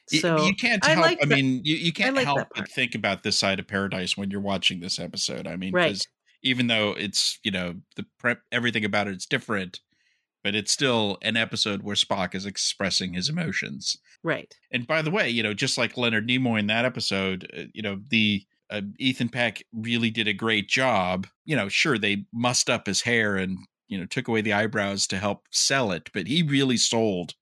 So 0.07 0.45
you 0.45 0.53
can't 0.55 0.83
help. 0.85 0.97
I, 0.99 1.01
like 1.01 1.19
that- 1.19 1.27
mean, 1.29 1.61
you, 1.63 1.75
you 1.75 1.91
can't 1.93 2.15
like 2.15 2.25
help 2.25 2.47
but 2.55 2.69
think 2.69 2.93
about 2.95 3.23
this 3.23 3.37
side 3.37 3.59
of 3.59 3.67
paradise 3.67 4.15
when 4.15 4.29
you're 4.29 4.41
watching 4.41 4.79
this 4.79 4.99
episode. 4.99 5.47
I 5.47 5.55
mean, 5.55 5.73
Right. 5.73 6.05
even 6.43 6.67
though 6.67 6.91
it's 6.91 7.39
you 7.43 7.51
know 7.51 7.75
the 7.95 8.05
prep, 8.19 8.41
everything 8.51 8.85
about 8.85 9.07
it's 9.07 9.25
different, 9.25 9.79
but 10.45 10.53
it's 10.53 10.71
still 10.71 11.17
an 11.23 11.35
episode 11.35 11.81
where 11.81 11.95
Spock 11.95 12.35
is 12.35 12.45
expressing 12.45 13.13
his 13.13 13.29
emotions. 13.29 13.97
Right. 14.21 14.53
And 14.71 14.85
by 14.85 15.01
the 15.01 15.09
way, 15.09 15.27
you 15.27 15.41
know, 15.41 15.55
just 15.55 15.75
like 15.75 15.97
Leonard 15.97 16.27
Nimoy 16.27 16.59
in 16.59 16.67
that 16.67 16.85
episode, 16.85 17.49
uh, 17.57 17.63
you 17.73 17.81
know, 17.81 17.99
the 18.09 18.45
uh, 18.69 18.81
Ethan 18.99 19.29
Peck 19.29 19.63
really 19.73 20.11
did 20.11 20.27
a 20.27 20.33
great 20.33 20.69
job. 20.69 21.25
You 21.45 21.55
know, 21.55 21.67
sure 21.67 21.97
they 21.97 22.27
mussed 22.31 22.69
up 22.69 22.85
his 22.85 23.01
hair 23.01 23.37
and 23.37 23.57
you 23.87 23.97
know 23.97 24.05
took 24.05 24.27
away 24.27 24.41
the 24.41 24.53
eyebrows 24.53 25.07
to 25.07 25.17
help 25.17 25.47
sell 25.49 25.91
it, 25.91 26.11
but 26.13 26.27
he 26.27 26.43
really 26.43 26.77
sold 26.77 27.33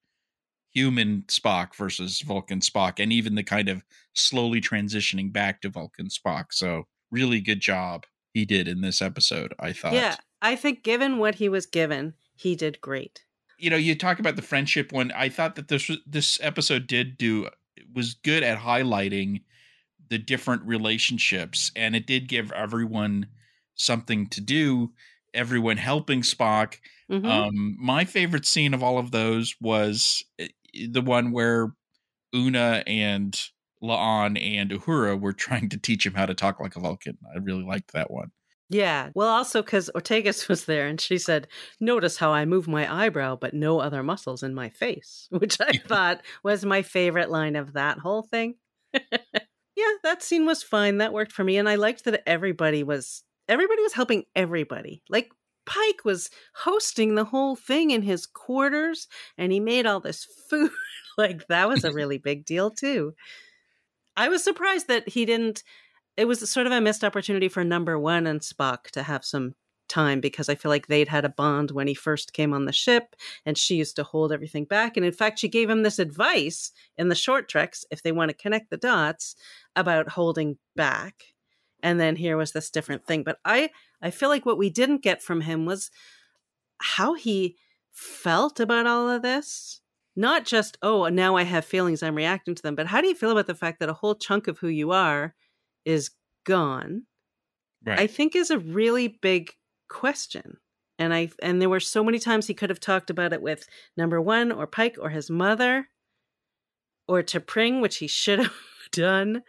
human 0.71 1.23
Spock 1.27 1.75
versus 1.75 2.21
Vulcan 2.21 2.61
Spock, 2.61 3.01
and 3.03 3.11
even 3.11 3.35
the 3.35 3.43
kind 3.43 3.67
of 3.67 3.83
slowly 4.13 4.61
transitioning 4.61 5.31
back 5.33 5.61
to 5.61 5.69
Vulcan 5.69 6.07
Spock. 6.07 6.45
So 6.51 6.83
really 7.11 7.41
good 7.41 7.59
job 7.59 8.05
he 8.33 8.45
did 8.45 8.69
in 8.69 8.79
this 8.79 9.01
episode. 9.01 9.53
I 9.59 9.73
thought. 9.73 9.91
Yeah. 9.91 10.15
I 10.43 10.57
think 10.57 10.83
given 10.83 11.19
what 11.19 11.35
he 11.35 11.47
was 11.47 11.65
given, 11.65 12.15
he 12.43 12.55
did 12.55 12.79
great. 12.81 13.25
you 13.57 13.69
know, 13.69 13.77
you 13.77 13.95
talk 13.95 14.19
about 14.19 14.35
the 14.35 14.41
friendship 14.41 14.91
one. 14.91 15.11
I 15.13 15.29
thought 15.29 15.55
that 15.55 15.67
this 15.69 15.89
this 16.05 16.39
episode 16.41 16.87
did 16.87 17.17
do 17.17 17.49
was 17.93 18.13
good 18.15 18.43
at 18.43 18.59
highlighting 18.59 19.41
the 20.09 20.17
different 20.17 20.63
relationships, 20.63 21.71
and 21.75 21.95
it 21.95 22.05
did 22.07 22.27
give 22.27 22.51
everyone 22.51 23.27
something 23.75 24.27
to 24.27 24.41
do. 24.41 24.91
Everyone 25.33 25.77
helping 25.77 26.21
Spock. 26.21 26.75
Mhm. 27.09 27.25
Um, 27.25 27.75
my 27.79 28.05
favorite 28.05 28.45
scene 28.45 28.73
of 28.73 28.83
all 28.83 28.97
of 28.99 29.11
those 29.11 29.55
was 29.61 30.23
uh, 30.41 30.45
the 30.89 31.01
one 31.01 31.31
where 31.31 31.73
Una 32.35 32.83
and 32.87 33.39
La'an 33.81 34.39
and 34.41 34.71
Uhura 34.71 35.19
were 35.19 35.33
trying 35.33 35.69
to 35.69 35.77
teach 35.77 36.05
him 36.05 36.13
how 36.13 36.25
to 36.25 36.33
talk 36.35 36.59
like 36.59 36.75
a 36.75 36.79
Vulcan. 36.79 37.17
I 37.33 37.37
really 37.39 37.63
liked 37.63 37.93
that 37.93 38.11
one. 38.11 38.31
Yeah. 38.73 39.09
Well, 39.13 39.27
also 39.27 39.61
because 39.61 39.89
Ortegas 39.95 40.47
was 40.49 40.65
there 40.65 40.87
and 40.87 40.99
she 40.99 41.17
said, 41.17 41.47
Notice 41.79 42.17
how 42.17 42.31
I 42.31 42.45
move 42.45 42.67
my 42.67 42.91
eyebrow, 42.91 43.35
but 43.35 43.53
no 43.53 43.79
other 43.79 44.03
muscles 44.03 44.43
in 44.43 44.53
my 44.53 44.69
face, 44.69 45.27
which 45.31 45.59
I 45.61 45.71
thought 45.87 46.21
was 46.43 46.65
my 46.65 46.81
favorite 46.81 47.29
line 47.29 47.55
of 47.55 47.73
that 47.73 47.99
whole 47.99 48.23
thing. 48.23 48.55
yeah, 48.93 49.91
that 50.03 50.23
scene 50.23 50.45
was 50.45 50.63
fine. 50.63 50.97
That 50.97 51.13
worked 51.13 51.31
for 51.31 51.43
me. 51.43 51.57
And 51.57 51.69
I 51.69 51.75
liked 51.75 52.05
that 52.05 52.23
everybody 52.27 52.83
was 52.83 53.23
everybody 53.47 53.81
was 53.81 53.93
helping 53.93 54.23
everybody. 54.35 55.03
Like 55.09 55.29
Pike 55.65 56.03
was 56.03 56.29
hosting 56.55 57.15
the 57.15 57.25
whole 57.25 57.55
thing 57.55 57.91
in 57.91 58.01
his 58.01 58.25
quarters 58.25 59.07
and 59.37 59.51
he 59.51 59.59
made 59.59 59.85
all 59.85 59.99
this 59.99 60.27
food. 60.49 60.71
like 61.17 61.47
that 61.47 61.67
was 61.67 61.83
a 61.83 61.93
really 61.93 62.17
big 62.17 62.45
deal 62.45 62.69
too. 62.69 63.13
I 64.15 64.29
was 64.29 64.43
surprised 64.43 64.87
that 64.89 65.09
he 65.09 65.25
didn't 65.25 65.63
it 66.17 66.25
was 66.25 66.49
sort 66.49 66.67
of 66.67 66.73
a 66.73 66.81
missed 66.81 67.03
opportunity 67.03 67.47
for 67.47 67.63
number 67.63 67.97
one 67.97 68.27
and 68.27 68.41
Spock 68.41 68.91
to 68.91 69.03
have 69.03 69.25
some 69.25 69.55
time 69.89 70.21
because 70.21 70.49
I 70.49 70.55
feel 70.55 70.69
like 70.69 70.87
they'd 70.87 71.07
had 71.07 71.25
a 71.25 71.29
bond 71.29 71.71
when 71.71 71.87
he 71.87 71.93
first 71.93 72.33
came 72.33 72.53
on 72.53 72.65
the 72.65 72.71
ship 72.71 73.15
and 73.45 73.57
she 73.57 73.75
used 73.75 73.95
to 73.97 74.03
hold 74.03 74.31
everything 74.31 74.65
back. 74.65 74.97
And 74.97 75.05
in 75.05 75.11
fact, 75.11 75.39
she 75.39 75.47
gave 75.47 75.69
him 75.69 75.83
this 75.83 75.99
advice 75.99 76.71
in 76.97 77.09
the 77.09 77.15
short 77.15 77.49
treks, 77.49 77.85
if 77.91 78.01
they 78.01 78.11
want 78.11 78.29
to 78.29 78.37
connect 78.37 78.69
the 78.69 78.77
dots, 78.77 79.35
about 79.75 80.09
holding 80.09 80.57
back. 80.75 81.23
And 81.81 81.99
then 81.99 82.15
here 82.15 82.37
was 82.37 82.51
this 82.51 82.69
different 82.69 83.05
thing. 83.05 83.23
But 83.23 83.39
I, 83.43 83.69
I 84.01 84.09
feel 84.09 84.29
like 84.29 84.45
what 84.45 84.57
we 84.57 84.69
didn't 84.69 85.03
get 85.03 85.21
from 85.21 85.41
him 85.41 85.65
was 85.65 85.91
how 86.79 87.13
he 87.13 87.57
felt 87.91 88.59
about 88.59 88.87
all 88.87 89.09
of 89.09 89.21
this. 89.21 89.81
Not 90.15 90.45
just, 90.45 90.77
oh, 90.81 91.07
now 91.07 91.35
I 91.35 91.43
have 91.43 91.65
feelings, 91.65 92.03
I'm 92.03 92.15
reacting 92.15 92.53
to 92.53 92.61
them, 92.61 92.75
but 92.75 92.87
how 92.87 93.01
do 93.01 93.07
you 93.07 93.15
feel 93.15 93.31
about 93.31 93.47
the 93.47 93.55
fact 93.55 93.79
that 93.79 93.89
a 93.89 93.93
whole 93.93 94.13
chunk 94.13 94.47
of 94.47 94.59
who 94.59 94.67
you 94.67 94.91
are 94.91 95.33
is 95.85 96.11
gone? 96.45 97.03
Right. 97.85 97.99
I 97.99 98.07
think 98.07 98.35
is 98.35 98.49
a 98.49 98.59
really 98.59 99.07
big 99.07 99.51
question. 99.89 100.57
And 100.99 101.13
I 101.13 101.29
and 101.41 101.61
there 101.61 101.69
were 101.69 101.79
so 101.79 102.03
many 102.03 102.19
times 102.19 102.47
he 102.47 102.53
could 102.53 102.69
have 102.69 102.79
talked 102.79 103.09
about 103.09 103.33
it 103.33 103.41
with 103.41 103.67
number 103.97 104.21
one 104.21 104.51
or 104.51 104.67
Pike 104.67 104.97
or 105.01 105.09
his 105.09 105.29
mother 105.29 105.89
or 107.07 107.23
T'Pring, 107.23 107.81
which 107.81 107.97
he 107.97 108.07
should 108.07 108.39
have 108.43 108.53
done. 108.91 109.43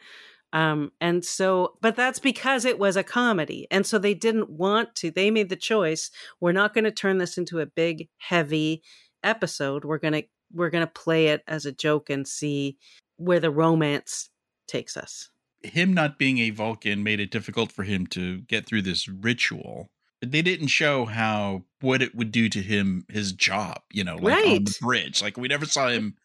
Um, 0.52 0.92
and 1.00 1.24
so, 1.24 1.76
but 1.80 1.96
that's 1.96 2.20
because 2.20 2.64
it 2.64 2.78
was 2.78 2.96
a 2.96 3.02
comedy. 3.02 3.66
And 3.72 3.84
so 3.84 3.98
they 3.98 4.14
didn't 4.14 4.50
want 4.50 4.94
to, 4.96 5.10
they 5.10 5.30
made 5.30 5.48
the 5.48 5.56
choice. 5.56 6.12
We're 6.40 6.52
not 6.52 6.74
going 6.74 6.84
to 6.84 6.92
turn 6.92 7.18
this 7.18 7.36
into 7.36 7.58
a 7.58 7.66
big, 7.66 8.08
heavy 8.18 8.82
episode. 9.24 9.84
We're 9.84 9.98
going 9.98 10.12
to, 10.12 10.22
we're 10.52 10.70
going 10.70 10.86
to 10.86 10.92
play 10.92 11.26
it 11.26 11.42
as 11.48 11.66
a 11.66 11.72
joke 11.72 12.08
and 12.08 12.26
see 12.26 12.78
where 13.16 13.40
the 13.40 13.50
romance 13.50 14.30
takes 14.68 14.96
us. 14.96 15.28
Him 15.64 15.94
not 15.94 16.18
being 16.18 16.38
a 16.38 16.50
Vulcan 16.50 17.02
made 17.02 17.20
it 17.20 17.30
difficult 17.30 17.72
for 17.72 17.82
him 17.82 18.06
to 18.08 18.40
get 18.42 18.66
through 18.66 18.82
this 18.82 19.08
ritual. 19.08 19.90
But 20.20 20.30
they 20.30 20.42
didn't 20.42 20.68
show 20.68 21.04
how 21.04 21.64
what 21.80 22.02
it 22.02 22.14
would 22.14 22.30
do 22.30 22.48
to 22.48 22.62
him 22.62 23.04
his 23.08 23.32
job, 23.32 23.80
you 23.92 24.04
know, 24.04 24.16
like 24.16 24.46
on 24.46 24.64
the 24.64 24.76
bridge. 24.80 25.22
Like 25.22 25.36
we 25.36 25.48
never 25.48 25.66
saw 25.66 25.88
him 25.88 26.16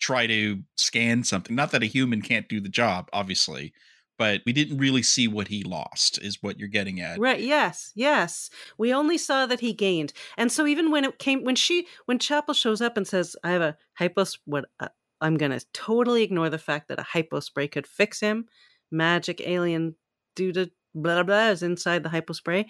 try 0.00 0.26
to 0.26 0.62
scan 0.76 1.24
something. 1.24 1.54
Not 1.54 1.70
that 1.72 1.82
a 1.82 1.86
human 1.86 2.22
can't 2.22 2.48
do 2.48 2.60
the 2.60 2.68
job, 2.68 3.08
obviously, 3.12 3.72
but 4.18 4.42
we 4.44 4.52
didn't 4.52 4.78
really 4.78 5.02
see 5.02 5.28
what 5.28 5.48
he 5.48 5.62
lost, 5.62 6.20
is 6.20 6.42
what 6.42 6.58
you're 6.58 6.68
getting 6.68 7.00
at. 7.00 7.18
Right. 7.18 7.40
Yes. 7.40 7.92
Yes. 7.94 8.50
We 8.76 8.92
only 8.92 9.16
saw 9.16 9.46
that 9.46 9.60
he 9.60 9.72
gained, 9.72 10.12
and 10.36 10.52
so 10.52 10.66
even 10.66 10.90
when 10.90 11.04
it 11.04 11.18
came, 11.18 11.44
when 11.44 11.56
she, 11.56 11.86
when 12.06 12.18
Chapel 12.18 12.54
shows 12.54 12.80
up 12.80 12.96
and 12.96 13.06
says, 13.06 13.36
"I 13.44 13.50
have 13.50 13.62
a 13.62 13.76
hypos," 13.98 14.38
what 14.44 14.66
uh, 14.80 14.88
I'm 15.20 15.36
going 15.36 15.52
to 15.52 15.64
totally 15.72 16.22
ignore 16.22 16.50
the 16.50 16.58
fact 16.58 16.88
that 16.88 17.00
a 17.00 17.04
hypo 17.04 17.40
spray 17.40 17.68
could 17.68 17.86
fix 17.86 18.20
him. 18.20 18.46
Magic 18.90 19.40
alien 19.44 19.94
due 20.34 20.52
to 20.52 20.70
blah 20.94 21.22
blah 21.22 21.48
is 21.48 21.62
inside 21.62 22.02
the 22.02 22.08
hypo 22.08 22.32
spray, 22.32 22.66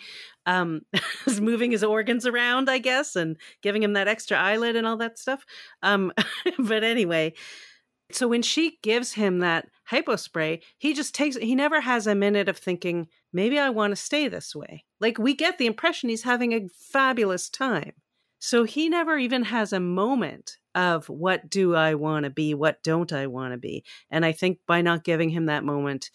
um, 0.46 0.82
is 1.26 1.40
moving 1.40 1.70
his 1.70 1.84
organs 1.84 2.26
around, 2.26 2.68
I 2.68 2.78
guess, 2.78 3.16
and 3.16 3.36
giving 3.62 3.82
him 3.82 3.94
that 3.94 4.08
extra 4.08 4.36
eyelid 4.36 4.76
and 4.76 4.86
all 4.86 4.96
that 4.98 5.18
stuff. 5.18 5.44
Um, 5.82 6.12
but 6.58 6.84
anyway, 6.84 7.34
so 8.10 8.26
when 8.26 8.42
she 8.42 8.78
gives 8.82 9.12
him 9.12 9.40
that 9.40 9.68
hypo 9.84 10.16
spray, 10.16 10.62
he 10.78 10.94
just 10.94 11.14
takes 11.14 11.36
he 11.36 11.54
never 11.54 11.80
has 11.80 12.06
a 12.06 12.14
minute 12.14 12.48
of 12.48 12.56
thinking, 12.56 13.08
maybe 13.32 13.58
I 13.58 13.70
want 13.70 13.92
to 13.92 13.96
stay 13.96 14.28
this 14.28 14.54
way. 14.54 14.84
Like 15.00 15.18
we 15.18 15.34
get 15.34 15.58
the 15.58 15.66
impression 15.66 16.08
he's 16.08 16.22
having 16.22 16.52
a 16.52 16.68
fabulous 16.68 17.48
time. 17.48 17.92
So 18.38 18.64
he 18.64 18.88
never 18.88 19.18
even 19.18 19.44
has 19.44 19.72
a 19.72 19.80
moment 19.80 20.58
of 20.78 21.08
what 21.08 21.50
do 21.50 21.74
I 21.74 21.94
want 21.94 22.22
to 22.22 22.30
be, 22.30 22.54
what 22.54 22.84
don't 22.84 23.12
I 23.12 23.26
want 23.26 23.52
to 23.52 23.58
be. 23.58 23.84
And 24.12 24.24
I 24.24 24.30
think 24.30 24.60
by 24.64 24.80
not 24.80 25.02
giving 25.02 25.28
him 25.28 25.46
that 25.46 25.64
moment, 25.64 26.10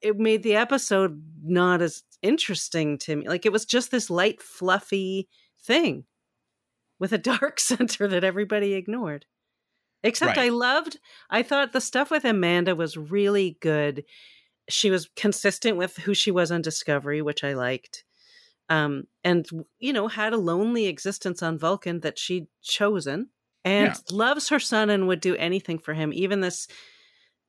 it 0.00 0.16
made 0.16 0.42
the 0.42 0.56
episode 0.56 1.22
not 1.44 1.82
as 1.82 2.02
interesting 2.22 2.96
to 2.98 3.14
me. 3.14 3.28
Like 3.28 3.44
it 3.44 3.52
was 3.52 3.66
just 3.66 3.90
this 3.90 4.08
light, 4.08 4.40
fluffy 4.40 5.28
thing 5.62 6.04
with 6.98 7.12
a 7.12 7.18
dark 7.32 7.60
center 7.60 8.08
that 8.08 8.24
everybody 8.24 8.72
ignored. 8.72 9.26
Except 10.02 10.38
Right. 10.38 10.46
I 10.46 10.48
loved, 10.48 10.98
I 11.28 11.42
thought 11.42 11.72
the 11.72 11.80
stuff 11.80 12.10
with 12.10 12.24
Amanda 12.24 12.74
was 12.74 12.96
really 12.96 13.58
good. 13.60 14.04
She 14.68 14.90
was 14.90 15.10
consistent 15.14 15.76
with 15.76 15.98
who 15.98 16.14
she 16.14 16.30
was 16.30 16.50
on 16.50 16.62
Discovery, 16.62 17.20
which 17.20 17.44
I 17.44 17.52
liked. 17.52 18.04
Um, 18.70 19.04
and, 19.22 19.46
you 19.78 19.92
know, 19.92 20.08
had 20.08 20.32
a 20.32 20.38
lonely 20.38 20.86
existence 20.86 21.42
on 21.42 21.58
Vulcan 21.58 22.00
that 22.00 22.18
she'd 22.18 22.46
chosen 22.62 23.28
and 23.64 23.88
Yeah. 23.88 23.94
loves 24.10 24.48
her 24.48 24.58
son 24.60 24.90
and 24.90 25.06
would 25.08 25.20
do 25.20 25.36
anything 25.36 25.78
for 25.78 25.94
him, 25.94 26.12
even 26.12 26.40
this 26.40 26.68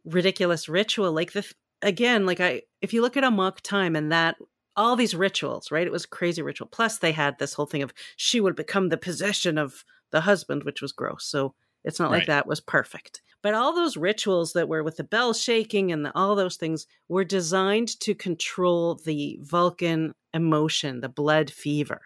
ridiculous 0.06 0.70
ritual. 0.70 1.12
Like 1.12 1.32
the, 1.34 1.46
again, 1.82 2.26
like 2.26 2.40
I, 2.40 2.64
if 2.82 2.94
you 2.94 3.02
look 3.02 3.18
at 3.18 3.24
Amok 3.24 3.62
Time 3.62 3.96
and 3.96 4.12
that, 4.12 4.36
all 4.76 4.96
these 4.96 5.16
rituals, 5.16 5.72
right? 5.72 5.86
It 5.86 5.92
was 5.94 6.06
a 6.06 6.10
crazy 6.10 6.42
ritual. 6.42 6.68
Plus, 6.72 6.98
they 6.98 7.12
had 7.12 7.38
this 7.38 7.54
whole 7.54 7.68
thing 7.68 7.84
of 7.84 7.94
she 8.16 8.42
would 8.42 8.56
become 8.56 8.90
the 8.90 8.98
possession 8.98 9.58
of 9.58 9.86
the 10.12 10.22
husband, 10.22 10.64
which 10.64 10.82
was 10.82 10.92
gross. 10.92 11.26
So 11.26 11.54
it's 11.84 12.00
not 12.00 12.12
like 12.12 12.28
that 12.28 12.48
was 12.48 12.60
perfect. 12.60 13.22
But 13.42 13.54
all 13.54 13.76
those 13.76 13.98
rituals 13.98 14.54
that 14.54 14.70
were 14.70 14.84
with 14.84 14.98
the 14.98 15.04
bell 15.04 15.34
shaking 15.34 15.92
and 15.92 16.06
the, 16.06 16.12
all 16.16 16.36
those 16.36 16.56
things 16.56 16.88
were 17.10 17.26
designed 17.26 18.00
to 18.00 18.16
control 18.16 18.96
the 18.96 19.38
Vulcan 19.42 20.14
emotion, 20.34 21.02
the 21.02 21.10
blood 21.10 21.52
fever. 21.52 22.02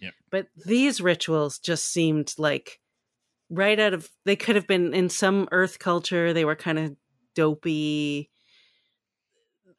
Yep. 0.00 0.14
But 0.30 0.46
these 0.66 1.00
rituals 1.00 1.58
just 1.58 1.86
seemed 1.90 2.34
like 2.38 2.79
right 3.50 3.78
out 3.78 3.92
of, 3.92 4.08
they 4.24 4.36
could 4.36 4.56
have 4.56 4.66
been 4.66 4.94
in 4.94 5.08
some 5.08 5.48
Earth 5.52 5.78
culture, 5.78 6.32
they 6.32 6.44
were 6.44 6.56
kind 6.56 6.78
of 6.78 6.96
dopey 7.34 8.30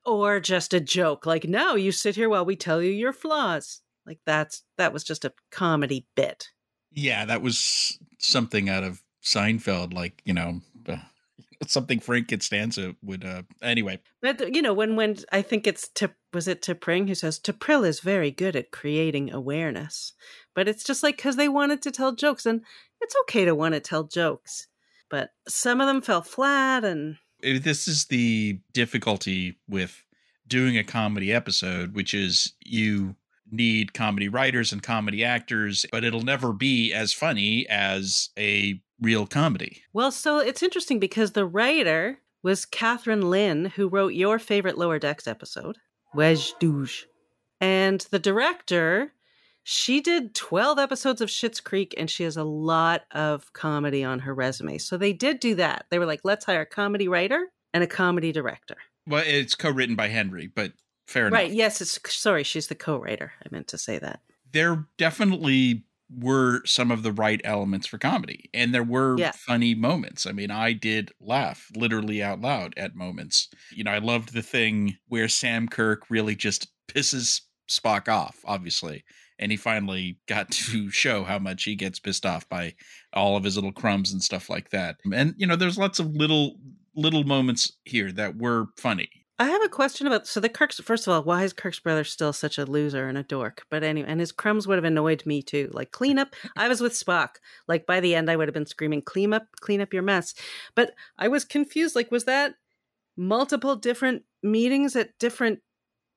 or 0.05 0.39
just 0.39 0.73
a 0.73 0.79
joke 0.79 1.25
like 1.25 1.43
no 1.43 1.75
you 1.75 1.91
sit 1.91 2.15
here 2.15 2.29
while 2.29 2.45
we 2.45 2.55
tell 2.55 2.81
you 2.81 2.91
your 2.91 3.13
flaws. 3.13 3.81
Like 4.05 4.19
that's 4.25 4.63
that 4.77 4.93
was 4.93 5.03
just 5.03 5.25
a 5.25 5.33
comedy 5.51 6.07
bit. 6.15 6.49
Yeah, 6.91 7.25
that 7.25 7.41
was 7.41 7.97
something 8.17 8.67
out 8.67 8.83
of 8.83 9.01
Seinfeld, 9.23 9.93
like, 9.93 10.21
you 10.25 10.33
know, 10.33 10.59
uh, 10.89 10.97
something 11.67 11.99
Frank 11.99 12.29
Costanza 12.29 12.95
would 13.03 13.23
uh 13.23 13.43
anyway. 13.61 13.99
but 14.21 14.53
you 14.53 14.61
know 14.61 14.73
when 14.73 14.95
when 14.95 15.17
i 15.31 15.41
think 15.41 15.67
it's 15.67 15.87
to 15.89 16.11
was 16.33 16.47
it 16.47 16.61
T'Pring 16.61 17.07
who 17.07 17.15
says 17.15 17.39
T'Pril 17.39 17.85
is 17.85 17.99
very 17.99 18.31
good 18.31 18.55
at 18.55 18.71
creating 18.71 19.31
awareness 19.31 20.13
but 20.55 20.67
it's 20.67 20.83
just 20.83 21.03
like 21.03 21.17
because 21.17 21.35
they 21.35 21.49
wanted 21.49 21.81
to 21.81 21.91
tell 21.91 22.13
jokes 22.13 22.45
and 22.45 22.61
it's 22.99 23.15
okay 23.21 23.45
to 23.45 23.55
want 23.55 23.73
to 23.73 23.79
tell 23.79 24.03
jokes 24.03 24.67
but 25.09 25.31
some 25.47 25.81
of 25.81 25.87
them 25.87 26.01
fell 26.01 26.21
flat 26.21 26.83
and 26.85 27.17
Uh, 27.45 27.59
This 27.61 27.87
is 27.87 28.05
the 28.05 28.59
difficulty 28.73 29.57
with 29.67 30.03
doing 30.47 30.77
a 30.77 30.83
comedy 30.83 31.31
episode, 31.33 31.93
which 31.95 32.13
is 32.13 32.53
you 32.61 33.15
need 33.51 33.93
comedy 33.93 34.27
writers 34.29 34.71
and 34.71 34.81
comedy 34.83 35.23
actors, 35.23 35.85
but 35.91 36.03
it'll 36.03 36.21
never 36.23 36.53
be 36.53 36.93
as 36.93 37.13
funny 37.13 37.67
as 37.69 38.29
a 38.37 38.81
real 39.01 39.25
comedy. 39.27 39.81
Well, 39.93 40.11
so 40.11 40.39
it's 40.39 40.63
interesting 40.63 40.99
because 40.99 41.31
the 41.31 41.45
writer 41.45 42.19
was 42.43 42.65
Kathryn 42.65 43.23
Lyn, 43.29 43.65
who 43.75 43.87
wrote 43.89 44.13
your 44.13 44.39
favorite 44.39 44.77
Lower 44.77 44.99
Decks 44.99 45.27
episode, 45.27 45.77
Wej 46.15 46.53
Duj. 46.61 47.03
And 47.59 48.01
the 48.11 48.19
director, 48.19 49.13
she 49.63 50.01
did 50.01 50.33
12 50.35 50.79
episodes 50.79 51.21
of 51.21 51.29
Schitt's 51.29 51.59
Creek 51.59 51.93
and 51.97 52.09
she 52.09 52.23
has 52.23 52.37
a 52.37 52.43
lot 52.43 53.03
of 53.11 53.51
comedy 53.53 54.03
on 54.03 54.19
her 54.19 54.33
resume. 54.33 54.77
So 54.79 54.97
they 54.97 55.13
did 55.13 55.39
do 55.39 55.55
that. 55.55 55.85
They 55.91 55.99
were 55.99 56.05
like, 56.05 56.21
let's 56.23 56.45
hire 56.45 56.61
a 56.61 56.65
comedy 56.65 57.07
writer 57.07 57.47
and 57.73 57.83
a 57.83 57.87
comedy 57.87 58.31
director. 58.31 58.75
Well, 59.07 59.23
it's 59.25 59.55
co-written 59.55 59.95
by 59.95 60.07
Henry, 60.07 60.47
but 60.53 60.73
fair 61.07 61.27
enough. 61.27 61.37
Right. 61.37 61.51
Yes. 61.51 61.81
It's 61.81 61.99
sorry. 62.13 62.43
She's 62.43 62.67
the 62.67 62.75
co 62.75 62.97
writer. 62.97 63.33
I 63.43 63.47
meant 63.51 63.67
to 63.69 63.77
say 63.77 63.99
that. 63.99 64.19
there 64.51 64.85
definitely 64.97 65.83
were 66.19 66.61
some 66.65 66.91
of 66.91 67.03
the 67.03 67.11
right 67.13 67.39
elements 67.45 67.87
for 67.87 67.97
comedy 67.97 68.49
and 68.53 68.73
there 68.73 68.83
were 68.83 69.17
Yeah. 69.17 69.31
funny 69.31 69.73
moments 69.73 70.25
i 70.27 70.33
mean 70.33 70.51
i 70.51 70.73
did 70.73 71.09
laugh 71.21 71.71
literally 71.73 72.21
out 72.21 72.41
loud 72.41 72.73
at 72.75 72.93
moments 72.97 73.47
you 73.73 73.85
know 73.85 73.91
i 73.91 73.97
loved 73.97 74.33
the 74.33 74.41
thing 74.41 74.97
where 75.07 75.29
sam 75.29 75.69
kirk 75.69 76.01
really 76.09 76.35
just 76.35 76.67
pisses 76.89 77.39
spock 77.69 78.09
off 78.09 78.39
obviously 78.43 79.05
and 79.41 79.51
he 79.51 79.57
finally 79.57 80.17
got 80.27 80.49
to 80.51 80.89
show 80.89 81.23
how 81.23 81.39
much 81.39 81.63
he 81.63 81.75
gets 81.75 81.99
pissed 81.99 82.25
off 82.25 82.47
by 82.47 82.73
all 83.13 83.35
of 83.35 83.43
his 83.43 83.55
little 83.55 83.71
crumbs 83.71 84.13
and 84.13 84.23
stuff 84.23 84.49
like 84.49 84.69
that 84.69 84.97
and 85.13 85.33
you 85.37 85.45
know 85.45 85.55
there's 85.55 85.77
lots 85.77 85.99
of 85.99 86.15
little 86.15 86.57
little 86.95 87.23
moments 87.23 87.73
here 87.83 88.11
that 88.11 88.37
were 88.37 88.67
funny 88.77 89.09
I 89.41 89.45
have 89.45 89.63
a 89.63 89.69
question 89.69 90.05
about 90.05 90.27
so 90.27 90.39
the 90.39 90.49
Kirk's. 90.49 90.79
First 90.81 91.07
of 91.07 91.13
all, 91.13 91.23
why 91.23 91.43
is 91.43 91.51
Kirk's 91.51 91.79
brother 91.79 92.03
still 92.03 92.31
such 92.31 92.59
a 92.59 92.65
loser 92.65 93.07
and 93.07 93.17
a 93.17 93.23
dork? 93.23 93.63
But 93.71 93.83
anyway, 93.83 94.07
and 94.07 94.19
his 94.19 94.31
crumbs 94.31 94.67
would 94.67 94.77
have 94.77 94.85
annoyed 94.85 95.25
me 95.25 95.41
too. 95.41 95.71
Like 95.73 95.89
clean 95.89 96.19
up. 96.19 96.35
I 96.55 96.67
was 96.67 96.79
with 96.79 96.93
Spock. 96.93 97.37
Like 97.67 97.87
by 97.87 98.01
the 98.01 98.13
end, 98.13 98.29
I 98.29 98.35
would 98.35 98.47
have 98.47 98.53
been 98.53 98.67
screaming, 98.67 99.01
"Clean 99.01 99.33
up, 99.33 99.47
clean 99.59 99.81
up 99.81 99.93
your 99.93 100.03
mess." 100.03 100.35
But 100.75 100.93
I 101.17 101.27
was 101.27 101.43
confused. 101.43 101.95
Like, 101.95 102.11
was 102.11 102.25
that 102.25 102.53
multiple 103.17 103.75
different 103.75 104.25
meetings 104.43 104.95
at 104.95 105.17
different 105.17 105.61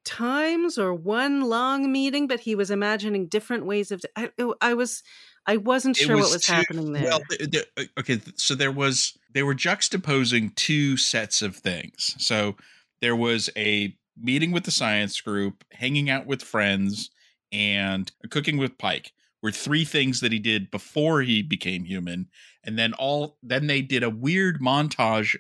times, 0.04 0.78
or 0.78 0.94
one 0.94 1.42
long 1.42 1.90
meeting? 1.90 2.26
But 2.26 2.40
he 2.40 2.54
was 2.54 2.70
imagining 2.70 3.26
different 3.26 3.66
ways 3.66 3.90
of. 3.90 4.02
I, 4.16 4.30
I 4.60 4.74
was. 4.74 5.02
I 5.46 5.58
wasn't 5.58 5.96
sure 5.96 6.16
what 6.16 6.32
was 6.32 6.46
two- 6.46 6.52
happening 6.52 6.92
there. 6.92 7.04
Well, 7.04 7.20
th- 7.30 7.50
th- 7.50 7.66
uh, 7.76 8.00
okay, 8.00 8.20
so 8.36 8.54
there 8.54 8.72
was 8.72 9.16
they 9.32 9.42
were 9.42 9.54
juxtaposing 9.54 10.54
two 10.54 10.96
sets 10.96 11.42
of 11.42 11.56
things. 11.56 12.14
So 12.18 12.56
there 13.00 13.16
was 13.16 13.50
a 13.56 13.94
meeting 14.16 14.52
with 14.52 14.64
the 14.64 14.70
science 14.70 15.20
group, 15.20 15.64
hanging 15.72 16.08
out 16.08 16.26
with 16.26 16.42
friends, 16.42 17.10
and 17.52 18.10
cooking 18.30 18.56
with 18.56 18.78
Pike. 18.78 19.12
Were 19.42 19.50
three 19.50 19.84
things 19.84 20.20
that 20.20 20.32
he 20.32 20.38
did 20.38 20.70
before 20.70 21.20
he 21.20 21.42
became 21.42 21.84
human, 21.84 22.28
and 22.64 22.78
then 22.78 22.94
all 22.94 23.36
then 23.42 23.66
they 23.66 23.82
did 23.82 24.02
a 24.02 24.08
weird 24.08 24.60
montage 24.60 25.36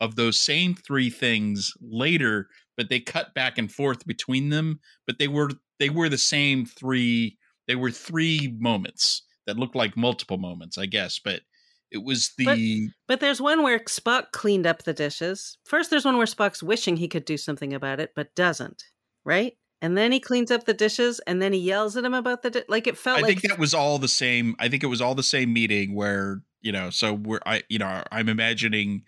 of 0.00 0.14
those 0.14 0.38
same 0.38 0.74
three 0.74 1.10
things 1.10 1.74
later, 1.80 2.48
but 2.80 2.88
they 2.88 2.98
cut 2.98 3.34
back 3.34 3.58
and 3.58 3.70
forth 3.70 4.06
between 4.06 4.48
them. 4.48 4.80
But 5.06 5.18
they 5.18 5.28
were 5.28 5.50
they 5.78 5.90
were 5.90 6.08
the 6.08 6.16
same 6.16 6.64
three. 6.64 7.36
They 7.68 7.74
were 7.74 7.90
three 7.90 8.56
moments 8.58 9.20
that 9.46 9.58
looked 9.58 9.76
like 9.76 9.98
multiple 9.98 10.38
moments, 10.38 10.78
I 10.78 10.86
guess. 10.86 11.18
But 11.22 11.42
it 11.90 12.02
was 12.02 12.32
the 12.38 12.88
But 13.06 13.20
there's 13.20 13.38
one 13.38 13.62
where 13.62 13.80
Spock 13.80 14.32
cleaned 14.32 14.66
up 14.66 14.84
the 14.84 14.94
dishes. 14.94 15.58
First, 15.66 15.90
there's 15.90 16.06
one 16.06 16.16
where 16.16 16.24
Spock's 16.24 16.62
wishing 16.62 16.96
he 16.96 17.06
could 17.06 17.26
do 17.26 17.36
something 17.36 17.74
about 17.74 18.00
it, 18.00 18.12
but 18.16 18.34
doesn't, 18.34 18.82
right? 19.26 19.52
And 19.82 19.94
then 19.94 20.10
he 20.10 20.18
cleans 20.18 20.50
up 20.50 20.64
the 20.64 20.72
dishes, 20.72 21.20
and 21.26 21.42
then 21.42 21.52
he 21.52 21.58
yells 21.58 21.98
at 21.98 22.04
him 22.04 22.14
about 22.14 22.40
the 22.40 22.48
di- 22.48 22.64
like. 22.66 22.86
It 22.86 22.96
felt 22.96 23.18
I 23.18 23.20
like 23.20 23.40
think 23.40 23.52
that 23.52 23.58
was 23.58 23.74
all 23.74 23.98
the 23.98 24.08
same. 24.08 24.56
I 24.58 24.70
think 24.70 24.82
it 24.82 24.86
was 24.86 25.02
all 25.02 25.14
the 25.14 25.22
same 25.22 25.52
meeting 25.52 25.94
where 25.94 26.40
you 26.62 26.72
know. 26.72 26.88
So 26.88 27.12
we're 27.12 27.40
I 27.44 27.62
you 27.68 27.78
know 27.78 28.02
I'm 28.10 28.30
imagining 28.30 29.02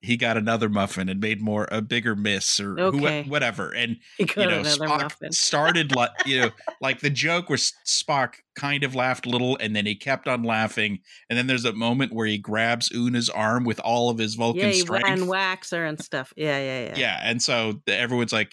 he 0.00 0.16
got 0.16 0.36
another 0.36 0.68
muffin 0.68 1.08
and 1.08 1.20
made 1.20 1.40
more 1.40 1.66
a 1.72 1.82
bigger 1.82 2.14
miss 2.14 2.60
or 2.60 2.74
who- 2.76 3.04
Okay. 3.04 3.24
whatever. 3.24 3.74
And 3.74 3.96
He 4.16 4.24
got 4.26 4.36
you 4.38 4.46
know, 4.46 4.60
another 4.60 4.86
Spock 4.86 5.02
muffin. 5.02 5.32
started 5.32 5.94
like 5.96 6.10
you 6.26 6.40
know, 6.42 6.50
like 6.80 7.00
the 7.00 7.10
joke 7.10 7.48
where 7.48 7.58
Spock 7.58 8.34
kind 8.54 8.84
of 8.84 8.94
laughed 8.94 9.26
a 9.26 9.28
little, 9.28 9.56
and 9.58 9.74
then 9.74 9.86
he 9.86 9.94
kept 9.96 10.28
on 10.28 10.42
laughing, 10.44 11.00
and 11.28 11.36
then 11.38 11.46
there's 11.48 11.64
a 11.64 11.72
moment 11.72 12.12
where 12.12 12.26
he 12.26 12.38
grabs 12.38 12.90
Una's 12.92 13.28
arm 13.28 13.64
with 13.64 13.80
all 13.80 14.08
of 14.10 14.18
his 14.18 14.34
Vulcan 14.36 14.68
Yeah, 14.68 14.72
strength, 14.72 15.08
and 15.08 15.28
wax 15.28 15.70
her 15.70 15.84
and 15.84 16.00
stuff. 16.02 16.32
Yeah, 16.36 16.58
yeah, 16.58 16.84
yeah. 16.86 16.94
yeah, 16.96 17.20
and 17.22 17.42
so 17.42 17.80
the, 17.86 17.96
everyone's 17.96 18.32
like, 18.32 18.52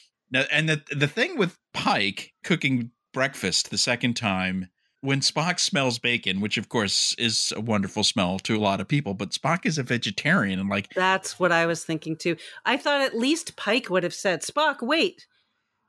and 0.51 0.67
the 0.67 0.81
the 0.95 1.07
thing 1.07 1.37
with 1.37 1.57
Pike 1.73 2.33
cooking 2.43 2.91
breakfast 3.13 3.69
the 3.69 3.77
second 3.77 4.15
time. 4.15 4.69
When 5.05 5.21
Spock 5.21 5.59
smells 5.59 5.99
bacon, 5.99 6.41
which 6.41 6.57
of 6.57 6.67
course 6.69 7.13
is 7.17 7.53
a 7.55 7.61
wonderful 7.61 8.03
smell 8.03 8.39
to 8.39 8.55
a 8.55 8.59
lot 8.59 8.81
of 8.81 8.87
people, 8.87 9.13
but 9.13 9.29
Spock 9.31 9.65
is 9.65 9.77
a 9.77 9.83
vegetarian 9.83 10.59
and 10.59 10.69
like 10.69 10.93
That's 10.93 11.39
what 11.39 11.51
I 11.51 11.65
was 11.65 11.83
thinking 11.83 12.17
too. 12.17 12.37
I 12.65 12.77
thought 12.77 13.01
at 13.01 13.15
least 13.15 13.55
Pike 13.55 13.89
would 13.89 14.03
have 14.03 14.13
said, 14.13 14.41
Spock, 14.41 14.81
wait. 14.81 15.27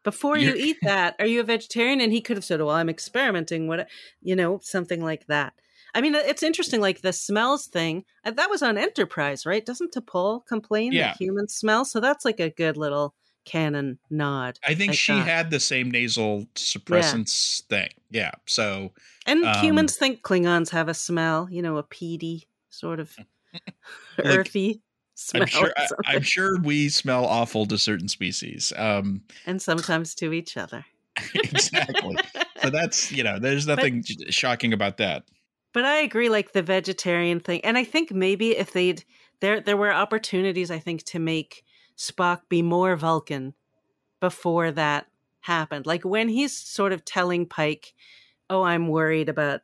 Before 0.04 0.38
you 0.38 0.54
eat 0.54 0.76
that, 0.82 1.16
are 1.18 1.26
you 1.26 1.40
a 1.40 1.44
vegetarian? 1.44 2.00
And 2.00 2.12
he 2.12 2.20
could 2.20 2.36
have 2.36 2.44
said, 2.44 2.60
Well, 2.60 2.70
I'm 2.70 2.88
experimenting. 2.88 3.66
What, 3.66 3.88
you 4.20 4.36
know, 4.36 4.60
something 4.62 5.02
like 5.02 5.26
that. 5.26 5.54
I 5.96 6.00
mean, 6.00 6.14
it's 6.14 6.42
interesting. 6.44 6.80
Like 6.80 7.00
the 7.00 7.12
smells 7.12 7.66
thing, 7.66 8.04
uh, 8.24 8.30
that 8.32 8.50
was 8.50 8.62
on 8.62 8.78
Enterprise, 8.78 9.46
right? 9.46 9.64
Doesn't 9.66 9.94
T'Pol 9.94 10.46
complain 10.46 10.92
Yeah. 10.92 11.08
that 11.08 11.16
humans 11.20 11.54
smell? 11.54 11.84
So 11.84 11.98
that's 12.00 12.24
like 12.24 12.38
a 12.38 12.50
good 12.50 12.76
little 12.76 13.14
canon 13.46 13.98
nod. 14.10 14.58
I 14.66 14.74
think 14.74 14.92
I 14.92 14.94
she 14.94 15.12
thought. 15.12 15.26
had 15.26 15.50
the 15.50 15.60
same 15.60 15.90
nasal 15.90 16.46
suppressants 16.54 17.62
thing. 17.68 17.88
Yeah. 18.10 18.32
So 18.46 18.92
And 19.24 19.44
Um, 19.44 19.64
humans 19.64 19.96
think 19.96 20.20
Klingons 20.22 20.68
have 20.70 20.88
a 20.88 20.94
smell, 20.94 21.48
you 21.50 21.62
know, 21.62 21.78
a 21.78 21.82
peaty 21.82 22.46
sort 22.68 23.00
of 23.00 23.16
earthy 24.24 24.82
smell. 25.14 25.42
I'm 25.42 25.48
sure 25.48 25.72
I. 25.76 25.86
I'm 26.06 26.22
sure 26.22 26.58
we 26.60 26.88
smell 26.88 27.24
awful 27.24 27.66
to 27.66 27.78
certain 27.78 28.08
species. 28.08 28.72
Um 28.76 29.22
and 29.46 29.60
sometimes 29.62 30.14
to 30.16 30.32
each 30.32 30.56
other. 30.56 30.84
exactly. 31.34 32.16
so 32.62 32.70
that's, 32.70 33.10
you 33.12 33.22
know, 33.24 33.38
there's 33.38 33.66
nothing 33.66 34.02
j- 34.04 34.30
shocking 34.30 34.72
about 34.72 34.98
that. 34.98 35.24
But 35.72 35.84
I 35.84 35.98
agree, 35.98 36.28
like 36.28 36.52
the 36.52 36.62
vegetarian 36.62 37.40
thing, 37.40 37.60
and 37.64 37.76
I 37.78 37.84
think 37.84 38.10
maybe 38.10 38.56
if 38.56 38.72
they'd 38.72 39.04
there 39.40 39.60
there 39.60 39.76
were 39.76 39.92
opportunities, 39.92 40.70
I 40.70 40.78
think, 40.78 41.04
to 41.04 41.18
make 41.18 41.64
Spock 41.96 42.42
be 42.48 42.62
more 42.62 42.96
Vulcan 42.96 43.54
before 44.20 44.70
that 44.72 45.06
happened. 45.40 45.86
Like 45.86 46.04
when 46.04 46.28
he's 46.28 46.56
sort 46.56 46.92
of 46.92 47.04
telling 47.04 47.46
Pike, 47.46 47.94
"Oh, 48.50 48.62
I'm 48.62 48.88
worried 48.88 49.28
about 49.28 49.62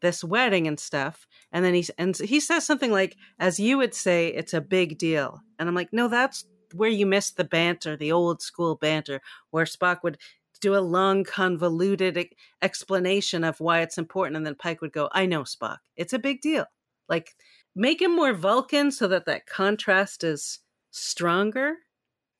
this 0.00 0.24
wedding 0.24 0.66
and 0.66 0.78
stuff," 0.78 1.26
and 1.52 1.64
then 1.64 1.74
he's 1.74 1.90
and 1.90 2.16
he 2.16 2.40
says 2.40 2.66
something 2.66 2.90
like, 2.90 3.16
"As 3.38 3.60
you 3.60 3.78
would 3.78 3.94
say, 3.94 4.28
it's 4.28 4.54
a 4.54 4.60
big 4.60 4.98
deal," 4.98 5.42
and 5.58 5.68
I'm 5.68 5.74
like, 5.74 5.92
"No, 5.92 6.08
that's 6.08 6.44
where 6.74 6.90
you 6.90 7.06
missed 7.06 7.36
the 7.36 7.44
banter, 7.44 7.96
the 7.96 8.12
old 8.12 8.42
school 8.42 8.76
banter, 8.76 9.20
where 9.50 9.64
Spock 9.66 10.02
would." 10.02 10.18
Do 10.60 10.76
a 10.76 10.80
long, 10.80 11.24
convoluted 11.24 12.34
explanation 12.60 13.44
of 13.44 13.60
why 13.60 13.80
it's 13.80 13.96
important, 13.96 14.36
and 14.36 14.46
then 14.46 14.54
Pike 14.54 14.82
would 14.82 14.92
go, 14.92 15.08
"I 15.12 15.24
know, 15.24 15.44
Spock. 15.44 15.78
It's 15.96 16.12
a 16.12 16.18
big 16.18 16.42
deal. 16.42 16.66
Like, 17.08 17.34
make 17.74 18.02
him 18.02 18.14
more 18.14 18.34
Vulcan 18.34 18.90
so 18.92 19.08
that 19.08 19.24
that 19.24 19.46
contrast 19.46 20.22
is 20.22 20.58
stronger." 20.90 21.76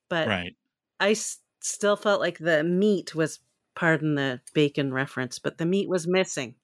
But 0.09 0.29
Right. 0.29 0.57
I 0.99 1.13
s- 1.13 1.39
still 1.61 1.97
felt 1.97 2.21
like 2.21 2.39
the 2.39 2.65
meat 2.65 3.15
was, 3.15 3.41
pardon 3.75 4.15
the 4.17 4.41
bacon 4.55 4.93
reference, 4.93 5.39
but 5.39 5.59
the 5.59 5.67
meat 5.67 5.89
was 5.89 6.07
missing. 6.07 6.57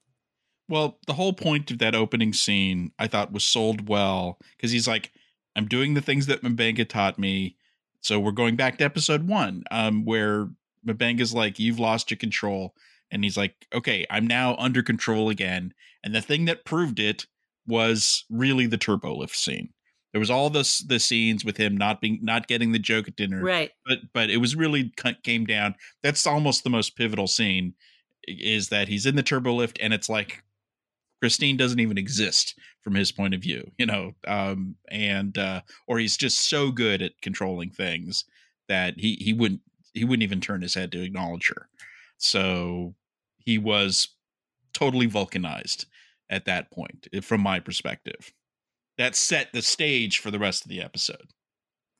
Well, 0.69 0.99
the 1.07 1.15
whole 1.15 1.33
point 1.33 1.71
of 1.71 1.79
that 1.79 1.95
opening 1.95 2.33
scene 2.33 2.93
I 2.99 3.07
thought 3.07 3.33
was 3.33 3.45
sold 3.45 3.89
well 3.89 4.39
because 4.57 4.73
he's 4.73 4.89
like, 4.89 5.13
I'm 5.55 5.67
doing 5.69 5.95
the 5.95 6.01
things 6.03 6.27
that 6.27 6.43
M'Benga 6.43 6.89
taught 6.89 7.19
me. 7.19 7.57
So 8.01 8.19
we're 8.19 8.33
going 8.33 8.57
back 8.57 8.79
to 8.79 8.85
episode 8.85 9.29
one, 9.29 9.63
um, 9.71 10.05
where 10.05 10.49
M'Benga's 10.85 11.33
like, 11.35 11.59
You've 11.59 11.79
lost 11.79 12.11
your 12.11 12.19
control. 12.19 12.75
And 13.13 13.23
he's 13.23 13.37
like, 13.37 13.67
Okay, 13.73 14.05
I'm 14.11 14.27
now 14.27 14.57
under 14.57 14.83
control 14.83 15.29
again. 15.29 15.73
And 16.03 16.15
the 16.15 16.21
thing 16.21 16.45
that 16.47 16.65
proved 16.65 16.99
it 16.99 17.27
was 17.67 18.25
really 18.29 18.67
the 18.67 18.77
turbo 18.79 19.17
lift 19.17 19.37
scene. 19.37 19.71
There 20.17 20.21
was 20.21 20.31
all 20.31 20.49
this 20.49 20.79
the 20.79 20.99
scenes 20.99 21.45
with 21.45 21.59
him 21.59 21.77
not 21.77 22.01
being 22.01 22.21
not 22.23 22.47
getting 22.49 22.73
the 22.73 22.79
joke 22.79 23.07
at 23.07 23.17
dinner 23.17 23.43
Right. 23.43 23.71
but 23.85 23.99
but 24.15 24.31
it 24.31 24.39
was 24.39 24.57
really 24.57 24.91
came 25.23 25.45
down. 25.45 25.75
That's 26.03 26.27
almost 26.27 26.65
the 26.65 26.71
most 26.71 26.97
pivotal 26.97 27.27
scene 27.27 27.75
is 28.27 28.71
that 28.71 28.89
he's 28.89 29.05
in 29.05 29.15
the 29.15 29.23
turbo 29.23 29.53
lift 29.55 29.79
and 29.81 29.93
it's 29.93 30.09
like 30.09 30.43
christine 31.21 31.57
doesn't 31.57 31.81
even 31.81 31.97
exist 31.97 32.59
from 32.83 32.95
his 32.95 33.13
point 33.13 33.35
of 33.35 33.41
view 33.41 33.71
you 33.79 33.87
know 33.87 34.15
um 34.27 34.75
and 34.91 35.39
uh 35.39 35.61
or 35.87 35.99
he's 35.99 36.17
just 36.17 36.49
so 36.51 36.71
good 36.73 37.03
at 37.03 37.13
controlling 37.23 37.71
things 37.71 38.25
that 38.69 38.99
he 38.99 39.15
he 39.21 39.33
wouldn't 39.33 39.61
he 39.95 40.05
wouldn't 40.05 40.23
even 40.25 40.41
turn 40.41 40.63
his 40.63 40.75
head 40.75 40.93
to 40.93 41.03
acknowledge 41.03 41.49
her. 41.49 41.69
So 42.19 42.95
he 43.39 43.59
was 43.59 44.09
totally 44.73 45.07
vulcanized 45.07 45.87
at 46.31 46.45
that 46.47 46.71
point 46.71 47.07
eh, 47.13 47.21
from 47.21 47.41
my 47.43 47.61
perspective 47.61 48.33
that 48.99 49.15
set 49.17 49.53
the 49.53 49.63
stage 49.63 50.19
for 50.19 50.31
the 50.31 50.39
rest 50.39 50.65
of 50.65 50.69
the 50.71 50.81
episode 50.83 51.31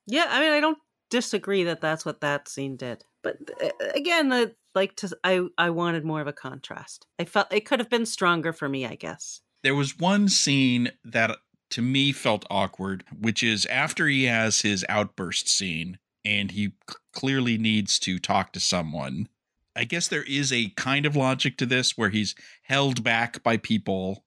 Yeah, 0.07 0.27
I 0.29 0.41
mean, 0.41 0.53
I 0.53 0.61
don't 0.61 0.79
disagree 1.11 1.65
that 1.65 1.81
that's 1.81 2.05
what 2.05 2.21
that 2.21 2.49
scene 2.49 2.77
did. 2.77 3.05
But 3.23 3.37
uh, 3.63 3.69
again, 3.95 4.33
uh, 4.33 4.47
like 4.75 4.97
to, 4.97 5.17
I, 5.25 5.43
I 5.57 5.71
wanted 5.71 6.05
more 6.05 6.21
of 6.21 6.27
a 6.27 6.33
contrast. 6.33 7.07
I 7.19 7.25
felt 7.25 7.53
it 7.53 7.65
could 7.67 7.81
have 7.81 7.91
been 7.91 8.07
stronger 8.07 8.53
for 8.53 8.69
me, 8.69 8.87
I 8.87 8.95
guess. 8.95 9.41
there 9.63 9.75
was 9.75 9.99
one 9.99 10.29
scene 10.29 10.91
that 11.05 11.39
to 11.71 11.83
me 11.83 12.13
felt 12.13 12.45
awkward, 12.51 13.05
which 13.19 13.43
is 13.43 13.67
after 13.67 14.07
he 14.07 14.25
has 14.25 14.61
his 14.61 14.85
outburst 14.89 15.49
scene 15.49 15.99
and 16.25 16.53
he 16.53 16.67
c- 16.67 16.97
clearly 17.13 17.59
needs 17.59 17.99
to 18.01 18.19
talk 18.19 18.53
to 18.53 18.61
someone. 18.61 19.29
I 19.75 19.85
guess 19.85 20.09
there 20.09 20.23
is 20.23 20.53
a 20.53 20.71
kind 20.77 21.05
of 21.05 21.17
logic 21.17 21.57
to 21.59 21.67
this 21.67 21.99
where 21.99 22.11
he's 22.11 22.35
held 22.63 23.03
back 23.03 23.43
by 23.43 23.57
people 23.57 24.25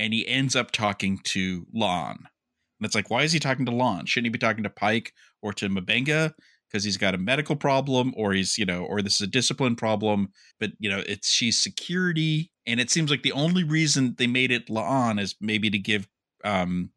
and 0.00 0.14
he 0.14 0.26
ends 0.26 0.56
up 0.56 0.70
talking 0.70 1.18
to 1.24 1.66
La'an. 1.76 2.16
And 2.16 2.86
it's 2.86 2.94
like, 2.94 3.10
why 3.10 3.22
is 3.22 3.32
he 3.32 3.38
talking 3.38 3.66
to 3.66 3.72
La'an? 3.72 4.08
Shouldn't 4.08 4.24
he 4.24 4.30
be 4.30 4.38
talking 4.38 4.64
to 4.64 4.70
Pike 4.70 5.12
or 5.42 5.52
to 5.52 5.68
M'Benga? 5.68 6.32
Because 6.66 6.84
he's 6.84 6.96
got 6.96 7.14
a 7.14 7.18
medical 7.18 7.54
problem, 7.54 8.14
or 8.16 8.32
he's, 8.32 8.56
you 8.56 8.64
know, 8.64 8.84
or 8.84 9.02
this 9.02 9.16
is 9.16 9.20
a 9.20 9.26
discipline 9.26 9.76
problem. 9.76 10.30
But, 10.58 10.70
you 10.78 10.88
know, 10.88 11.02
it's 11.06 11.30
she's 11.30 11.58
security. 11.58 12.50
And 12.66 12.80
it 12.80 12.90
seems 12.90 13.10
like 13.10 13.22
the 13.22 13.32
only 13.32 13.62
reason 13.62 14.14
they 14.16 14.26
made 14.26 14.50
it 14.50 14.68
La'an 14.68 15.20
is 15.20 15.36
maybe 15.40 15.68
to 15.68 15.78
give 15.78 16.08
um 16.44 16.90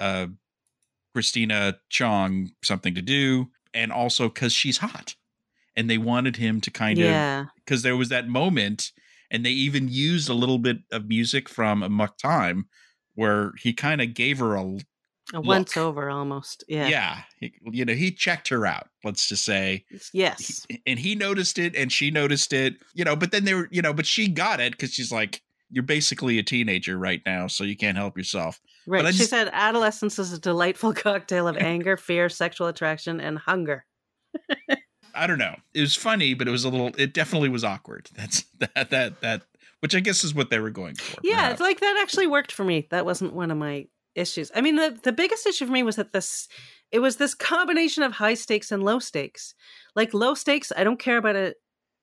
uh 0.00 0.26
Christina 1.14 1.78
Chong 1.90 2.50
something 2.64 2.94
to 2.96 3.02
do. 3.02 3.50
And 3.72 3.92
also 3.92 4.28
because 4.28 4.52
she's 4.52 4.78
hot. 4.78 5.14
And 5.76 5.88
they 5.88 5.98
wanted 5.98 6.36
him 6.36 6.60
to 6.62 6.70
kind 6.72 6.98
of 6.98 7.48
because 7.64 7.82
there 7.82 7.96
was 7.96 8.08
that 8.08 8.28
moment, 8.28 8.90
and 9.32 9.44
they 9.44 9.50
even 9.50 9.88
used 9.88 10.28
a 10.28 10.34
little 10.34 10.58
bit 10.58 10.78
of 10.92 11.08
music 11.08 11.48
from 11.48 11.82
Amok 11.82 12.16
Time, 12.18 12.68
where 13.16 13.50
he 13.58 13.72
kind 13.72 14.00
of 14.00 14.14
gave 14.14 14.38
her 14.38 14.54
a 14.54 14.78
a 15.34 15.40
once 15.40 15.76
over 15.76 16.10
almost. 16.10 16.62
Yeah. 16.68 16.88
yeah, 16.88 17.22
he- 17.40 17.54
you 17.70 17.84
know, 17.84 17.94
he 17.94 18.10
checked 18.10 18.48
her 18.48 18.66
out. 18.66 18.88
Let's 19.04 19.28
just 19.28 19.44
say, 19.44 19.84
Yes. 20.12 20.66
and 20.86 20.98
he 20.98 21.14
noticed 21.14 21.58
it, 21.58 21.74
and 21.76 21.90
she 21.92 22.10
noticed 22.10 22.52
it, 22.52 22.74
you 22.92 23.04
know. 23.04 23.16
But 23.16 23.30
then 23.32 23.44
they 23.44 23.54
were, 23.54 23.68
you 23.70 23.80
know, 23.82 23.92
but 23.94 24.04
she 24.06 24.28
got 24.28 24.60
it 24.60 24.72
because 24.72 24.92
she's 24.92 25.10
like, 25.12 25.40
"You're 25.70 25.84
basically 25.84 26.38
a 26.38 26.42
teenager 26.42 26.98
right 26.98 27.22
now, 27.24 27.46
so 27.46 27.64
you 27.64 27.76
can't 27.76 27.96
help 27.96 28.18
yourself." 28.18 28.60
Right. 28.86 29.06
I 29.06 29.12
She 29.12 29.22
said 29.24 29.48
adolescence 29.52 30.18
is 30.18 30.32
a 30.32 30.38
delightful 30.40 30.92
cocktail 31.06 31.46
of 31.48 31.56
anger, 31.72 31.96
fear, 31.96 32.28
sexual 32.28 32.66
attraction, 32.66 33.20
and 33.20 33.38
hunger. 33.38 33.86
I 35.14 35.26
don't 35.26 35.38
know. 35.38 35.56
It 35.74 35.80
was 35.80 35.94
funny, 35.94 36.34
but 36.34 36.48
it 36.48 36.50
was 36.50 36.64
a 36.64 36.68
little. 36.68 36.90
It 36.98 37.12
definitely 37.12 37.48
was 37.48 37.64
awkward. 37.64 38.08
That's 38.16 38.44
that 38.58 38.90
that 38.90 39.20
that, 39.20 39.42
which 39.80 39.94
I 39.94 40.00
guess 40.00 40.24
is 40.24 40.34
what 40.34 40.50
they 40.50 40.58
were 40.58 40.70
going 40.70 40.94
for. 40.94 41.20
Yeah, 41.22 41.36
perhaps. 41.36 41.52
it's 41.52 41.60
like 41.60 41.80
that 41.80 41.98
actually 42.02 42.26
worked 42.26 42.52
for 42.52 42.64
me. 42.64 42.86
That 42.90 43.04
wasn't 43.04 43.34
one 43.34 43.50
of 43.50 43.58
my 43.58 43.86
issues. 44.14 44.50
I 44.54 44.60
mean, 44.60 44.76
the 44.76 44.98
the 45.02 45.12
biggest 45.12 45.46
issue 45.46 45.66
for 45.66 45.72
me 45.72 45.82
was 45.82 45.96
that 45.96 46.12
this 46.12 46.48
it 46.90 47.00
was 47.00 47.16
this 47.16 47.34
combination 47.34 48.02
of 48.02 48.12
high 48.12 48.34
stakes 48.34 48.70
and 48.70 48.82
low 48.82 48.98
stakes. 48.98 49.54
Like 49.96 50.14
low 50.14 50.34
stakes, 50.34 50.72
I 50.76 50.84
don't 50.84 50.98
care 50.98 51.16
about 51.16 51.36
a 51.36 51.54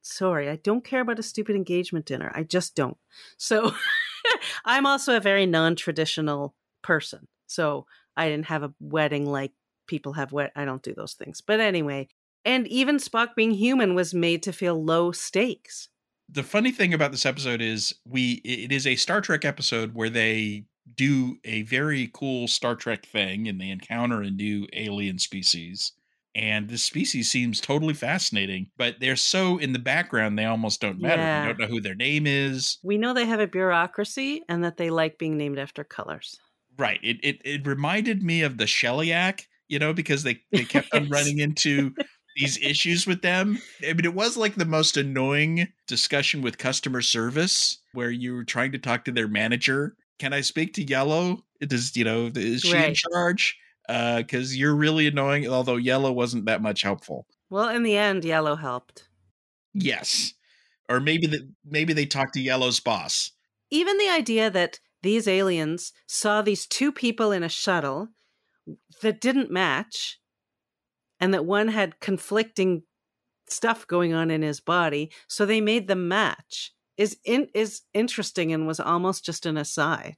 sorry, 0.01 0.49
I 0.49 0.55
don't 0.57 0.83
care 0.83 1.01
about 1.01 1.19
a 1.19 1.23
stupid 1.23 1.55
engagement 1.55 2.05
dinner. 2.05 2.31
I 2.33 2.43
just 2.43 2.75
don't. 2.75 2.97
So 3.37 3.73
I'm 4.65 4.85
also 4.85 5.15
a 5.15 5.21
very 5.21 5.45
non-traditional 5.45 6.55
person. 6.81 7.27
So 7.47 7.85
I 8.17 8.29
didn't 8.29 8.47
have 8.47 8.63
a 8.63 8.73
wedding 8.79 9.25
like 9.25 9.51
people 9.87 10.13
have 10.13 10.31
wed 10.31 10.51
I 10.55 10.65
don't 10.65 10.83
do 10.83 10.93
those 10.93 11.13
things. 11.13 11.41
But 11.41 11.59
anyway, 11.59 12.07
and 12.45 12.67
even 12.67 12.97
Spock 12.97 13.35
being 13.35 13.51
human 13.51 13.95
was 13.95 14.13
made 14.13 14.43
to 14.43 14.53
feel 14.53 14.83
low 14.83 15.11
stakes. 15.11 15.89
the 16.31 16.43
funny 16.43 16.71
thing 16.71 16.93
about 16.93 17.11
this 17.11 17.25
episode 17.25 17.61
is 17.61 17.93
we 18.05 18.33
it 18.45 18.71
is 18.71 18.85
a 18.85 18.95
Star 18.95 19.21
Trek 19.21 19.45
episode 19.45 19.95
where 19.95 20.09
they 20.09 20.65
do 20.95 21.37
a 21.43 21.63
very 21.63 22.09
cool 22.13 22.47
Star 22.47 22.75
Trek 22.75 23.05
thing 23.05 23.47
and 23.47 23.59
they 23.59 23.69
encounter 23.69 24.21
a 24.21 24.29
new 24.29 24.67
alien 24.73 25.19
species. 25.19 25.93
And 26.35 26.69
this 26.69 26.83
species 26.83 27.29
seems 27.29 27.59
totally 27.59 27.95
fascinating, 27.95 28.67
but 28.77 28.99
they're 28.99 29.15
so 29.15 29.57
in 29.57 29.73
the 29.73 29.79
background 29.79 30.37
they 30.37 30.45
almost 30.45 30.79
don't 30.79 31.01
matter. 31.01 31.21
Yeah. 31.21 31.41
You 31.41 31.47
don't 31.49 31.59
know 31.59 31.67
who 31.67 31.81
their 31.81 31.95
name 31.95 32.27
is. 32.27 32.77
We 32.83 32.97
know 32.97 33.13
they 33.13 33.25
have 33.25 33.39
a 33.39 33.47
bureaucracy 33.47 34.43
and 34.47 34.63
that 34.63 34.77
they 34.77 34.91
like 34.91 35.17
being 35.17 35.37
named 35.37 35.57
after 35.57 35.83
colors. 35.83 36.39
Right. 36.77 36.99
It 37.03 37.17
it, 37.23 37.41
it 37.43 37.67
reminded 37.67 38.21
me 38.23 38.43
of 38.43 38.57
the 38.57 38.65
Sheliak 38.65 39.45
you 39.69 39.79
know, 39.79 39.93
because 39.93 40.23
they 40.23 40.41
they 40.51 40.65
kept 40.65 40.93
on 40.93 41.07
running 41.09 41.39
into 41.39 41.93
these 42.39 42.57
issues 42.59 43.05
with 43.05 43.21
them. 43.21 43.59
I 43.83 43.93
mean, 43.93 44.05
it 44.05 44.13
was 44.13 44.37
like 44.37 44.55
the 44.55 44.65
most 44.65 44.97
annoying 44.97 45.67
discussion 45.87 46.41
with 46.41 46.57
customer 46.57 47.01
service 47.01 47.79
where 47.93 48.09
you 48.11 48.33
were 48.33 48.45
trying 48.45 48.71
to 48.71 48.79
talk 48.79 49.05
to 49.05 49.11
their 49.11 49.27
manager. 49.27 49.95
Can 50.19 50.33
I 50.33 50.41
speak 50.41 50.73
to 50.75 50.83
Yellow? 50.83 51.43
Does 51.61 51.95
you 51.95 52.05
know 52.05 52.31
is 52.33 52.61
she 52.61 52.71
in 52.71 52.75
Right. 52.75 52.95
charge? 52.95 53.57
Uh, 53.87 54.17
because 54.17 54.55
you're 54.55 54.75
really 54.75 55.07
annoying. 55.07 55.47
Although 55.47 55.75
Yellow 55.77 56.11
wasn't 56.11 56.45
that 56.45 56.61
much 56.61 56.81
helpful. 56.83 57.25
Well, 57.49 57.69
in 57.69 57.83
the 57.83 57.97
end, 57.97 58.23
Yellow 58.23 58.55
helped. 58.55 59.09
Yes, 59.73 60.33
or 60.87 60.99
maybe 60.99 61.27
that 61.27 61.41
maybe 61.65 61.93
they 61.93 62.05
talked 62.05 62.33
to 62.35 62.41
Yellow's 62.41 62.79
boss. 62.79 63.31
Even 63.71 63.97
the 63.97 64.09
idea 64.09 64.49
that 64.49 64.79
these 65.01 65.27
aliens 65.27 65.93
saw 66.07 66.41
these 66.41 66.65
two 66.65 66.91
people 66.91 67.31
in 67.31 67.43
a 67.43 67.49
shuttle 67.49 68.09
that 69.01 69.21
didn't 69.21 69.51
match 69.51 70.19
and 71.19 71.33
that 71.33 71.45
one 71.45 71.67
had 71.69 71.99
conflicting 71.99 72.83
stuff 73.47 73.85
going 73.87 74.13
on 74.13 74.29
in 74.31 74.41
his 74.41 74.59
body, 74.59 75.11
so 75.27 75.45
they 75.45 75.61
made 75.61 75.87
them 75.87 76.07
match 76.07 76.71
is 76.97 77.17
in, 77.23 77.47
is 77.53 77.81
interesting 77.93 78.51
and 78.53 78.67
was 78.67 78.79
almost 78.79 79.23
just 79.25 79.45
an 79.45 79.57
aside. 79.57 80.17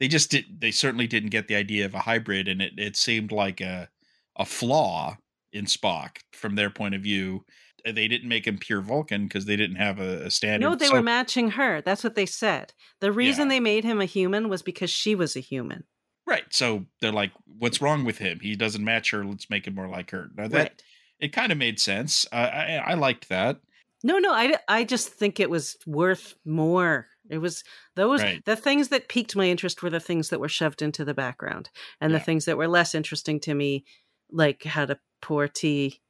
They 0.00 0.08
just 0.08 0.30
did. 0.30 0.44
They 0.60 0.70
certainly 0.70 1.06
didn't 1.06 1.30
get 1.30 1.48
the 1.48 1.54
idea 1.56 1.84
of 1.86 1.94
a 1.94 2.00
hybrid, 2.00 2.46
and 2.48 2.60
it 2.62 2.72
it 2.76 2.96
seemed 2.96 3.32
like 3.32 3.60
a 3.60 3.88
a 4.36 4.44
flaw 4.44 5.16
in 5.52 5.64
Spock 5.64 6.18
from 6.32 6.54
their 6.56 6.70
point 6.70 6.94
of 6.94 7.02
view. 7.02 7.44
Uh, 7.86 7.92
They 7.92 8.06
didn't 8.06 8.28
make 8.28 8.46
him 8.46 8.58
pure 8.58 8.80
Vulcan 8.80 9.24
because 9.24 9.46
they 9.46 9.56
didn't 9.56 9.76
have 9.76 9.98
a, 9.98 10.26
a 10.26 10.30
standard. 10.30 10.68
No, 10.68 10.74
they 10.76 10.86
So- 10.86 10.92
were 10.94 11.02
matching 11.02 11.52
her. 11.52 11.80
That's 11.80 12.04
what 12.04 12.14
they 12.16 12.26
said. 12.26 12.74
The 13.00 13.10
reason 13.12 13.46
Yeah. 13.46 13.54
they 13.56 13.60
made 13.60 13.84
him 13.84 14.00
a 14.00 14.04
human 14.04 14.48
was 14.48 14.62
because 14.62 14.90
she 14.90 15.14
was 15.14 15.34
a 15.36 15.40
human. 15.40 15.84
Right. 16.28 16.44
So 16.50 16.86
they're 17.00 17.12
like, 17.12 17.32
"What's 17.58 17.80
wrong 17.80 18.04
with 18.04 18.18
him? 18.18 18.40
He 18.40 18.54
doesn't 18.56 18.84
match 18.84 19.10
her. 19.10 19.24
Let's 19.24 19.50
make 19.50 19.66
him 19.66 19.74
more 19.74 19.88
like 19.88 20.10
her." 20.10 20.30
Now 20.36 20.48
that 20.48 20.58
right. 20.58 20.82
it 21.18 21.32
kind 21.32 21.50
of 21.52 21.58
made 21.58 21.80
sense. 21.80 22.26
Uh, 22.32 22.36
I 22.36 22.82
I 22.86 22.94
liked 22.94 23.28
that. 23.28 23.60
No, 24.04 24.18
no, 24.18 24.32
I, 24.32 24.54
I 24.68 24.84
just 24.84 25.08
think 25.08 25.40
it 25.40 25.50
was 25.50 25.76
worth 25.84 26.34
more. 26.44 27.08
It 27.28 27.38
was 27.38 27.64
those 27.96 28.22
Right. 28.22 28.44
the 28.44 28.54
things 28.54 28.88
that 28.88 29.08
piqued 29.08 29.34
my 29.34 29.46
interest 29.46 29.82
were 29.82 29.90
the 29.90 29.98
things 29.98 30.28
that 30.28 30.38
were 30.38 30.48
shoved 30.48 30.82
into 30.82 31.04
the 31.04 31.14
background, 31.14 31.68
and 32.00 32.12
Yeah. 32.12 32.18
the 32.18 32.24
things 32.24 32.44
that 32.44 32.56
were 32.56 32.68
less 32.68 32.94
interesting 32.94 33.40
to 33.40 33.54
me, 33.54 33.84
like 34.30 34.62
how 34.62 34.86
to 34.86 34.98
pour 35.20 35.48
tea, 35.48 36.00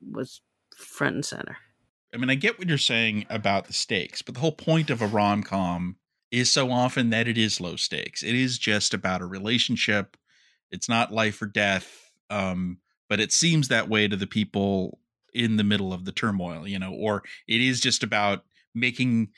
was 0.00 0.40
front 0.76 1.16
and 1.16 1.24
center. 1.24 1.58
I 2.14 2.16
mean, 2.16 2.30
I 2.30 2.34
get 2.34 2.58
what 2.58 2.68
you're 2.68 2.78
saying 2.78 3.26
about 3.28 3.66
the 3.66 3.72
stakes, 3.74 4.22
but 4.22 4.34
the 4.34 4.40
whole 4.40 4.52
point 4.52 4.88
of 4.88 5.02
a 5.02 5.06
rom 5.06 5.42
com 5.42 5.96
is 6.34 6.50
so 6.50 6.70
often 6.70 7.10
that 7.10 7.28
it 7.28 7.38
is 7.38 7.60
low 7.60 7.76
stakes. 7.76 8.22
It 8.22 8.34
is 8.34 8.58
just 8.58 8.94
about 8.94 9.20
a 9.22 9.26
relationship. 9.26 10.16
It's 10.70 10.88
not 10.88 11.12
life 11.12 11.40
or 11.40 11.46
death. 11.46 12.10
Um, 12.30 12.78
but 13.08 13.20
it 13.20 13.32
seems 13.32 13.68
that 13.68 13.88
way 13.88 14.08
to 14.08 14.16
the 14.16 14.26
people 14.26 14.98
in 15.32 15.56
the 15.56 15.64
middle 15.64 15.92
of 15.92 16.04
the 16.04 16.12
turmoil, 16.12 16.66
you 16.66 16.78
know, 16.78 16.92
or 16.92 17.22
it 17.46 17.60
is 17.60 17.80
just 17.80 18.02
about 18.02 18.44
making 18.74 19.30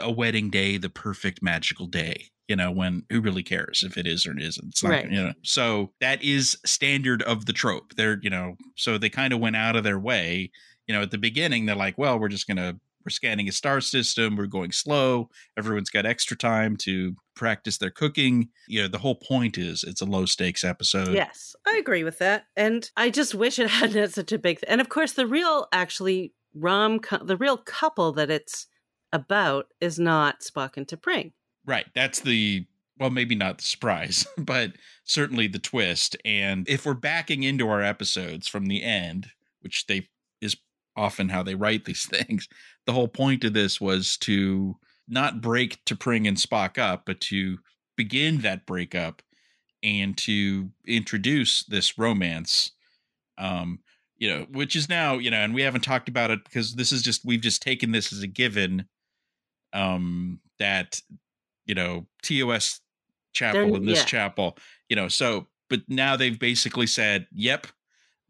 a 0.00 0.10
wedding 0.10 0.50
day 0.50 0.76
the 0.76 0.88
perfect 0.88 1.42
magical 1.42 1.86
day, 1.86 2.26
you 2.46 2.56
know, 2.56 2.70
when 2.70 3.04
who 3.10 3.20
really 3.20 3.42
cares 3.42 3.82
if 3.82 3.96
it 3.98 4.06
is 4.06 4.26
or 4.26 4.32
it 4.32 4.42
isn't. 4.42 4.68
It's 4.68 4.82
not, 4.82 4.90
Right. 4.90 5.10
you 5.10 5.22
know. 5.22 5.32
So 5.42 5.92
that 6.00 6.22
is 6.22 6.56
standard 6.64 7.22
of 7.22 7.46
the 7.46 7.52
trope. 7.52 7.94
They're, 7.96 8.18
you 8.22 8.30
know, 8.30 8.56
so 8.76 8.96
they 8.98 9.10
kind 9.10 9.32
of 9.32 9.40
went 9.40 9.56
out 9.56 9.76
of 9.76 9.84
their 9.84 9.98
way 9.98 10.50
you 10.86 10.96
know, 10.96 11.02
at 11.02 11.12
the 11.12 11.18
beginning, 11.18 11.66
they're 11.66 11.76
like, 11.76 11.96
well, 11.96 12.18
we're 12.18 12.28
just 12.28 12.48
going 12.48 12.56
to, 12.56 12.76
we're 13.04 13.10
scanning 13.10 13.48
a 13.48 13.52
star 13.52 13.80
system. 13.80 14.36
We're 14.36 14.46
going 14.46 14.72
slow. 14.72 15.30
Everyone's 15.56 15.90
got 15.90 16.06
extra 16.06 16.36
time 16.36 16.76
to 16.78 17.14
practice 17.34 17.78
their 17.78 17.90
cooking. 17.90 18.48
You 18.68 18.82
know, 18.82 18.88
the 18.88 18.98
whole 18.98 19.14
point 19.14 19.56
is 19.56 19.84
it's 19.84 20.02
a 20.02 20.06
low 20.06 20.26
stakes 20.26 20.64
episode. 20.64 21.14
Yes, 21.14 21.54
I 21.66 21.76
agree 21.78 22.04
with 22.04 22.18
that, 22.18 22.44
and 22.56 22.90
I 22.96 23.10
just 23.10 23.34
wish 23.34 23.58
it 23.58 23.70
hadn't 23.70 23.96
had 23.96 24.12
such 24.12 24.32
a 24.32 24.38
big. 24.38 24.60
and 24.68 24.80
of 24.80 24.88
course, 24.88 25.12
the 25.12 25.26
real 25.26 25.66
actually 25.72 26.34
rom 26.54 27.00
the 27.22 27.36
real 27.36 27.56
couple 27.56 28.12
that 28.12 28.30
it's 28.30 28.66
about 29.12 29.66
is 29.80 29.98
not 29.98 30.40
Spock 30.40 30.76
and 30.76 30.86
T'Pring. 30.86 31.32
Right. 31.66 31.86
That's 31.94 32.20
the, 32.20 32.66
well, 32.98 33.10
maybe 33.10 33.34
not 33.34 33.58
the 33.58 33.64
surprise, 33.64 34.26
but 34.38 34.72
certainly 35.04 35.46
the 35.46 35.58
twist. 35.58 36.16
And 36.24 36.68
if 36.68 36.86
we're 36.86 36.94
backing 36.94 37.42
into 37.42 37.68
our 37.68 37.82
episodes 37.82 38.48
from 38.48 38.66
the 38.66 38.82
end, 38.82 39.30
which 39.60 39.86
they 39.86 40.08
often 41.00 41.30
how 41.30 41.42
they 41.42 41.54
write 41.54 41.84
these 41.86 42.06
things, 42.10 42.48
the 42.86 42.92
whole 42.92 43.08
point 43.08 43.44
of 43.44 43.54
this 43.54 43.80
was 43.80 44.16
to 44.18 44.76
not 45.08 45.40
break 45.40 45.84
T'Pring 45.84 46.28
and 46.28 46.36
Spock 46.36 46.78
up, 46.78 47.02
but 47.06 47.20
to 47.22 47.58
begin 47.96 48.38
that 48.42 48.66
breakup 48.66 49.22
and 49.82 50.16
to 50.18 50.70
introduce 50.86 51.64
this 51.64 51.98
romance. 51.98 52.72
Um, 53.38 53.80
you 54.18 54.28
know, 54.28 54.46
which 54.52 54.76
is 54.76 54.88
now, 54.88 55.14
you 55.14 55.30
know, 55.30 55.38
and 55.38 55.54
we 55.54 55.62
haven't 55.62 55.80
talked 55.80 56.08
about 56.08 56.30
it 56.30 56.44
because 56.44 56.74
this 56.74 56.92
is 56.92 57.02
just 57.02 57.24
we've 57.24 57.40
just 57.40 57.62
taken 57.62 57.90
this 57.90 58.12
as 58.12 58.22
a 58.22 58.26
given 58.26 58.84
um 59.72 60.40
that 60.58 61.00
you 61.64 61.74
know 61.74 62.06
TOS 62.22 62.80
chapel 63.32 63.68
They're- 63.68 63.76
in 63.76 63.86
this 63.86 64.00
yeah. 64.00 64.04
chapel, 64.04 64.58
you 64.90 64.96
know, 64.96 65.08
so 65.08 65.46
but 65.70 65.80
now 65.88 66.16
they've 66.16 66.38
basically 66.38 66.86
said, 66.86 67.26
"Yep, 67.32 67.68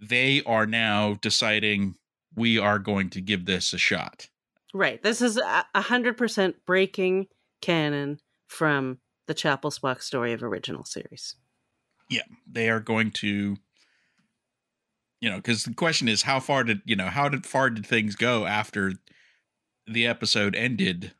they 0.01 0.43
are 0.45 0.67
now 0.67 1.15
deciding 1.21 1.97
we 2.41 2.59
are 2.59 2.81
going 2.81 3.11
to 3.11 3.21
give 3.21 3.47
this 3.47 3.73
a 3.73 3.79
shot." 3.79 4.29
Right. 4.75 5.03
This 5.03 5.23
is 5.23 5.37
a 5.37 5.83
hundred 5.83 6.17
percent 6.17 6.57
breaking 6.67 7.27
canon 7.61 8.19
from 8.49 8.99
the 9.27 9.35
Chapel 9.35 9.71
Spock 9.71 10.03
story 10.03 10.33
of 10.33 10.43
original 10.43 10.85
series. 10.85 11.37
Yeah, 12.09 12.23
they 12.51 12.69
are 12.69 12.81
going 12.81 13.13
to 13.13 13.57
you 15.21 15.31
know, 15.31 15.41
cuz 15.41 15.65
the 15.65 15.75
question 15.75 16.09
is 16.09 16.23
how 16.23 16.41
far 16.41 16.65
did, 16.65 16.81
you 16.85 16.97
know, 16.97 17.09
how 17.09 17.29
did 17.29 17.47
far 17.47 17.71
did 17.71 17.87
things 17.87 18.17
go 18.17 18.47
after 18.47 18.95
the 19.87 20.07
episode 20.07 20.57
ended? 20.57 21.13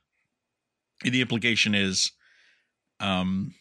The 1.03 1.21
implication 1.21 1.75
is 1.75 2.11
um 2.99 3.55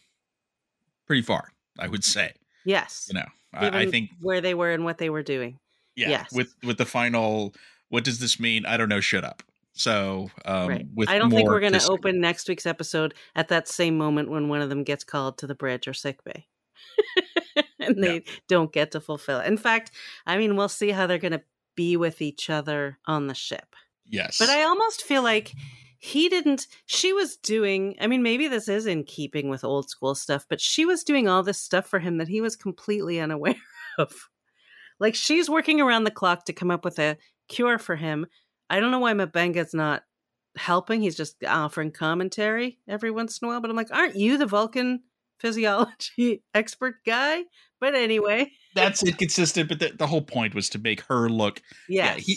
pretty 1.06 1.22
far, 1.22 1.52
I 1.78 1.86
would 1.86 2.04
say. 2.04 2.32
Yes. 2.64 3.06
You 3.08 3.20
know, 3.20 3.28
I, 3.52 3.82
I 3.82 3.86
think 3.86 4.10
where 4.20 4.40
they 4.40 4.54
were 4.54 4.72
and 4.72 4.84
what 4.84 4.98
they 4.98 5.10
were 5.10 5.22
doing. 5.22 5.59
Yeah 5.96 6.08
Yes. 6.10 6.32
with 6.32 6.54
with 6.62 6.78
the 6.78 6.86
final 6.86 7.54
what 7.88 8.04
does 8.04 8.18
this 8.18 8.38
mean 8.38 8.66
i 8.66 8.76
don't 8.76 8.88
know 8.88 9.00
shut 9.00 9.24
up 9.24 9.42
so 9.72 10.30
um 10.44 10.68
right. 10.68 10.86
with 10.94 11.08
I 11.08 11.18
don't 11.18 11.30
think 11.30 11.48
we're 11.48 11.60
going 11.60 11.72
to 11.72 11.88
open 11.88 12.20
next 12.20 12.48
week's 12.48 12.66
episode 12.66 13.14
at 13.34 13.48
that 13.48 13.68
same 13.68 13.96
moment 13.96 14.30
when 14.30 14.48
one 14.48 14.60
of 14.60 14.68
them 14.68 14.84
gets 14.84 15.04
called 15.04 15.38
to 15.38 15.46
the 15.46 15.54
bridge 15.54 15.88
or 15.88 15.94
sick 15.94 16.22
bay. 16.24 16.46
and 17.78 18.02
they 18.02 18.24
don't 18.48 18.72
get 18.72 18.90
to 18.92 19.00
fulfill 19.00 19.40
it. 19.40 19.46
In 19.46 19.56
fact, 19.56 19.90
I 20.26 20.38
mean, 20.38 20.56
we'll 20.56 20.68
see 20.68 20.90
how 20.90 21.06
they're 21.06 21.18
going 21.18 21.32
to 21.32 21.42
be 21.76 21.96
with 21.96 22.20
each 22.20 22.50
other 22.50 22.98
on 23.06 23.26
the 23.26 23.34
ship. 23.34 23.74
yes 24.06 24.38
But 24.38 24.50
I 24.50 24.64
almost 24.64 25.02
feel 25.02 25.22
like 25.22 25.52
he 25.98 26.28
didn't, 26.28 26.66
she 26.86 27.12
was 27.12 27.36
doing, 27.36 27.96
I 28.00 28.06
mean, 28.06 28.22
maybe 28.22 28.48
this 28.48 28.68
is 28.68 28.86
in 28.86 29.04
keeping 29.04 29.48
with 29.48 29.64
old 29.64 29.88
school 29.88 30.14
stuff, 30.14 30.46
but 30.48 30.60
she 30.60 30.84
was 30.84 31.04
doing 31.04 31.28
all 31.28 31.42
this 31.42 31.60
stuff 31.60 31.86
for 31.86 32.00
him 32.00 32.18
that 32.18 32.28
he 32.28 32.40
was 32.40 32.56
completely 32.56 33.20
unaware 33.20 33.54
of. 33.98 34.28
Like 35.00 35.14
she's 35.14 35.50
working 35.50 35.80
around 35.80 36.04
the 36.04 36.10
clock 36.10 36.44
to 36.44 36.52
come 36.52 36.70
up 36.70 36.84
with 36.84 36.98
a 36.98 37.16
cure 37.48 37.78
for 37.78 37.96
him. 37.96 38.26
I 38.68 38.78
don't 38.78 38.90
know 38.90 39.00
why 39.00 39.14
M'Benga's 39.14 39.74
not 39.74 40.02
helping. 40.56 41.02
He's 41.02 41.16
just 41.16 41.42
offering 41.44 41.90
commentary 41.90 42.78
every 42.86 43.10
once 43.10 43.38
in 43.38 43.46
a 43.46 43.50
while. 43.50 43.60
But 43.60 43.70
I'm 43.70 43.76
like, 43.76 43.92
aren't 43.92 44.16
you 44.16 44.38
the 44.38 44.46
Vulcan 44.46 45.00
physiology 45.40 46.42
expert 46.54 46.96
guy? 47.04 47.44
But 47.80 47.94
anyway, 47.94 48.52
that's 48.74 49.02
inconsistent 49.02 49.68
but 49.68 49.80
the, 49.80 49.92
the 49.96 50.06
whole 50.06 50.22
point 50.22 50.54
was 50.54 50.68
to 50.70 50.78
make 50.78 51.00
her 51.02 51.28
look 51.28 51.62
yes. 51.88 52.28
yeah 52.28 52.36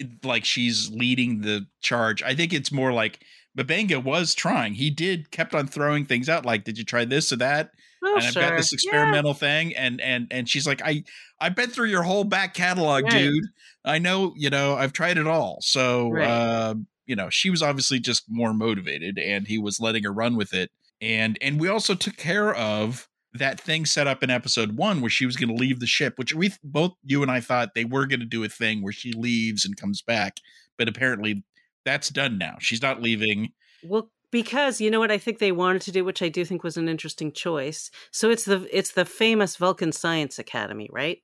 he 0.00 0.16
like 0.24 0.44
she's 0.44 0.90
leading 0.90 1.40
the 1.40 1.66
charge 1.80 2.22
i 2.22 2.34
think 2.34 2.52
it's 2.52 2.72
more 2.72 2.92
like 2.92 3.24
M'Benga 3.56 4.02
was 4.02 4.34
trying 4.34 4.74
he 4.74 4.90
did 4.90 5.30
kept 5.30 5.54
on 5.54 5.66
throwing 5.66 6.04
things 6.04 6.28
out 6.28 6.46
like 6.46 6.64
did 6.64 6.78
you 6.78 6.84
try 6.84 7.04
this 7.04 7.32
or 7.32 7.36
that 7.36 7.70
oh, 8.02 8.16
and 8.16 8.26
I've 8.26 8.32
sure. 8.32 8.42
got 8.42 8.56
this 8.56 8.72
Yeah. 8.72 8.74
experimental 8.74 9.34
thing, 9.34 9.74
and 9.76 10.00
and 10.00 10.26
and 10.30 10.48
she's 10.48 10.66
like, 10.66 10.82
I 10.84 11.04
I've 11.40 11.54
been 11.56 11.70
through 11.70 11.88
your 11.88 12.02
whole 12.02 12.24
back 12.24 12.54
catalog, 12.54 13.04
Right. 13.04 13.12
dude. 13.12 13.44
I 13.84 13.98
know, 13.98 14.34
you 14.36 14.50
know, 14.50 14.74
I've 14.76 14.92
tried 14.92 15.16
it 15.18 15.26
all. 15.26 15.58
So, 15.62 16.10
Right. 16.10 16.28
uh, 16.28 16.74
you 17.06 17.16
know, 17.16 17.30
she 17.30 17.48
was 17.50 17.62
obviously 17.62 17.98
just 17.98 18.24
more 18.28 18.52
motivated, 18.52 19.18
and 19.18 19.46
he 19.48 19.58
was 19.58 19.80
letting 19.80 20.04
her 20.04 20.12
run 20.12 20.36
with 20.36 20.52
it. 20.52 20.70
And 21.00 21.38
and 21.40 21.58
we 21.60 21.68
also 21.68 21.94
took 21.94 22.16
care 22.16 22.54
of 22.54 23.08
that 23.32 23.60
thing 23.60 23.86
set 23.86 24.06
up 24.08 24.22
in 24.24 24.30
episode 24.30 24.76
one 24.76 25.00
where 25.00 25.08
she 25.10 25.24
was 25.24 25.36
going 25.36 25.48
to 25.48 25.54
leave 25.54 25.78
the 25.80 25.86
ship, 25.86 26.14
which 26.18 26.34
we 26.34 26.52
both 26.64 26.92
you 27.04 27.22
and 27.22 27.30
I 27.30 27.40
thought 27.40 27.74
they 27.74 27.84
were 27.84 28.06
going 28.06 28.20
to 28.20 28.26
do 28.26 28.44
a 28.44 28.48
thing 28.48 28.82
where 28.82 28.92
she 28.92 29.12
leaves 29.12 29.64
and 29.64 29.76
comes 29.76 30.02
back, 30.02 30.38
but 30.76 30.88
apparently 30.88 31.44
that's 31.84 32.08
done 32.10 32.38
now. 32.38 32.56
She's 32.60 32.82
not 32.82 33.00
leaving. 33.00 33.50
Well, 33.82 34.10
because 34.30 34.80
you 34.80 34.90
know 34.90 35.00
what 35.00 35.10
I 35.10 35.18
think 35.18 35.38
they 35.38 35.52
wanted 35.52 35.82
to 35.82 35.92
do, 35.92 36.04
which 36.04 36.22
I 36.22 36.28
do 36.28 36.44
think 36.44 36.62
was 36.62 36.76
an 36.76 36.88
interesting 36.88 37.32
choice. 37.32 37.90
So 38.10 38.30
it's 38.30 38.44
the 38.44 38.66
it's 38.76 38.92
the 38.92 39.04
famous 39.04 39.56
Vulcan 39.56 39.92
Science 39.92 40.38
Academy, 40.38 40.88
right? 40.92 41.18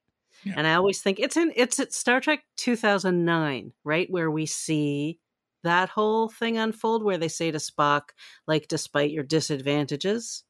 Yeah. 0.44 0.54
And 0.56 0.66
I 0.66 0.74
always 0.74 1.02
think 1.02 1.18
it's 1.20 1.36
in 1.36 1.52
it's 1.56 1.80
at 1.80 1.92
Star 1.92 2.20
Trek 2.20 2.44
2009, 2.56 3.72
right, 3.84 4.10
where 4.10 4.30
we 4.30 4.46
see 4.46 5.18
that 5.64 5.88
whole 5.88 6.28
thing 6.28 6.58
unfold, 6.58 7.02
where 7.04 7.18
they 7.18 7.28
say 7.28 7.50
to 7.50 7.58
Spock, 7.58 8.10
like, 8.46 8.68
despite 8.68 9.10
your 9.10 9.24
disadvantages, 9.24 10.44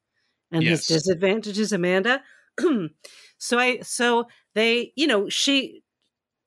and 0.53 0.63
Yes. 0.63 0.87
his 0.87 0.87
disadvantages, 0.87 1.73
Amanda, 1.73 2.23
so 3.39 3.59
I 3.59 3.81
so 3.83 4.27
they 4.55 4.93
you 4.97 5.07
know 5.07 5.29
she 5.29 5.83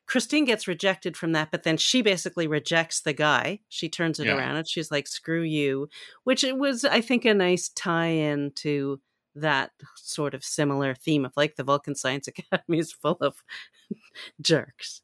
Christine 0.09 0.45
gets 0.45 0.67
rejected 0.67 1.15
from 1.15 1.33
that, 1.33 1.51
but 1.51 1.61
then 1.63 1.77
she 1.77 2.01
basically 2.01 2.47
rejects 2.47 2.99
the 3.01 3.13
guy. 3.13 3.59
She 3.69 3.87
turns 3.87 4.19
it 4.19 4.25
Yeah. 4.25 4.37
around 4.37 4.55
and 4.55 4.67
she's 4.67 4.89
like, 4.89 5.07
"Screw 5.07 5.43
you," 5.43 5.87
which 6.23 6.43
it 6.43 6.57
was, 6.57 6.83
I 6.83 6.99
think, 6.99 7.25
a 7.25 7.33
nice 7.35 7.69
tie-in 7.69 8.51
to 8.55 8.99
that 9.35 9.69
sort 9.95 10.33
of 10.33 10.43
similar 10.43 10.95
theme 10.95 11.25
of 11.25 11.33
like 11.37 11.55
the 11.57 11.63
Vulcan 11.63 11.93
Science 11.95 12.27
Academy 12.51 12.79
is 12.79 12.91
full 12.91 13.17
of 13.21 13.35
jerks. 14.41 15.01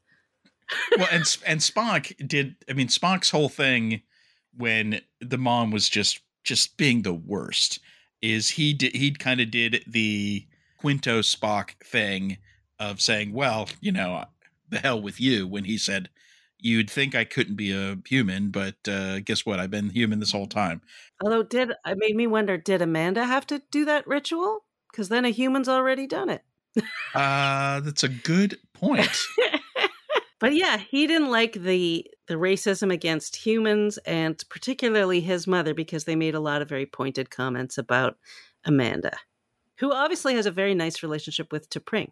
well, 0.97 1.07
and 1.11 1.23
and 1.45 1.59
Spock 1.59 2.11
did. 2.27 2.55
I 2.69 2.73
mean, 2.73 2.87
Spock's 2.87 3.29
whole 3.29 3.49
thing 3.49 4.01
when 4.57 5.01
the 5.21 5.37
mom 5.37 5.69
was 5.71 5.87
just 5.87 6.21
just 6.43 6.77
being 6.77 7.03
the 7.03 7.13
worst 7.13 7.79
is 8.21 8.49
he 8.49 8.73
did 8.73 8.95
he 8.95 9.11
kind 9.11 9.39
of 9.41 9.51
did 9.51 9.83
the 9.85 10.45
Quinto 10.77 11.19
Spock 11.21 11.71
thing 11.85 12.37
of 12.79 12.99
saying, 12.99 13.33
"Well, 13.33 13.69
you 13.81 13.91
know, 13.91 14.25
the 14.75 14.81
hell 14.81 15.01
with 15.01 15.19
you." 15.19 15.47
When 15.47 15.63
he 15.63 15.77
said, 15.77 16.09
"You'd 16.59 16.89
think 16.89 17.15
I 17.15 17.23
couldn't 17.23 17.55
be 17.55 17.71
a 17.71 17.97
human, 18.07 18.49
but 18.49 18.75
uh, 18.87 19.19
guess 19.21 19.45
what? 19.45 19.59
I've 19.59 19.71
been 19.71 19.89
human 19.89 20.19
this 20.19 20.31
whole 20.31 20.47
time." 20.47 20.81
Although, 21.23 21.43
did 21.43 21.71
it 21.71 21.97
made 21.97 22.15
me 22.15 22.27
wonder, 22.27 22.57
did 22.57 22.81
Amanda 22.81 23.25
have 23.25 23.47
to 23.47 23.61
do 23.71 23.85
that 23.85 24.05
ritual? 24.07 24.65
Because 24.91 25.09
then 25.09 25.25
a 25.25 25.29
human's 25.29 25.69
already 25.69 26.07
done 26.07 26.29
it. 26.29 26.43
Uh, 27.13 27.79
that's 27.79 28.03
a 28.03 28.09
good 28.09 28.57
point. 28.73 29.17
but 30.39 30.53
yeah, 30.55 30.77
he 30.77 31.07
didn't 31.07 31.31
like 31.31 31.53
the 31.53 32.05
the 32.27 32.35
racism 32.35 32.91
against 32.91 33.35
humans 33.35 33.97
and 33.99 34.43
particularly 34.49 35.21
his 35.21 35.45
mother 35.45 35.73
because 35.73 36.05
they 36.05 36.15
made 36.15 36.35
a 36.35 36.39
lot 36.39 36.61
of 36.61 36.69
very 36.69 36.85
pointed 36.85 37.29
comments 37.29 37.77
about 37.77 38.17
Amanda, 38.65 39.15
who 39.77 39.93
obviously 39.93 40.33
has 40.35 40.45
a 40.45 40.51
very 40.51 40.73
nice 40.73 41.03
relationship 41.03 41.51
with 41.51 41.69
T'Pring. 41.69 42.09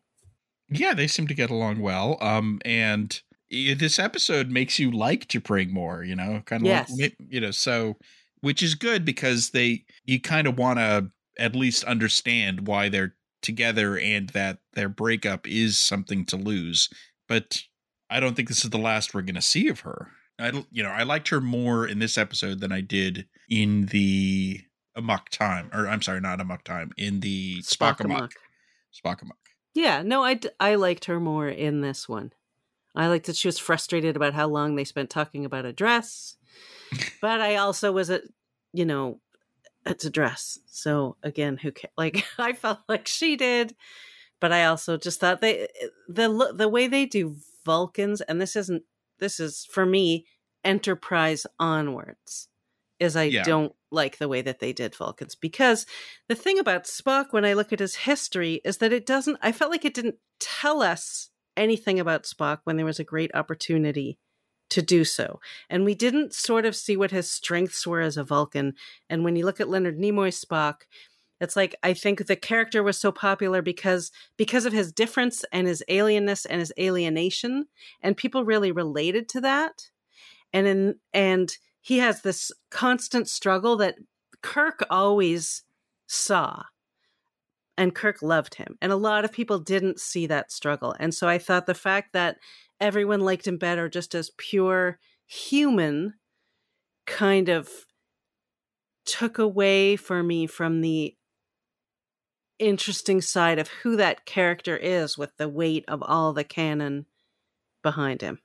Yeah, 0.69 0.93
they 0.93 1.07
seem 1.07 1.27
to 1.27 1.33
get 1.33 1.49
along 1.49 1.79
well. 1.79 2.17
Um, 2.21 2.59
and 2.65 3.19
this 3.49 3.99
episode 3.99 4.49
makes 4.49 4.79
you 4.79 4.91
like 4.91 5.27
T'Pring 5.27 5.71
more. 5.71 6.03
You 6.03 6.15
know, 6.15 6.41
kind 6.45 6.63
of 6.63 6.67
Yes. 6.67 6.91
like 6.99 7.15
you 7.19 7.39
know, 7.39 7.51
so 7.51 7.97
which 8.41 8.61
is 8.63 8.75
good 8.75 9.05
because 9.05 9.51
they 9.51 9.85
you 10.05 10.19
kind 10.19 10.47
of 10.47 10.57
want 10.57 10.79
to 10.79 11.09
at 11.37 11.55
least 11.55 11.83
understand 11.85 12.67
why 12.67 12.89
they're 12.89 13.15
together 13.41 13.97
and 13.97 14.29
that 14.29 14.59
their 14.73 14.89
breakup 14.89 15.47
is 15.47 15.79
something 15.79 16.25
to 16.25 16.37
lose. 16.37 16.89
But 17.27 17.63
I 18.09 18.19
don't 18.19 18.35
think 18.35 18.47
this 18.47 18.63
is 18.63 18.69
the 18.69 18.77
last 18.77 19.13
we're 19.13 19.21
going 19.21 19.35
to 19.35 19.41
see 19.41 19.67
of 19.67 19.81
her. 19.81 20.11
I 20.39 20.63
you 20.71 20.81
know 20.83 20.89
I 20.89 21.03
liked 21.03 21.29
her 21.29 21.39
more 21.41 21.85
in 21.87 21.99
this 21.99 22.17
episode 22.17 22.59
than 22.59 22.71
I 22.71 22.81
did 22.81 23.27
in 23.49 23.87
the 23.87 24.61
Amok 24.95 25.29
Time, 25.29 25.69
or 25.73 25.87
I'm 25.87 26.01
sorry, 26.01 26.21
not 26.21 26.41
Amok 26.41 26.63
Time, 26.63 26.91
in 26.97 27.19
the 27.19 27.61
Spock-amok. 27.61 28.33
Spock 28.93 29.21
Amok. 29.21 29.37
Yeah, 29.73 30.03
no, 30.03 30.23
I, 30.23 30.35
d- 30.35 30.49
I 30.59 30.75
liked 30.75 31.05
her 31.05 31.19
more 31.19 31.47
in 31.49 31.81
this 31.81 32.07
one. 32.07 32.33
I 32.95 33.07
liked 33.07 33.25
that 33.25 33.35
she 33.35 33.47
was 33.47 33.57
frustrated 33.57 34.15
about 34.15 34.33
how 34.35 34.47
long 34.47 34.75
they 34.75 34.83
spent 34.83 35.09
talking 35.09 35.45
about 35.45 35.65
a 35.65 35.73
dress. 35.73 36.37
but 37.21 37.41
I 37.41 37.55
also 37.55 37.91
was 37.91 38.09
a, 38.09 38.21
you 38.71 38.85
know, 38.85 39.19
it's 39.85 40.05
a 40.05 40.09
dress. 40.09 40.59
So 40.67 41.17
again, 41.23 41.57
who 41.57 41.71
ca- 41.71 41.89
like 41.97 42.23
I 42.37 42.53
felt 42.53 42.79
like 42.87 43.07
she 43.07 43.35
did, 43.35 43.75
but 44.39 44.51
I 44.51 44.65
also 44.65 44.97
just 44.97 45.19
thought 45.19 45.41
they 45.41 45.67
the 46.07 46.53
the 46.55 46.69
way 46.69 46.87
they 46.87 47.05
do 47.05 47.35
Vulcans 47.65 48.21
and 48.21 48.41
this 48.41 48.55
isn't 48.55 48.83
this 49.19 49.39
is 49.39 49.65
for 49.71 49.85
me 49.85 50.25
Enterprise 50.65 51.45
onwards 51.59 52.47
is 53.03 53.15
I 53.15 53.23
Yeah. 53.25 53.43
don't 53.43 53.73
like 53.91 54.17
the 54.17 54.27
way 54.27 54.41
that 54.41 54.59
they 54.59 54.73
did 54.73 54.95
Vulcans 54.95 55.35
because 55.35 55.85
the 56.27 56.35
thing 56.35 56.57
about 56.57 56.85
Spock 56.85 57.27
when 57.31 57.45
I 57.45 57.53
look 57.53 57.71
at 57.71 57.79
his 57.79 57.95
history 57.95 58.61
is 58.65 58.77
that 58.77 58.93
it 58.93 59.05
doesn't 59.05 59.37
I 59.41 59.51
felt 59.51 59.71
like 59.71 59.85
it 59.85 59.93
didn't 59.93 60.15
tell 60.39 60.81
us 60.81 61.29
anything 61.55 61.99
about 61.99 62.23
Spock 62.23 62.59
when 62.63 62.77
there 62.77 62.85
was 62.85 62.99
a 62.99 63.03
great 63.03 63.31
opportunity 63.35 64.17
to 64.71 64.81
do 64.81 65.03
so. 65.05 65.39
And 65.69 65.85
we 65.85 65.93
didn't 65.93 66.33
sort 66.33 66.65
of 66.65 66.75
see 66.75 66.97
what 66.97 67.11
his 67.11 67.29
strengths 67.29 67.85
were 67.85 68.01
as 68.01 68.17
a 68.17 68.23
Vulcan. 68.23 68.73
And 69.09 69.23
when 69.23 69.35
you 69.35 69.45
look 69.45 69.59
at 69.59 69.69
Leonard 69.69 69.99
Nimoy's 69.99 70.43
Spock, 70.43 70.81
it's 71.39 71.55
like 71.55 71.75
I 71.83 71.93
think 71.93 72.25
the 72.25 72.35
character 72.35 72.81
was 72.81 72.97
so 72.97 73.11
popular 73.11 73.61
because 73.61 74.11
because 74.37 74.65
of 74.65 74.73
his 74.73 74.91
difference 74.91 75.45
and 75.51 75.67
his 75.67 75.83
alienness 75.89 76.47
and 76.49 76.59
his 76.59 76.73
alienation 76.79 77.65
and 78.01 78.17
people 78.17 78.45
really 78.45 78.71
related 78.71 79.29
to 79.29 79.41
that. 79.41 79.89
And 80.53 80.67
in 80.67 80.95
and 81.13 81.55
he 81.83 81.97
has 81.97 82.21
this 82.21 82.49
constant 82.71 83.27
struggle 83.27 83.75
that 83.75 83.95
Kirk 84.41 84.83
always 84.89 85.63
saw 86.07 86.63
and 87.77 87.93
Kirk 87.93 88.21
loved 88.21 88.55
him. 88.55 88.77
And 88.81 88.91
a 88.91 88.95
lot 88.95 89.25
of 89.25 89.33
people 89.33 89.59
didn't 89.59 89.99
see 89.99 90.25
that 90.27 90.51
struggle. 90.51 90.95
And 90.97 91.13
so 91.13 91.27
I 91.27 91.37
thought 91.37 91.65
the 91.65 91.73
fact 91.73 92.13
that 92.13 92.37
everyone 92.79 93.19
liked 93.19 93.45
him 93.45 93.57
better 93.57 93.89
just 93.89 94.15
as 94.15 94.31
pure 94.37 94.97
human 95.27 96.13
kind 97.05 97.49
of 97.49 97.69
took 99.05 99.37
away 99.37 99.97
for 99.97 100.23
me 100.23 100.47
from 100.47 100.79
the 100.79 101.15
interesting 102.59 103.19
side 103.19 103.59
of 103.59 103.67
who 103.67 103.97
that 103.97 104.25
character 104.25 104.77
is 104.77 105.17
with 105.17 105.35
the 105.35 105.49
weight 105.49 105.83
of 105.89 106.01
all 106.01 106.31
the 106.31 106.45
canon 106.45 107.07
behind 107.81 108.21
him. 108.21 108.39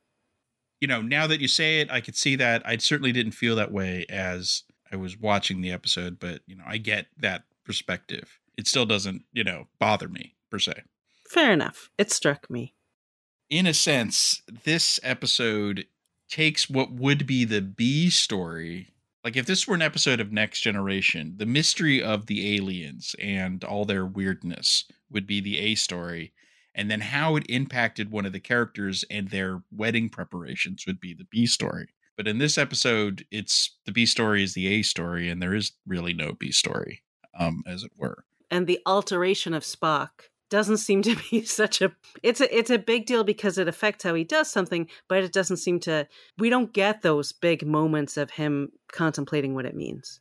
You 0.81 0.89
know, 0.89 1.03
now 1.03 1.26
that 1.26 1.41
you 1.41 1.49
say 1.49 1.81
it, 1.81 1.91
I 1.91 2.01
could 2.01 2.16
see 2.16 2.37
that. 2.37 2.62
I 2.66 2.76
certainly 2.76 3.12
didn't 3.12 3.33
feel 3.33 3.57
that 3.57 3.72
way 3.72 4.07
as 4.09 4.62
I 4.93 4.97
was 4.97 5.18
watching 5.18 5.61
the 5.61 5.72
episode, 5.72 6.18
but 6.18 6.41
you 6.47 6.57
know, 6.57 6.64
I 6.66 6.79
get 6.79 7.07
that 7.18 7.45
perspective. 7.64 8.39
It 8.57 8.66
still 8.66 8.87
doesn't, 8.87 9.22
you 9.33 9.45
know, 9.45 9.66
bother 9.79 10.09
me 10.09 10.35
per 10.51 10.59
se. 10.59 10.83
Fair 11.29 11.53
enough. 11.53 11.91
It 11.99 12.11
struck 12.11 12.49
me. 12.49 12.74
In 13.51 13.66
a 13.66 13.74
sense, 13.74 14.43
this 14.64 14.99
episode 15.03 15.87
takes 16.29 16.68
what 16.68 16.93
would 16.93 17.26
be 17.26 17.45
the 17.45 17.62
B 17.62 18.11
story. 18.11 18.89
Like 19.24 19.37
if 19.37 19.47
this 19.47 19.66
were 19.66 19.74
an 19.74 19.83
episode 19.83 20.20
of 20.20 20.33
Next 20.33 20.61
Generation, 20.61 21.35
the 21.37 21.47
mystery 21.47 22.03
of 22.03 22.26
the 22.26 22.57
aliens 22.57 23.14
and 23.18 23.64
all 23.64 23.85
their 23.85 24.07
weirdness 24.07 24.85
would 25.11 25.26
be 25.26 25.41
the 25.41 25.59
A 25.59 25.74
story. 25.74 26.33
And 26.79 26.89
then 26.89 27.01
how 27.01 27.35
it 27.35 27.45
impacted 27.49 28.12
one 28.12 28.24
of 28.24 28.33
the 28.33 28.39
characters 28.39 29.05
and 29.11 29.29
their 29.29 29.62
wedding 29.72 30.09
preparations 30.09 30.85
would 30.87 31.01
be 31.01 31.12
the 31.12 31.26
B 31.29 31.45
story. 31.45 31.89
But 32.16 32.29
in 32.29 32.39
this 32.39 32.57
episode, 32.57 33.26
it's 33.33 33.76
the 33.85 33.91
B 33.91 34.07
story 34.07 34.45
is 34.45 34.55
the 34.55 34.68
A 34.68 34.83
story, 34.83 35.29
and 35.29 35.43
there 35.43 35.55
is 35.55 35.72
really 35.87 36.14
no 36.14 36.35
B 36.39 36.53
story, 36.53 37.03
um, 37.37 37.64
as 37.66 37.83
it 37.83 37.91
were. 37.97 38.24
and 38.51 38.66
the 38.68 38.79
alteration 38.87 39.55
of 39.55 39.64
Spock 39.64 40.11
doesn't 40.51 40.79
seem 40.79 41.03
to 41.03 41.16
be 41.31 41.45
such 41.45 41.83
a 41.83 41.93
it's 42.22 42.41
a 42.41 42.57
it's 42.57 42.70
a 42.70 42.79
big 42.79 43.07
deal 43.07 43.24
because 43.24 43.59
it 43.59 43.68
affects 43.68 44.05
how 44.05 44.14
he 44.14 44.24
does 44.24 44.51
something 44.51 44.89
but 45.09 45.22
it 45.22 45.33
doesn't 45.33 45.59
seem 45.59 45.79
to 45.81 46.07
we 46.39 46.49
don't 46.49 46.72
get 46.72 47.03
those 47.03 47.33
big 47.33 47.66
moments 47.66 48.16
of 48.16 48.31
him 48.31 48.70
contemplating 48.91 49.55
what 49.55 49.66
it 49.66 49.76
means 49.76 50.20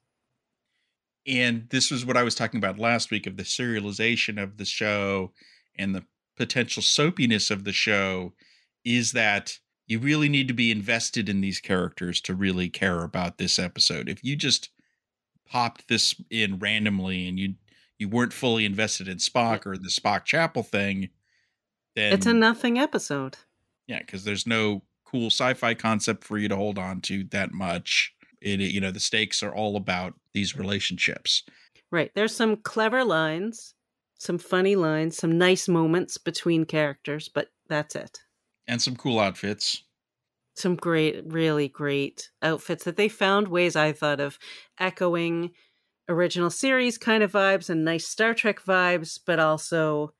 and 1.25 1.67
this 1.69 1.91
was 1.91 2.05
what 2.05 2.17
I 2.17 2.23
was 2.23 2.35
talking 2.35 2.57
about 2.57 2.79
last 2.79 3.11
week 3.11 3.27
of 3.27 3.37
the 3.37 3.43
serialization 3.43 4.41
of 4.41 4.57
the 4.57 4.65
show 4.65 5.31
and 5.77 5.93
the 5.95 6.03
potential 6.37 6.83
soapiness 6.83 7.51
of 7.51 7.63
the 7.63 7.73
show 7.73 8.33
is 8.85 9.11
that 9.11 9.59
you 9.87 9.99
really 9.99 10.29
need 10.29 10.47
to 10.47 10.53
be 10.53 10.71
invested 10.71 11.29
in 11.29 11.41
these 11.41 11.59
characters 11.59 12.21
to 12.21 12.35
really 12.35 12.69
care 12.69 13.03
about 13.03 13.37
this 13.37 13.57
episode. 13.57 14.09
If 14.09 14.23
you 14.23 14.35
just 14.35 14.69
popped 15.45 15.87
this 15.87 16.15
in 16.29 16.59
randomly 16.59 17.27
and 17.27 17.39
you 17.39 17.55
you 17.99 18.07
weren't 18.07 18.33
fully 18.33 18.63
invested 18.63 19.07
in 19.07 19.17
Spock 19.17 19.65
or 19.65 19.75
the 19.75 19.89
Spock 19.89 20.23
Chapel 20.23 20.61
thing, 20.61 21.09
then 21.95 22.13
it's 22.13 22.27
a 22.27 22.33
nothing 22.33 22.77
episode 22.77 23.37
yeah, 23.87 23.99
because 23.99 24.23
there's 24.23 24.45
no 24.45 24.83
cool 25.05 25.27
sci-fi 25.27 25.73
concept 25.73 26.23
for 26.23 26.37
you 26.37 26.49
to 26.49 26.55
hold 26.55 26.77
on 26.77 27.01
to 27.01 27.23
that 27.25 27.53
much. 27.53 28.13
It 28.41 28.59
you 28.59 28.81
know 28.81 28.91
the 28.91 28.99
stakes 28.99 29.41
are 29.41 29.53
all 29.53 29.75
about 29.75 30.13
these 30.33 30.55
relationships. 30.55 31.43
right 31.89 32.11
there's 32.13 32.35
some 32.35 32.57
clever 32.57 33.03
lines 33.03 33.73
some 34.17 34.37
funny 34.37 34.75
lines 34.75 35.17
some 35.17 35.37
nice 35.37 35.67
moments 35.67 36.17
between 36.17 36.65
characters 36.65 37.29
but 37.29 37.49
that's 37.67 37.95
it 37.95 38.19
and 38.67 38.81
some 38.81 38.95
cool 38.95 39.19
outfits. 39.19 39.83
some 40.55 40.75
great 40.75 41.23
really 41.25 41.67
great 41.67 42.29
outfits 42.41 42.83
that 42.83 42.97
they 42.97 43.07
found 43.07 43.47
ways 43.47 43.75
i 43.75 43.91
thought 43.91 44.19
of 44.19 44.37
echoing 44.79 45.51
original 46.09 46.49
series 46.49 46.97
kind 46.97 47.21
of 47.23 47.31
vibes 47.31 47.69
and 47.69 47.83
nice 47.83 48.07
star 48.07 48.33
trek 48.33 48.61
vibes 48.61 49.19
but 49.25 49.39
also 49.39 50.13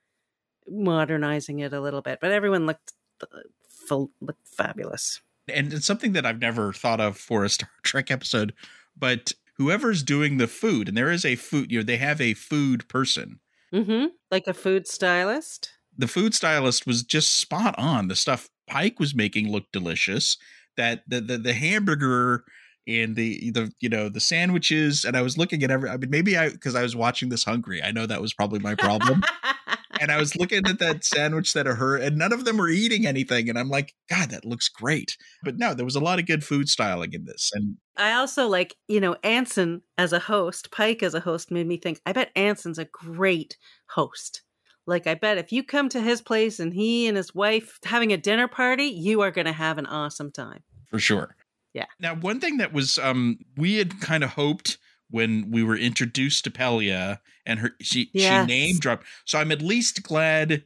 modernizing 0.68 1.60
it 1.60 1.74
a 1.74 1.82
little 1.82 2.02
bit 2.02 2.20
but 2.20 2.32
everyone 2.32 2.66
looked 2.66 2.93
uh, 3.22 3.39
full, 3.88 4.12
looked 4.22 4.48
fabulous 4.48 5.22
And 5.48 5.74
it's 5.74 5.86
something 5.86 6.12
that 6.12 6.26
I've 6.26 6.41
never 6.41 6.74
thought 6.74 7.00
of 7.00 7.18
for 7.18 7.43
a 7.45 7.50
Star 7.58 7.70
Trek 7.84 8.12
episode, 8.12 8.54
but 8.98 9.32
whoever's 9.58 10.04
doing 10.04 10.38
the 10.38 10.48
food, 10.48 10.88
and 10.88 10.98
there 10.98 11.12
is 11.12 11.26
a 11.26 11.36
food, 11.36 11.72
you 11.72 11.80
know, 11.80 11.84
they 11.84 11.98
have 11.98 12.22
a 12.22 12.34
food 12.34 12.88
person. 12.88 13.39
Mm-hmm 13.74 14.05
like 14.32 14.47
a 14.47 14.53
food 14.53 14.88
stylist 14.88 15.72
The 15.97 16.07
food 16.07 16.34
stylist 16.36 16.86
was 16.86 17.03
just 17.03 17.39
spot 17.39 17.76
on. 17.78 18.07
The 18.07 18.15
stuff 18.15 18.49
Pike 18.68 18.99
was 18.99 19.15
making 19.15 19.49
looked 19.51 19.72
delicious. 19.72 20.38
That 20.76 21.03
the 21.07 21.22
the, 21.22 21.38
the 21.38 21.53
hamburger 21.53 22.43
and 22.88 23.15
the 23.15 23.51
the 23.51 23.72
you 23.80 23.89
know 23.89 24.09
the 24.09 24.20
sandwiches 24.20 25.03
and 25.03 25.18
I 25.18 25.22
was 25.22 25.38
looking 25.38 25.63
at 25.63 25.72
every 25.72 25.89
I 25.89 25.97
mean 25.97 26.09
maybe 26.09 26.38
I 26.38 26.49
because 26.49 26.76
I 26.76 26.84
was 26.84 26.95
watching 26.95 27.30
this 27.30 27.43
hungry. 27.43 27.82
I 27.82 27.91
know 27.91 28.05
that 28.05 28.22
was 28.22 28.34
probably 28.34 28.59
my 28.59 28.76
problem. 28.76 29.24
and 29.99 30.11
I 30.11 30.18
was 30.18 30.36
looking 30.36 30.68
at 30.68 30.80
that 30.80 31.03
sandwich 31.03 31.53
that 31.53 31.68
of 31.68 31.78
her, 31.78 31.95
and 31.95 32.18
none 32.18 32.34
of 32.34 32.45
them 32.45 32.57
were 32.57 32.70
eating 32.70 33.05
anything. 33.05 33.49
And 33.49 33.57
I'm 33.57 33.70
like, 33.70 33.93
God, 34.09 34.30
that 34.30 34.45
looks 34.45 34.70
great. 34.70 35.18
But 35.43 35.57
no, 35.57 35.74
there 35.74 35.86
was 35.86 35.95
a 35.95 36.01
lot 36.01 36.20
of 36.20 36.26
good 36.26 36.43
food 36.43 36.70
styling 36.70 37.13
in 37.13 37.26
this. 37.26 37.51
And 37.53 37.78
I 37.98 38.14
also 38.14 38.48
like, 38.48 38.76
you 38.88 39.00
know, 39.00 39.16
Anson 39.24 39.82
as 39.98 40.14
a 40.14 40.20
host, 40.20 40.72
Pike 40.72 41.04
as 41.04 41.14
a 41.14 41.20
host 41.20 41.52
made 41.52 41.68
me 41.68 41.78
think, 41.78 42.02
I 42.06 42.14
bet 42.14 42.32
Anson's 42.36 42.80
a 42.80 42.86
great 42.86 43.58
host. 43.88 44.41
Like, 44.86 45.08
I 45.08 45.16
bet 45.16 45.38
if 45.38 45.52
you 45.52 45.64
come 45.64 45.89
to 45.89 46.02
his 46.02 46.22
place 46.22 46.60
and 46.60 46.74
he 46.74 47.08
and 47.08 47.18
his 47.18 47.36
wife 47.36 47.80
having 47.84 48.14
a 48.14 48.18
dinner 48.18 48.48
party, 48.48 48.86
you 48.86 49.22
are 49.22 49.32
going 49.32 49.48
to 49.48 49.52
have 49.52 49.78
an 49.78 49.86
awesome 49.86 50.32
time. 50.32 50.64
For 50.86 51.00
sure. 51.00 51.36
Yeah. 51.74 51.86
Now, 52.00 52.16
one 52.16 52.39
thing 52.39 52.58
that 52.58 52.72
was, 52.72 52.98
um, 52.98 53.39
we 53.58 53.76
had 53.76 54.00
kind 54.00 54.24
of 54.24 54.32
hoped 54.32 54.78
when 55.10 55.52
we 55.52 55.64
were 55.64 55.78
introduced 55.78 56.43
to 56.43 56.52
Pelia 56.52 57.20
and 57.45 57.60
her 57.60 57.72
she 57.82 58.10
yes. 58.14 58.43
she 58.43 58.48
name 58.48 58.78
dropped. 58.78 59.06
So 59.26 59.39
I'm 59.39 59.52
at 59.52 59.62
least 59.62 60.04
glad 60.04 60.64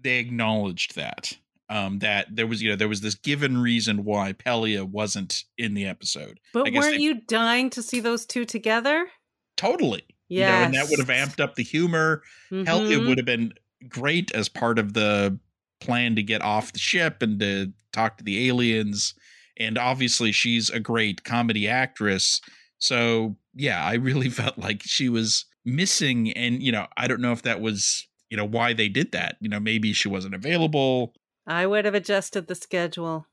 they 0.00 0.18
acknowledged 0.18 0.94
that. 0.94 1.36
Um, 1.68 1.98
that 1.98 2.28
there 2.30 2.46
was 2.46 2.62
you 2.62 2.70
know 2.70 2.76
there 2.76 2.88
was 2.88 3.00
this 3.00 3.16
given 3.16 3.58
reason 3.58 4.04
why 4.04 4.32
Pelia 4.32 4.84
wasn't 4.84 5.44
in 5.58 5.74
the 5.74 5.86
episode. 5.86 6.38
But 6.52 6.72
weren't 6.72 6.96
they, 6.96 7.02
you 7.02 7.20
dying 7.22 7.70
to 7.70 7.82
see 7.82 8.00
those 8.00 8.24
two 8.24 8.44
together? 8.44 9.08
Totally. 9.56 10.04
Yeah, 10.28 10.46
you 10.46 10.58
know, 10.58 10.64
and 10.64 10.74
that 10.74 10.88
would 10.90 10.98
have 10.98 11.08
amped 11.08 11.40
up 11.40 11.54
the 11.56 11.64
humor. 11.64 12.22
Mm-hmm. 12.50 12.66
Hell, 12.66 12.86
it 12.86 12.90
mm-hmm. 12.90 13.08
would 13.08 13.18
have 13.18 13.26
been 13.26 13.54
great 13.88 14.32
as 14.32 14.48
part 14.48 14.78
of 14.78 14.92
the 14.92 15.38
plan 15.80 16.16
to 16.16 16.22
get 16.22 16.42
off 16.42 16.72
the 16.72 16.78
ship 16.78 17.22
and 17.22 17.38
to 17.40 17.72
talk 17.92 18.18
to 18.18 18.24
the 18.24 18.48
aliens. 18.48 19.14
And 19.56 19.78
obviously, 19.78 20.32
she's 20.32 20.70
a 20.70 20.80
great 20.80 21.24
comedy 21.24 21.68
actress. 21.68 22.40
So 22.78 23.36
yeah, 23.54 23.84
I 23.84 23.94
really 23.94 24.28
felt 24.30 24.58
like 24.58 24.82
she 24.82 25.08
was 25.08 25.46
missing. 25.64 26.32
And, 26.32 26.62
you 26.62 26.70
know, 26.70 26.86
I 26.96 27.08
don't 27.08 27.20
know 27.20 27.32
if 27.32 27.42
that 27.42 27.60
was, 27.60 28.06
you 28.30 28.36
know, 28.36 28.44
why 28.44 28.72
they 28.72 28.88
did 28.88 29.12
that. 29.12 29.36
You 29.40 29.48
know, 29.48 29.60
maybe 29.60 29.92
she 29.92 30.08
wasn't 30.08 30.34
available. 30.34 31.14
I 31.46 31.66
would 31.66 31.84
have 31.84 31.94
adjusted 31.94 32.46
the 32.46 32.54
schedule. 32.54 33.26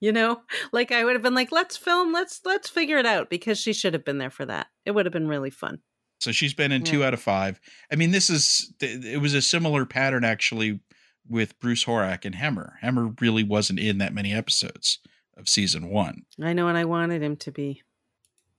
You 0.00 0.12
know, 0.12 0.42
like 0.72 0.92
I 0.92 1.04
would 1.04 1.14
have 1.14 1.22
been 1.22 1.34
like, 1.34 1.52
let's 1.52 1.76
film, 1.76 2.12
let's 2.12 2.40
let's 2.44 2.68
figure 2.68 2.98
it 2.98 3.06
out 3.06 3.30
because 3.30 3.58
she 3.58 3.72
should 3.72 3.94
have 3.94 4.04
been 4.04 4.18
there 4.18 4.30
for 4.30 4.46
that. 4.46 4.68
It 4.84 4.92
would 4.92 5.06
have 5.06 5.12
been 5.12 5.28
really 5.28 5.50
fun. 5.50 5.80
So 6.20 6.32
she's 6.32 6.54
been 6.54 6.72
in 6.72 6.84
yeah. 6.84 6.92
two 6.92 7.04
out 7.04 7.14
of 7.14 7.20
five. 7.20 7.60
I 7.92 7.96
mean, 7.96 8.10
this 8.10 8.30
is 8.30 8.72
it 8.80 9.20
was 9.20 9.34
a 9.34 9.42
similar 9.42 9.84
pattern 9.84 10.24
actually 10.24 10.80
with 11.28 11.58
Bruce 11.58 11.84
Horak 11.84 12.24
and 12.24 12.34
Hemmer. 12.34 12.74
Hemmer 12.82 13.20
really 13.20 13.42
wasn't 13.42 13.80
in 13.80 13.98
that 13.98 14.14
many 14.14 14.32
episodes 14.32 14.98
of 15.36 15.48
season 15.48 15.88
one. 15.88 16.22
I 16.42 16.52
know, 16.52 16.68
and 16.68 16.78
I 16.78 16.84
wanted 16.84 17.22
him 17.22 17.36
to 17.36 17.50
be. 17.50 17.82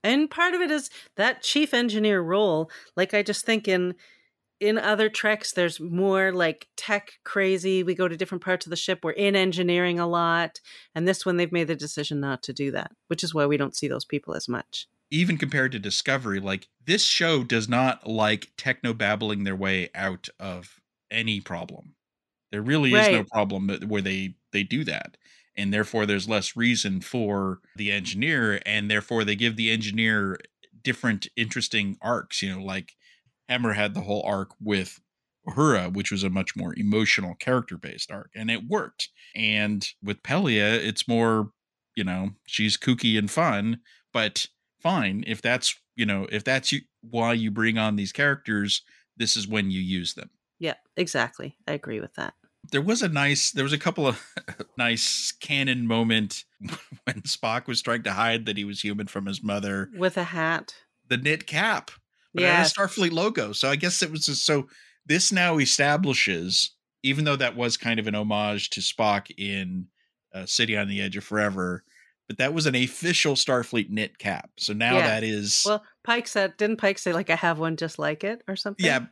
And 0.04 0.30
part 0.30 0.54
of 0.54 0.60
it 0.60 0.70
is 0.70 0.90
that 1.16 1.42
chief 1.42 1.74
engineer 1.74 2.20
role. 2.20 2.70
Like 2.96 3.14
I 3.14 3.22
just 3.22 3.44
think 3.44 3.66
in 3.66 3.94
in 4.60 4.78
other 4.78 5.08
treks 5.08 5.52
there's 5.52 5.80
more 5.80 6.32
like 6.32 6.68
tech 6.76 7.12
crazy. 7.24 7.82
We 7.82 7.94
go 7.94 8.08
to 8.08 8.16
different 8.16 8.44
parts 8.44 8.66
of 8.66 8.70
the 8.70 8.76
ship. 8.76 9.00
We're 9.02 9.12
in 9.12 9.36
engineering 9.36 9.98
a 9.98 10.06
lot. 10.06 10.60
And 10.94 11.06
this 11.06 11.24
one 11.24 11.36
they've 11.36 11.52
made 11.52 11.68
the 11.68 11.76
decision 11.76 12.20
not 12.20 12.42
to 12.44 12.52
do 12.52 12.70
that, 12.72 12.92
which 13.08 13.22
is 13.22 13.34
why 13.34 13.46
we 13.46 13.56
don't 13.56 13.76
see 13.76 13.88
those 13.88 14.04
people 14.04 14.34
as 14.34 14.48
much. 14.48 14.86
Even 15.10 15.38
compared 15.38 15.72
to 15.72 15.78
Discovery, 15.78 16.40
like 16.40 16.68
this 16.84 17.04
show 17.04 17.42
does 17.42 17.68
not 17.68 18.06
like 18.06 18.52
techno 18.56 18.92
babbling 18.92 19.44
their 19.44 19.56
way 19.56 19.88
out 19.94 20.28
of 20.38 20.80
any 21.10 21.40
problem. 21.40 21.94
There 22.52 22.62
really 22.62 22.92
is 22.92 23.08
no 23.08 23.24
problem 23.24 23.68
where 23.86 24.02
they 24.02 24.34
they 24.52 24.62
do 24.62 24.84
that 24.84 25.16
and 25.58 25.74
therefore 25.74 26.06
there's 26.06 26.28
less 26.28 26.56
reason 26.56 27.00
for 27.00 27.58
the 27.76 27.90
engineer 27.90 28.62
and 28.64 28.90
therefore 28.90 29.24
they 29.24 29.36
give 29.36 29.56
the 29.56 29.70
engineer 29.70 30.38
different 30.82 31.26
interesting 31.36 31.98
arcs 32.00 32.40
you 32.40 32.54
know 32.54 32.62
like 32.62 32.94
Hemmer 33.48 33.74
had 33.74 33.94
the 33.94 34.02
whole 34.02 34.22
arc 34.24 34.50
with 34.60 35.00
Uhura, 35.46 35.92
which 35.92 36.10
was 36.10 36.22
a 36.22 36.30
much 36.30 36.56
more 36.56 36.74
emotional 36.76 37.34
character 37.34 37.76
based 37.76 38.10
arc, 38.10 38.30
and 38.34 38.50
it 38.50 38.68
worked. 38.68 39.08
And 39.34 39.86
with 40.02 40.22
Pelia, 40.22 40.74
it's 40.74 41.08
more, 41.08 41.52
you 41.94 42.04
know, 42.04 42.30
she's 42.46 42.76
kooky 42.76 43.18
and 43.18 43.30
fun, 43.30 43.80
but 44.12 44.46
fine 44.80 45.24
if 45.26 45.42
that's 45.42 45.74
you 45.96 46.06
know 46.06 46.28
if 46.30 46.44
that's 46.44 46.70
you, 46.70 46.80
why 47.02 47.32
you 47.32 47.50
bring 47.50 47.78
on 47.78 47.96
these 47.96 48.12
characters, 48.12 48.82
this 49.16 49.36
is 49.36 49.48
when 49.48 49.70
you 49.70 49.80
use 49.80 50.14
them. 50.14 50.30
Yeah, 50.58 50.74
exactly. 50.96 51.56
I 51.66 51.72
agree 51.72 52.00
with 52.00 52.14
that 52.14 52.34
there 52.70 52.82
was 52.82 53.02
a 53.02 53.08
nice 53.08 53.50
there 53.50 53.64
was 53.64 53.72
a 53.72 53.78
couple 53.78 54.06
of 54.06 54.22
nice 54.78 55.32
canon 55.40 55.86
moment 55.86 56.44
when 56.60 57.22
Spock 57.22 57.66
was 57.66 57.82
trying 57.82 58.02
to 58.04 58.12
hide 58.12 58.46
that 58.46 58.56
he 58.56 58.64
was 58.64 58.82
human 58.82 59.06
from 59.06 59.26
his 59.26 59.42
mother 59.42 59.90
with 59.96 60.16
a 60.16 60.24
hat, 60.24 60.74
the 61.08 61.16
knit 61.16 61.46
cap, 61.46 61.90
yeah, 62.34 62.62
Starfleet 62.64 63.12
logo. 63.12 63.52
So 63.52 63.68
I 63.68 63.76
guess 63.76 64.02
it 64.02 64.10
was 64.10 64.26
just, 64.26 64.44
so. 64.44 64.68
This 65.06 65.32
now 65.32 65.56
establishes, 65.56 66.72
even 67.02 67.24
though 67.24 67.36
that 67.36 67.56
was 67.56 67.78
kind 67.78 67.98
of 67.98 68.06
an 68.06 68.14
homage 68.14 68.68
to 68.70 68.80
Spock 68.80 69.30
in 69.38 69.86
uh, 70.34 70.44
City 70.44 70.76
on 70.76 70.86
the 70.86 71.00
Edge 71.00 71.16
of 71.16 71.24
Forever, 71.24 71.82
but 72.28 72.36
that 72.36 72.52
was 72.52 72.66
an 72.66 72.74
official 72.74 73.34
Starfleet 73.34 73.88
knit 73.88 74.18
cap. 74.18 74.50
So 74.58 74.74
now 74.74 74.98
yeah. 74.98 75.06
that 75.08 75.24
is 75.24 75.64
well. 75.66 75.82
Pike 76.04 76.28
said, 76.28 76.56
didn't 76.58 76.76
Pike 76.76 76.98
say 76.98 77.12
like 77.12 77.30
I 77.30 77.36
have 77.36 77.58
one 77.58 77.76
just 77.76 77.98
like 77.98 78.22
it 78.22 78.42
or 78.46 78.54
something? 78.54 78.84
Yeah, 78.84 79.06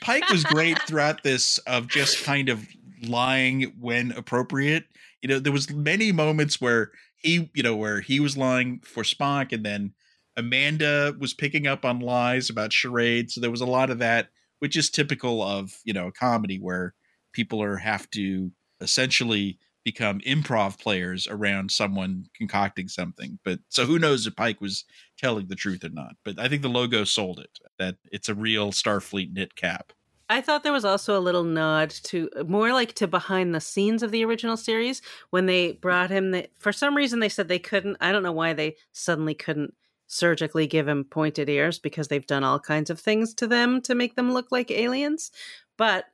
Pike 0.00 0.28
was 0.30 0.42
great 0.42 0.80
throughout 0.88 1.22
this 1.22 1.58
of 1.58 1.86
just 1.86 2.24
kind 2.24 2.48
of 2.48 2.66
lying 3.06 3.74
when 3.78 4.12
appropriate. 4.12 4.86
You 5.20 5.28
know, 5.28 5.38
there 5.38 5.52
was 5.52 5.70
many 5.70 6.10
moments 6.12 6.60
where 6.60 6.90
he, 7.16 7.50
you 7.54 7.62
know, 7.62 7.76
where 7.76 8.00
he 8.00 8.18
was 8.20 8.36
lying 8.36 8.80
for 8.80 9.02
Spock, 9.02 9.52
and 9.52 9.64
then 9.64 9.92
Amanda 10.36 11.14
was 11.18 11.34
picking 11.34 11.66
up 11.66 11.84
on 11.84 12.00
lies 12.00 12.50
about 12.50 12.72
charades. 12.72 13.34
So 13.34 13.40
there 13.40 13.50
was 13.50 13.60
a 13.60 13.66
lot 13.66 13.90
of 13.90 13.98
that, 13.98 14.28
which 14.60 14.76
is 14.76 14.90
typical 14.90 15.42
of 15.42 15.78
you 15.84 15.92
know 15.92 16.08
a 16.08 16.12
comedy 16.12 16.58
where 16.58 16.94
people 17.32 17.62
are 17.62 17.76
have 17.76 18.10
to 18.10 18.50
essentially 18.80 19.58
become 19.84 20.20
improv 20.20 20.78
players 20.78 21.26
around 21.26 21.70
someone 21.70 22.26
concocting 22.34 22.88
something. 22.88 23.38
But 23.44 23.60
so 23.68 23.84
who 23.84 23.98
knows 23.98 24.26
if 24.26 24.36
Pike 24.36 24.60
was 24.60 24.84
telling 25.18 25.48
the 25.48 25.56
truth 25.56 25.84
or 25.84 25.88
not? 25.88 26.14
But 26.24 26.38
I 26.38 26.48
think 26.48 26.62
the 26.62 26.68
logo 26.68 27.04
sold 27.04 27.40
it 27.40 27.58
that 27.78 27.96
it's 28.10 28.28
a 28.28 28.34
real 28.34 28.70
Starfleet 28.70 29.32
knit 29.32 29.56
cap. 29.56 29.92
I 30.30 30.40
thought 30.40 30.62
there 30.62 30.72
was 30.72 30.84
also 30.84 31.18
a 31.18 31.20
little 31.20 31.44
nod 31.44 31.90
to 32.04 32.30
more 32.46 32.72
like 32.72 32.94
to 32.94 33.06
behind 33.06 33.54
the 33.54 33.60
scenes 33.60 34.02
of 34.02 34.12
the 34.12 34.24
original 34.24 34.56
series 34.56 35.02
when 35.30 35.44
they 35.46 35.72
brought 35.72 36.10
him. 36.10 36.30
The, 36.30 36.48
for 36.56 36.72
some 36.72 36.96
reason, 36.96 37.18
they 37.18 37.28
said 37.28 37.48
they 37.48 37.58
couldn't. 37.58 37.98
I 38.00 38.12
don't 38.12 38.22
know 38.22 38.32
why 38.32 38.54
they 38.54 38.76
suddenly 38.92 39.34
couldn't 39.34 39.74
surgically 40.12 40.66
give 40.66 40.86
him 40.86 41.04
pointed 41.04 41.48
ears 41.48 41.78
because 41.78 42.08
they've 42.08 42.26
done 42.26 42.44
all 42.44 42.60
kinds 42.60 42.90
of 42.90 43.00
things 43.00 43.32
to 43.32 43.46
them 43.46 43.80
to 43.80 43.94
make 43.94 44.14
them 44.14 44.32
look 44.32 44.52
like 44.52 44.70
aliens. 44.70 45.30
But 45.78 46.04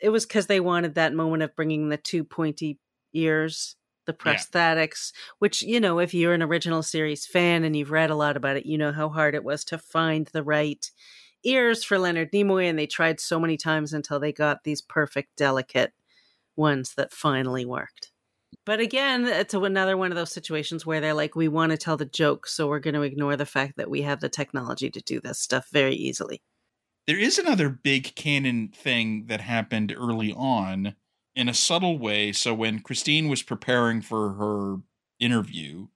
it 0.00 0.10
was 0.10 0.24
because 0.24 0.46
they 0.46 0.60
wanted 0.60 0.94
that 0.94 1.12
moment 1.12 1.42
of 1.42 1.56
bringing 1.56 1.88
the 1.88 1.96
two 1.96 2.22
pointy 2.22 2.78
ears 3.12 3.74
the 4.06 4.14
prosthetics, 4.14 5.12
yeah. 5.12 5.32
which, 5.38 5.60
you 5.60 5.80
know, 5.80 5.98
if 5.98 6.14
you're 6.14 6.32
an 6.32 6.42
original 6.42 6.82
series 6.82 7.26
fan 7.26 7.62
and 7.62 7.76
you've 7.76 7.90
read 7.90 8.08
a 8.08 8.14
lot 8.14 8.38
about 8.38 8.56
it, 8.56 8.64
you 8.64 8.78
know 8.78 8.90
how 8.90 9.10
hard 9.10 9.34
it 9.34 9.44
was 9.44 9.64
to 9.66 9.76
find 9.76 10.28
the 10.28 10.42
right 10.42 10.90
ears 11.44 11.84
for 11.84 11.98
Leonard 11.98 12.32
Nimoy, 12.32 12.70
and 12.70 12.78
they 12.78 12.86
tried 12.86 13.20
so 13.20 13.38
many 13.38 13.58
times 13.58 13.92
until 13.92 14.18
they 14.18 14.32
got 14.32 14.64
these 14.64 14.80
perfect, 14.80 15.36
delicate 15.36 15.92
ones 16.56 16.94
that 16.94 17.12
finally 17.12 17.66
worked. 17.66 18.07
But 18.64 18.80
again, 18.80 19.26
it's 19.26 19.54
another 19.54 19.96
one 19.96 20.12
of 20.12 20.16
those 20.16 20.32
situations 20.32 20.84
where 20.84 21.00
they're 21.00 21.14
like, 21.14 21.34
we 21.34 21.48
want 21.48 21.72
to 21.72 21.78
tell 21.78 21.96
the 21.96 22.04
joke, 22.04 22.46
so 22.46 22.66
we're 22.66 22.78
going 22.80 22.94
to 22.94 23.02
ignore 23.02 23.36
the 23.36 23.46
fact 23.46 23.76
that 23.76 23.90
we 23.90 24.02
have 24.02 24.20
the 24.20 24.28
technology 24.28 24.90
to 24.90 25.00
do 25.00 25.20
this 25.20 25.38
stuff 25.38 25.68
very 25.72 25.94
easily. 25.94 26.42
There 27.06 27.18
is 27.18 27.38
another 27.38 27.70
big 27.70 28.14
canon 28.14 28.68
thing 28.68 29.26
that 29.28 29.40
happened 29.40 29.94
early 29.96 30.32
on 30.32 30.94
in 31.34 31.48
a 31.48 31.54
subtle 31.54 31.98
way. 31.98 32.32
So 32.32 32.52
when 32.52 32.80
Christine 32.80 33.28
was 33.28 33.42
preparing 33.42 34.02
for 34.02 34.34
her 34.34 34.76
interview, 35.18 35.86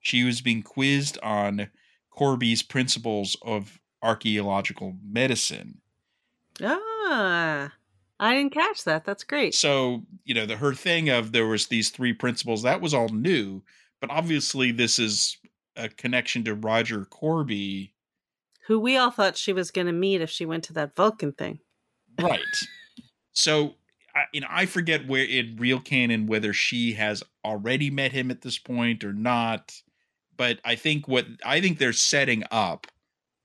she 0.00 0.24
was 0.24 0.40
being 0.40 0.62
quizzed 0.62 1.18
on 1.22 1.68
Corby's 2.10 2.62
principles 2.62 3.36
of 3.42 3.80
archaeological 4.02 4.96
medicine. 5.04 5.80
Ah, 6.62 7.72
I 8.22 8.36
didn't 8.36 8.52
catch 8.52 8.84
that. 8.84 9.04
That's 9.04 9.24
great. 9.24 9.52
So, 9.52 10.04
you 10.24 10.32
know, 10.32 10.46
the 10.46 10.56
her 10.56 10.74
thing 10.74 11.08
of 11.08 11.32
there 11.32 11.46
was 11.46 11.66
these 11.66 11.90
three 11.90 12.12
principles, 12.12 12.62
that 12.62 12.80
was 12.80 12.94
all 12.94 13.08
new, 13.08 13.62
but 14.00 14.10
obviously 14.10 14.70
this 14.70 15.00
is 15.00 15.38
a 15.76 15.88
connection 15.88 16.44
to 16.44 16.54
Roger 16.54 17.04
Corby 17.04 17.94
Who 18.68 18.78
we 18.78 18.96
all 18.96 19.10
thought 19.10 19.36
she 19.36 19.52
was 19.52 19.72
going 19.72 19.88
to 19.88 19.92
meet 19.92 20.20
if 20.20 20.30
she 20.30 20.46
went 20.46 20.62
to 20.64 20.72
that 20.74 20.94
Vulcan 20.94 21.32
thing. 21.32 21.58
Right. 22.20 22.40
so, 23.32 23.74
I, 24.14 24.20
you 24.32 24.40
know, 24.40 24.46
I 24.48 24.66
forget 24.66 25.08
where 25.08 25.24
in 25.24 25.56
real 25.58 25.80
canon 25.80 26.28
whether 26.28 26.52
she 26.52 26.92
has 26.92 27.24
already 27.44 27.90
met 27.90 28.12
him 28.12 28.30
at 28.30 28.42
this 28.42 28.58
point 28.58 29.02
or 29.02 29.12
not. 29.12 29.82
But 30.36 30.60
I 30.64 30.76
think 30.76 31.08
what 31.08 31.26
I 31.44 31.60
think 31.60 31.78
they're 31.78 31.92
setting 31.92 32.44
up 32.52 32.86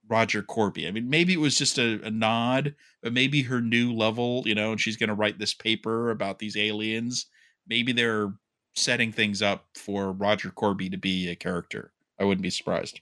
Roger 0.10 0.42
Corby. 0.42 0.88
I 0.88 0.92
mean, 0.92 1.10
maybe 1.10 1.34
it 1.34 1.40
was 1.40 1.58
just 1.58 1.78
a, 1.78 2.02
a 2.04 2.12
nod, 2.12 2.76
but 3.02 3.14
maybe 3.14 3.44
her 3.44 3.62
new 3.62 3.94
level, 3.94 4.44
you 4.46 4.56
know, 4.56 4.72
and 4.72 4.82
she's 4.82 4.98
going 4.98 5.10
to 5.10 5.16
write 5.16 5.40
this 5.40 5.54
paper 5.54 6.10
about 6.10 6.40
these 6.40 6.58
aliens. 6.58 7.28
Maybe 7.68 7.92
they're 7.92 8.34
setting 8.76 9.12
things 9.12 9.42
up 9.42 9.66
for 9.76 10.12
Roger 10.12 10.50
Corby 10.50 10.90
to 10.90 10.98
be 10.98 11.30
a 11.30 11.36
character. 11.36 11.92
I 12.20 12.24
wouldn't 12.24 12.44
be 12.44 12.50
surprised. 12.50 13.02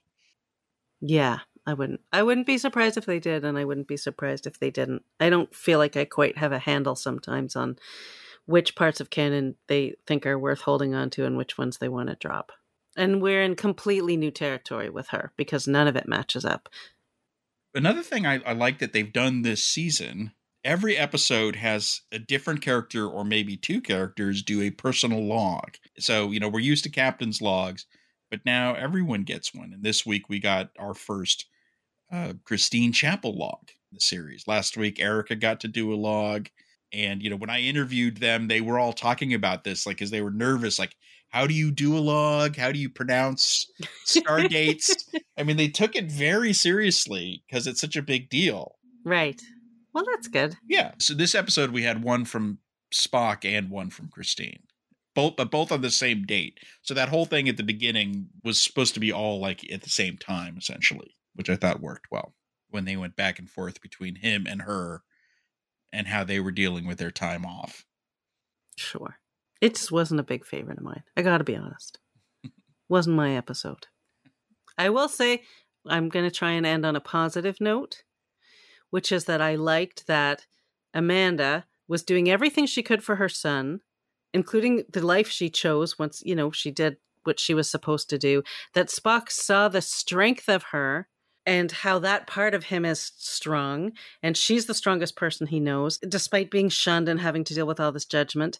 Yeah, 1.01 1.39
I 1.65 1.73
wouldn't. 1.73 2.01
I 2.11 2.23
wouldn't 2.23 2.47
be 2.47 2.57
surprised 2.57 2.97
if 2.97 3.05
they 3.05 3.19
did, 3.19 3.43
and 3.43 3.57
I 3.57 3.65
wouldn't 3.65 3.87
be 3.87 3.97
surprised 3.97 4.47
if 4.47 4.59
they 4.59 4.71
didn't. 4.71 5.03
I 5.19 5.29
don't 5.29 5.53
feel 5.55 5.79
like 5.79 5.97
I 5.97 6.05
quite 6.05 6.37
have 6.37 6.51
a 6.51 6.59
handle 6.59 6.95
sometimes 6.95 7.55
on 7.55 7.77
which 8.45 8.75
parts 8.75 9.01
of 9.01 9.09
canon 9.09 9.55
they 9.67 9.95
think 10.05 10.25
are 10.25 10.37
worth 10.37 10.61
holding 10.61 10.93
on 10.93 11.09
to 11.11 11.25
and 11.25 11.37
which 11.37 11.57
ones 11.57 11.77
they 11.77 11.89
want 11.89 12.09
to 12.09 12.15
drop. 12.15 12.51
And 12.95 13.21
we're 13.21 13.41
in 13.41 13.55
completely 13.55 14.15
new 14.15 14.31
territory 14.31 14.89
with 14.89 15.09
her 15.09 15.33
because 15.35 15.67
none 15.67 15.87
of 15.87 15.95
it 15.95 16.07
matches 16.07 16.45
up. 16.45 16.69
Another 17.75 18.01
thing 18.01 18.25
I, 18.25 18.41
I 18.45 18.53
like 18.53 18.79
that 18.79 18.93
they've 18.93 19.13
done 19.13 19.41
this 19.43 19.63
season 19.63 20.31
every 20.65 20.97
episode 20.97 21.55
has 21.55 22.01
a 22.11 22.17
different 22.17 22.59
character 22.59 23.07
or 23.07 23.23
maybe 23.23 23.55
two 23.55 23.79
characters 23.79 24.41
do 24.41 24.61
a 24.61 24.71
personal 24.71 25.23
log. 25.23 25.75
So, 25.99 26.31
you 26.31 26.39
know, 26.39 26.49
we're 26.49 26.59
used 26.59 26.83
to 26.85 26.89
captain's 26.89 27.41
logs, 27.41 27.85
but 28.31 28.39
now 28.45 28.73
everyone 28.73 29.23
gets 29.23 29.53
one. 29.53 29.71
And 29.71 29.83
this 29.83 30.05
week 30.05 30.27
we 30.27 30.39
got 30.39 30.71
our 30.79 30.95
first 30.95 31.45
uh, 32.11 32.33
Christine 32.43 32.91
Chapel 32.91 33.37
log 33.37 33.69
in 33.69 33.95
the 33.95 34.01
series. 34.01 34.47
Last 34.47 34.75
week, 34.75 34.99
Erica 34.99 35.35
got 35.35 35.59
to 35.61 35.67
do 35.67 35.93
a 35.93 35.95
log. 35.95 36.49
And, 36.91 37.21
you 37.21 37.29
know, 37.29 37.35
when 37.35 37.49
I 37.49 37.61
interviewed 37.61 38.17
them, 38.17 38.47
they 38.47 38.61
were 38.61 38.79
all 38.79 38.93
talking 38.93 39.33
about 39.33 39.63
this, 39.63 39.85
like, 39.85 39.97
because 39.97 40.11
they 40.11 40.21
were 40.21 40.31
nervous, 40.31 40.79
like, 40.79 40.95
how 41.35 41.45
do 41.45 41.53
you 41.53 41.69
do 41.69 41.97
a 41.97 41.99
log? 41.99 42.55
How 42.55 42.71
do 42.71 42.79
you 42.79 42.89
pronounce 42.89 43.69
star 44.05 44.47
dates? 44.47 44.95
I 45.37 45.43
mean, 45.43 45.57
they 45.57 45.67
took 45.67 45.93
it 45.93 46.09
very 46.09 46.53
seriously 46.53 47.43
because 47.45 47.67
it's 47.67 47.81
such 47.81 47.97
a 47.97 48.01
big 48.01 48.29
deal. 48.29 48.77
Right. 49.03 49.41
Well, 49.93 50.05
that's 50.09 50.29
good. 50.29 50.55
Yeah. 50.65 50.93
So 50.97 51.13
this 51.13 51.35
episode 51.35 51.71
we 51.71 51.83
had 51.83 52.01
one 52.01 52.23
from 52.23 52.59
Spock 52.93 53.43
and 53.43 53.69
one 53.69 53.89
from 53.89 54.07
Christine. 54.07 54.63
Both 55.13 55.35
but 55.35 55.51
both 55.51 55.73
on 55.73 55.81
the 55.81 55.91
same 55.91 56.23
date. 56.23 56.59
So 56.83 56.93
that 56.93 57.09
whole 57.09 57.25
thing 57.25 57.49
at 57.49 57.57
the 57.57 57.63
beginning 57.63 58.27
was 58.45 58.57
supposed 58.57 58.93
to 58.93 59.01
be 59.01 59.11
all 59.11 59.41
like 59.41 59.69
at 59.69 59.81
the 59.81 59.89
same 59.89 60.15
time 60.15 60.55
essentially, 60.57 61.17
which 61.33 61.49
I 61.49 61.57
thought 61.57 61.81
worked 61.81 62.07
well 62.11 62.33
when 62.69 62.85
they 62.85 62.95
went 62.95 63.17
back 63.17 63.39
and 63.39 63.49
forth 63.49 63.81
between 63.81 64.15
him 64.15 64.47
and 64.47 64.61
her 64.61 65.03
and 65.91 66.07
how 66.07 66.23
they 66.23 66.39
were 66.39 66.51
dealing 66.51 66.87
with 66.87 66.97
their 66.97 67.11
time 67.11 67.45
off. 67.45 67.83
Sure. 68.77 69.17
It 69.65 69.75
just 69.75 69.91
wasn't 69.91 70.19
a 70.19 70.23
big 70.23 70.45
favorite 70.45 70.77
of 70.77 70.83
mine. 70.83 71.03
I 71.17 71.21
got 71.21 71.39
to 71.39 71.43
be 71.43 71.55
honest. 71.55 71.99
wasn't 72.89 73.15
my 73.15 73.35
episode. 73.35 73.87
I 74.77 74.89
will 74.89 75.09
say 75.09 75.43
I'm 75.87 76.09
going 76.09 76.25
to 76.25 76.35
try 76.35 76.51
and 76.51 76.65
end 76.65 76.85
on 76.85 76.95
a 76.95 77.01
positive 77.01 77.59
note 77.59 78.03
which 78.95 79.11
is 79.11 79.25
that 79.25 79.41
I 79.41 79.55
liked 79.55 80.07
that 80.07 80.45
Amanda 80.93 81.65
was 81.85 82.01
doing 82.01 82.29
everything 82.29 82.65
she 82.65 82.81
could 82.81 83.03
for 83.03 83.17
her 83.17 83.27
son, 83.27 83.81
including 84.33 84.83
the 84.89 85.05
life 85.05 85.27
she 85.27 85.49
chose 85.49 85.99
once, 85.99 86.23
you 86.25 86.33
know, 86.33 86.49
she 86.49 86.71
did 86.71 86.95
what 87.25 87.37
she 87.37 87.53
was 87.53 87.69
supposed 87.69 88.09
to 88.09 88.17
do. 88.17 88.41
That 88.73 88.87
Spock 88.87 89.29
saw 89.29 89.67
the 89.67 89.81
strength 89.81 90.47
of 90.47 90.63
her 90.71 91.09
and 91.45 91.71
how 91.71 91.99
that 91.99 92.25
part 92.25 92.53
of 92.53 92.63
him 92.63 92.85
is 92.85 93.11
strong. 93.17 93.91
And 94.23 94.37
she's 94.37 94.65
the 94.65 94.73
strongest 94.73 95.17
person 95.17 95.47
he 95.47 95.59
knows, 95.59 95.97
despite 95.97 96.49
being 96.49 96.69
shunned 96.69 97.09
and 97.09 97.19
having 97.19 97.43
to 97.43 97.53
deal 97.53 97.67
with 97.67 97.81
all 97.81 97.91
this 97.91 98.05
judgment. 98.05 98.59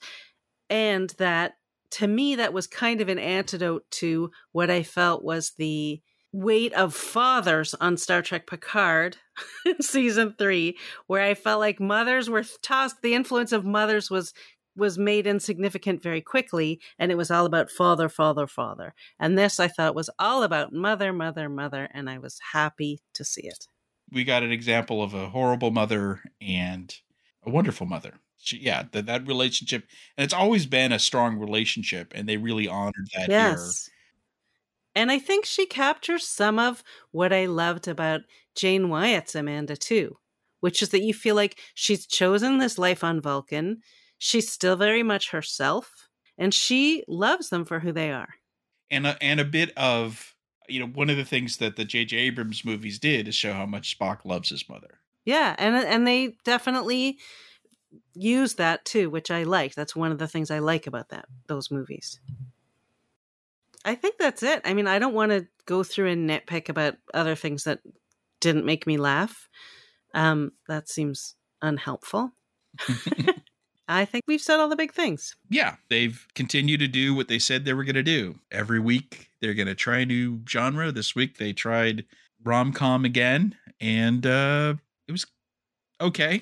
And 0.70 1.14
that 1.18 1.54
to 1.92 2.08
me, 2.08 2.36
that 2.36 2.54
was 2.54 2.68
kind 2.68 3.00
of 3.00 3.10
an 3.10 3.20
antidote 3.20 3.90
to 3.90 4.32
what 4.52 4.70
I 4.70 4.84
felt 4.84 5.24
was 5.24 5.54
the 5.58 6.02
weight 6.36 6.74
of 6.74 6.94
fathers 6.94 7.74
on 7.76 7.96
Star 7.96 8.22
Trek 8.22 8.46
Picard 8.46 9.16
season 9.80 10.36
3 10.38 10.78
where 11.08 11.22
I 11.22 11.34
felt 11.34 11.62
like 11.62 11.80
mothers 11.80 12.30
were 12.30 12.44
tossed 12.62 13.02
the 13.02 13.14
influence 13.14 13.54
of 13.54 13.64
mothers 13.64 14.12
was 14.12 14.34
was 14.76 14.98
made 14.98 15.26
insignificant 15.26 16.04
very 16.04 16.20
quickly 16.20 16.82
and 17.00 17.10
it 17.10 17.16
was 17.16 17.32
all 17.32 17.46
about 17.46 17.72
father 17.72 18.10
father 18.10 18.48
father 18.48 18.94
and 19.18 19.38
this 19.38 19.62
I 19.62 19.70
thought 19.70 19.96
was 19.96 20.10
all 20.20 20.44
about 20.44 20.74
mother 20.74 21.14
mother 21.14 21.48
mother 21.48 21.88
and 21.94 22.10
I 22.10 22.18
was 22.18 22.38
happy 22.52 23.00
to 23.14 23.24
see 23.24 23.48
it. 23.48 23.68
We 24.12 24.26
got 24.26 24.44
an 24.44 24.52
example 24.52 25.02
of 25.02 25.14
a 25.14 25.30
horrible 25.30 25.72
mother 25.72 26.22
and 26.42 26.94
a 27.44 27.50
wonderful 27.50 27.88
mother. 27.88 28.16
Yeah, 28.54 28.84
that 28.92 29.06
that 29.06 29.28
relationship 29.28 29.86
and 30.18 30.24
it's 30.24 30.34
always 30.34 30.66
been 30.66 30.92
a 30.92 31.00
strong 31.00 31.38
relationship 31.38 32.14
and 32.16 32.28
they 32.28 32.38
really 32.38 32.68
honored 32.68 33.08
that 33.16 33.30
yes. 33.30 33.90
and 34.96 35.12
I 35.12 35.20
think 35.20 35.46
she 35.46 35.66
captures 35.66 36.28
some 36.28 36.60
of 36.60 36.84
what 37.12 37.34
I 37.34 37.46
loved 37.46 37.88
about 37.88 38.22
Jane 38.56 38.90
Wyatt's 38.90 39.36
Amanda 39.36 39.76
too, 39.76 40.18
which 40.62 40.82
is 40.82 40.90
that 40.90 41.04
you 41.04 41.14
feel 41.14 41.36
like 41.36 41.60
she's 41.74 42.06
chosen 42.06 42.58
this 42.58 42.78
life 42.78 43.04
on 43.04 43.22
Vulcan. 43.22 43.82
She's 44.18 44.52
still 44.52 44.76
very 44.78 45.04
much 45.04 45.32
herself, 45.32 45.92
and 46.38 46.54
she 46.54 47.04
loves 47.08 47.50
them 47.50 47.66
for 47.66 47.80
who 47.80 47.92
they 47.92 48.12
are. 48.12 48.30
And 48.90 49.08
a, 49.08 49.22
and 49.22 49.40
a 49.40 49.46
bit 49.46 49.72
of 49.78 50.36
you 50.68 50.80
know 50.80 50.88
one 50.88 51.10
of 51.10 51.18
the 51.18 51.26
things 51.26 51.58
that 51.58 51.76
the 51.76 51.86
J.J. 51.86 52.18
Abrams 52.18 52.66
movies 52.66 53.00
did 53.00 53.28
is 53.28 53.36
show 53.36 53.54
how 53.54 53.66
much 53.66 53.98
Spock 53.98 54.26
loves 54.26 54.50
his 54.50 54.68
mother. 54.70 55.00
Yeah, 55.26 55.56
and 55.58 55.76
and 55.76 56.08
they 56.08 56.36
definitely 56.44 57.18
use 58.14 58.56
that 58.56 58.86
too, 58.86 59.10
which 59.10 59.32
I 59.32 59.44
like. 59.44 59.76
That's 59.76 59.96
one 59.96 60.12
of 60.12 60.18
the 60.18 60.28
things 60.28 60.52
I 60.52 60.60
like 60.60 60.88
about 60.88 61.10
that 61.10 61.26
those 61.48 61.72
movies. 61.72 62.20
I 63.84 63.96
think 63.96 64.18
that's 64.18 64.42
it. 64.42 64.62
I 64.66 64.74
mean, 64.74 64.88
I 64.88 64.98
don't 64.98 65.14
want 65.14 65.32
to 65.32 65.48
go 65.66 65.84
through 65.84 66.10
and 66.10 66.30
nitpick 66.30 66.70
about 66.70 66.96
other 67.14 67.36
things 67.36 67.66
that 67.66 67.80
didn't 68.40 68.66
make 68.66 68.88
me 68.88 68.98
laugh. 68.98 69.48
Um, 70.14 70.54
that 70.68 70.90
seems 70.90 71.36
unhelpful. 71.62 72.32
I 73.88 74.06
think 74.06 74.24
we've 74.28 74.42
said 74.42 74.60
all 74.60 74.70
the 74.70 74.76
big 74.76 74.94
things. 74.94 75.36
Yeah, 75.50 75.76
they've 75.90 76.26
continued 76.34 76.80
to 76.80 76.88
do 76.88 77.14
what 77.14 77.28
they 77.28 77.38
said 77.38 77.66
they 77.66 77.74
were 77.74 77.84
going 77.84 77.96
to 77.96 78.04
do. 78.04 78.40
Every 78.52 78.80
week 78.80 79.30
they're 79.40 79.54
going 79.54 79.68
to 79.68 79.76
try 79.76 80.00
a 80.00 80.06
new 80.06 80.42
genre. 80.50 80.92
This 80.92 81.16
week 81.16 81.38
they 81.38 81.54
tried 81.54 82.06
rom 82.44 82.74
com 82.74 83.06
again, 83.06 83.56
and 83.80 84.26
uh, 84.26 84.76
it 85.08 85.12
was 85.12 85.28
okay, 86.02 86.42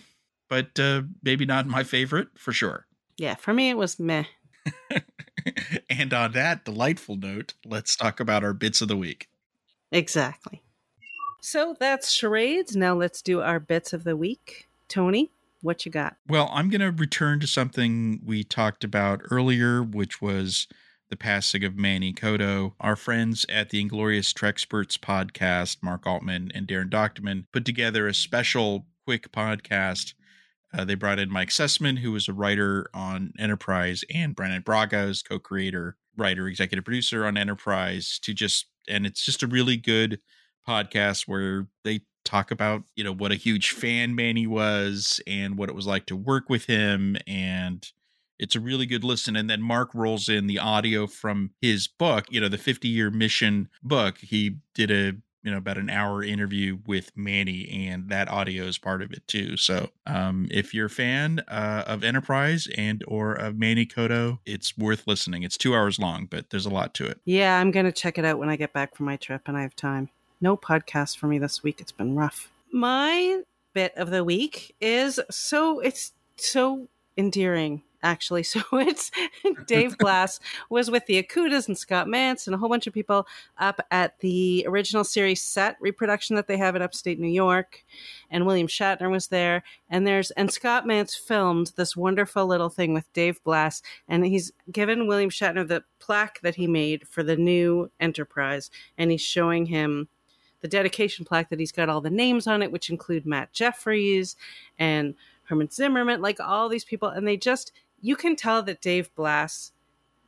but 0.53 0.79
uh, 0.79 1.01
maybe 1.23 1.47
not 1.47 1.65
my 1.65 1.83
favorite 1.83 2.27
for 2.37 2.51
sure. 2.51 2.85
Yeah, 3.17 3.33
for 3.33 3.55
me 3.55 3.71
it 3.71 3.77
was 3.77 3.99
meh. 3.99 4.25
and 5.89 6.13
on 6.13 6.33
that 6.33 6.63
delightful 6.63 7.15
note, 7.15 7.55
let's 7.65 7.95
talk 7.95 8.19
about 8.19 8.43
our 8.43 8.53
bits 8.53 8.79
of 8.79 8.87
the 8.87 8.95
week. 8.95 9.29
Exactly. 9.91 10.61
So 11.41 11.75
that's 11.79 12.11
charades. 12.11 12.75
Now 12.75 12.93
let's 12.93 13.23
do 13.23 13.41
our 13.41 13.59
bits 13.59 13.93
of 13.93 14.03
the 14.03 14.15
week. 14.15 14.67
Tony, 14.87 15.31
what 15.63 15.87
you 15.87 15.91
got? 15.91 16.17
Well, 16.27 16.51
I'm 16.53 16.69
going 16.69 16.81
to 16.81 16.91
return 16.91 17.39
to 17.39 17.47
something 17.47 18.21
we 18.23 18.43
talked 18.43 18.83
about 18.83 19.21
earlier, 19.31 19.81
which 19.81 20.21
was 20.21 20.67
the 21.09 21.17
passing 21.17 21.63
of 21.63 21.75
Manny 21.75 22.13
Coto. 22.13 22.73
Our 22.79 22.95
friends 22.95 23.43
at 23.49 23.71
the 23.71 23.81
Inglorious 23.81 24.31
Treksperts 24.33 24.99
podcast, 24.99 25.77
Mark 25.81 26.05
Altman 26.05 26.51
and 26.53 26.67
Daren 26.67 26.91
Dochterman, 26.91 27.45
put 27.51 27.65
together 27.65 28.05
a 28.05 28.13
special 28.13 28.85
quick 29.03 29.31
podcast 29.31 30.13
uh, 30.73 30.85
they 30.85 30.95
brought 30.95 31.19
in 31.19 31.31
Mike 31.31 31.49
Sussman, 31.49 31.99
who 31.99 32.11
was 32.11 32.27
a 32.27 32.33
writer 32.33 32.89
on 32.93 33.33
Enterprise, 33.37 34.03
and 34.13 34.35
Brannon 34.35 34.63
Braga's 34.63 35.21
co-creator, 35.21 35.97
writer, 36.17 36.47
executive 36.47 36.85
producer 36.85 37.25
on 37.25 37.37
Enterprise, 37.37 38.19
to 38.23 38.33
just 38.33 38.67
and 38.87 39.05
it's 39.05 39.23
just 39.23 39.43
a 39.43 39.47
really 39.47 39.77
good 39.77 40.19
podcast 40.67 41.27
where 41.27 41.67
they 41.83 42.01
talk 42.25 42.51
about 42.51 42.83
you 42.95 43.03
know 43.03 43.13
what 43.13 43.31
a 43.31 43.35
huge 43.35 43.71
fan 43.71 44.15
Manny 44.15 44.47
was 44.47 45.21
and 45.27 45.57
what 45.57 45.69
it 45.69 45.75
was 45.75 45.87
like 45.87 46.05
to 46.05 46.15
work 46.15 46.49
with 46.49 46.65
him 46.65 47.17
and 47.27 47.91
it's 48.39 48.55
a 48.55 48.59
really 48.59 48.85
good 48.85 49.03
listen. 49.03 49.35
And 49.35 49.49
then 49.49 49.61
mark 49.61 49.93
rolls 49.93 50.27
in 50.27 50.47
the 50.47 50.59
audio 50.59 51.05
from 51.07 51.51
his 51.61 51.87
book 51.87 52.25
you 52.29 52.41
know 52.41 52.49
the 52.49 52.57
50 52.57 52.87
year 52.87 53.11
mission 53.11 53.69
book. 53.83 54.17
He 54.19 54.57
did 54.73 54.91
a 54.91 55.13
you 55.43 55.51
know 55.51 55.57
about 55.57 55.77
an 55.77 55.89
hour 55.89 56.23
interview 56.23 56.79
with 56.85 57.11
Manny, 57.15 57.69
and 57.87 58.09
that 58.09 58.29
audio 58.29 58.63
is 58.63 58.77
part 58.77 59.01
of 59.01 59.11
it 59.11 59.27
too. 59.27 59.57
So 59.57 59.89
um, 60.07 60.47
if 60.49 60.73
you're 60.73 60.87
a 60.87 60.89
fan 60.89 61.41
uh, 61.47 61.83
of 61.85 62.03
Enterprise 62.03 62.67
and 62.77 63.03
or 63.07 63.33
of 63.33 63.57
Manny 63.57 63.85
Coto, 63.85 64.39
it's 64.45 64.77
worth 64.77 65.05
listening. 65.05 65.43
It's 65.43 65.57
two 65.57 65.75
hours 65.75 65.99
long, 65.99 66.25
but 66.25 66.49
there's 66.49 66.65
a 66.65 66.71
lot 66.71 66.93
to 66.95 67.05
it. 67.05 67.19
Yeah, 67.25 67.59
I'm 67.59 67.71
gonna 67.71 67.91
check 67.91 68.17
it 68.17 68.25
out 68.25 68.39
when 68.39 68.49
I 68.49 68.55
get 68.55 68.73
back 68.73 68.95
from 68.95 69.05
my 69.05 69.17
trip 69.17 69.43
and 69.45 69.57
I 69.57 69.61
have 69.61 69.75
time. 69.75 70.09
No 70.41 70.57
podcast 70.57 71.17
for 71.17 71.27
me 71.27 71.39
this 71.39 71.63
week. 71.63 71.79
It's 71.79 71.91
been 71.91 72.15
rough. 72.15 72.49
My 72.71 73.41
bit 73.73 73.93
of 73.95 74.09
the 74.11 74.23
week 74.23 74.75
is 74.79 75.19
so 75.29 75.79
it's 75.79 76.13
so 76.37 76.87
endearing 77.17 77.83
actually. 78.03 78.43
So 78.53 78.61
it's 78.73 79.09
Dave 79.65 79.97
Blass 79.97 80.39
was 80.69 80.91
with 80.91 81.07
the 81.07 81.23
Okudas 81.23 81.67
and 81.67 81.75
Scott 81.77 82.05
Mantz 82.05 82.45
and 82.45 82.53
a 82.53 82.57
whole 82.57 82.69
bunch 82.69 82.85
of 82.85 82.93
people 82.93 83.25
up 83.57 83.79
at 83.89 84.19
the 84.19 84.63
original 84.67 85.03
series 85.03 85.41
set 85.41 85.75
reproduction 85.81 86.35
that 86.35 86.47
they 86.47 86.57
have 86.57 86.75
in 86.75 86.83
upstate 86.83 87.19
New 87.19 87.31
York. 87.31 87.83
And 88.29 88.45
William 88.45 88.67
Shatner 88.67 89.09
was 89.09 89.27
there. 89.27 89.63
And 89.89 90.05
there's 90.05 90.29
and 90.31 90.51
Scott 90.51 90.85
Mantz 90.85 91.17
filmed 91.17 91.71
this 91.77 91.97
wonderful 91.97 92.45
little 92.45 92.69
thing 92.69 92.93
with 92.93 93.11
Dave 93.13 93.43
Blass. 93.43 93.81
And 94.07 94.23
he's 94.23 94.51
given 94.71 95.07
William 95.07 95.31
Shatner 95.31 95.67
the 95.67 95.83
plaque 95.99 96.41
that 96.41 96.55
he 96.55 96.67
made 96.67 97.07
for 97.07 97.23
the 97.23 97.37
new 97.37 97.89
Enterprise. 97.99 98.69
And 98.97 99.09
he's 99.09 99.21
showing 99.21 99.65
him 99.65 100.09
the 100.61 100.67
dedication 100.67 101.25
plaque 101.25 101.49
that 101.49 101.59
he's 101.59 101.71
got 101.71 101.89
all 101.89 102.01
the 102.01 102.09
names 102.09 102.47
on 102.47 102.63
it, 102.63 102.71
which 102.71 102.89
include 102.89 103.25
Matt 103.25 103.51
Jefferies 103.51 104.35
and 104.79 105.13
Herman 105.43 105.69
Zimmerman, 105.69 106.21
like 106.21 106.39
all 106.39 106.69
these 106.69 106.85
people. 106.85 107.09
And 107.09 107.27
they 107.27 107.37
just 107.37 107.73
you 108.03 108.17
can 108.17 108.35
tell 108.35 108.61
that 108.61 108.81
Dave 108.81 109.15
Blass 109.15 109.71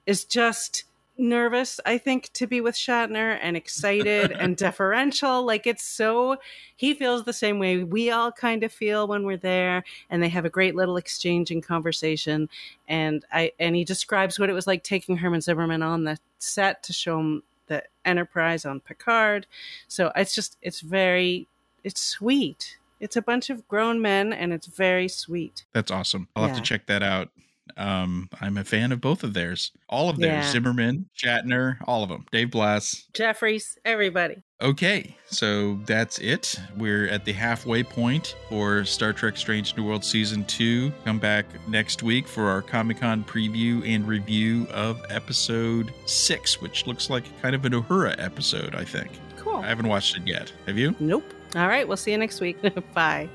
is 0.07 0.23
just 0.23 0.85
nervous, 1.17 1.79
I 1.85 1.97
think, 1.97 2.31
to 2.33 2.47
be 2.47 2.61
with 2.61 2.75
Shatner 2.75 3.37
and 3.41 3.57
excited 3.57 4.31
and 4.31 4.55
deferential. 4.57 5.45
Like 5.45 5.67
it's 5.67 5.83
so, 5.83 6.37
he 6.75 6.93
feels 6.93 7.25
the 7.25 7.33
same 7.33 7.59
way 7.59 7.83
we 7.83 8.09
all 8.09 8.31
kind 8.31 8.63
of 8.63 8.71
feel 8.71 9.07
when 9.07 9.23
we're 9.23 9.37
there. 9.37 9.83
And 10.09 10.23
they 10.23 10.29
have 10.29 10.45
a 10.45 10.49
great 10.49 10.73
little 10.73 10.95
exchange 10.95 11.51
and 11.51 11.61
conversation. 11.61 12.49
And 12.87 13.25
I, 13.31 13.51
and 13.59 13.75
he 13.75 13.83
describes 13.83 14.39
what 14.39 14.49
it 14.49 14.53
was 14.53 14.67
like 14.67 14.83
taking 14.83 15.17
Herman 15.17 15.41
Zimmerman 15.41 15.83
on 15.83 16.05
the 16.05 16.17
set 16.39 16.81
to 16.83 16.93
show 16.93 17.19
him 17.19 17.43
the 17.67 17.83
Enterprise 18.05 18.63
on 18.63 18.79
Picard. 18.79 19.47
So 19.89 20.13
it's 20.15 20.33
just, 20.33 20.57
it's 20.61 20.79
very, 20.79 21.47
it's 21.83 22.01
sweet. 22.01 22.77
It's 23.01 23.17
a 23.17 23.21
bunch 23.21 23.49
of 23.49 23.67
grown 23.67 24.01
men 24.01 24.31
and 24.31 24.53
it's 24.53 24.67
very 24.67 25.09
sweet. 25.09 25.65
That's 25.73 25.91
awesome. 25.91 26.29
I'll 26.35 26.47
have 26.47 26.55
to 26.55 26.61
check 26.61 26.85
that 26.85 27.03
out. 27.03 27.29
Um, 27.77 28.29
I'm 28.39 28.57
a 28.57 28.63
fan 28.63 28.91
of 28.91 29.01
both 29.01 29.23
of 29.23 29.33
theirs. 29.33 29.71
All 29.89 30.09
of 30.09 30.17
theirs. 30.17 30.45
Yeah. 30.45 30.51
Zimmerman, 30.51 31.09
Shatner, 31.17 31.77
all 31.85 32.03
of 32.03 32.09
them. 32.09 32.25
Dave 32.31 32.51
Blass. 32.51 33.07
Jefferies, 33.13 33.77
everybody. 33.85 34.41
Okay, 34.61 35.17
so 35.25 35.75
that's 35.85 36.17
it. 36.19 36.55
We're 36.77 37.07
at 37.07 37.25
the 37.25 37.33
halfway 37.33 37.83
point 37.83 38.35
for 38.47 38.85
Star 38.85 39.11
Trek 39.11 39.35
Strange 39.35 39.75
New 39.75 39.83
World 39.83 40.05
Season 40.05 40.45
2. 40.45 40.91
Come 41.03 41.19
back 41.19 41.45
next 41.67 42.03
week 42.03 42.27
for 42.27 42.49
our 42.49 42.61
Comic 42.61 43.01
Con 43.01 43.23
preview 43.25 43.85
and 43.87 44.07
review 44.07 44.65
of 44.71 45.03
episode 45.09 45.93
6, 46.05 46.61
which 46.61 46.87
looks 46.87 47.09
like 47.09 47.25
kind 47.41 47.53
of 47.53 47.65
an 47.65 47.73
Uhura 47.73 48.15
episode, 48.17 48.75
I 48.75 48.85
think. 48.85 49.11
Cool. 49.37 49.57
I 49.57 49.67
haven't 49.67 49.87
watched 49.87 50.15
it 50.15 50.25
yet. 50.25 50.53
Have 50.67 50.77
you? 50.77 50.95
Nope. 51.01 51.25
All 51.55 51.67
right. 51.67 51.85
We'll 51.85 51.97
see 51.97 52.11
you 52.11 52.17
next 52.17 52.39
week. 52.39 52.57
Bye. 52.93 53.29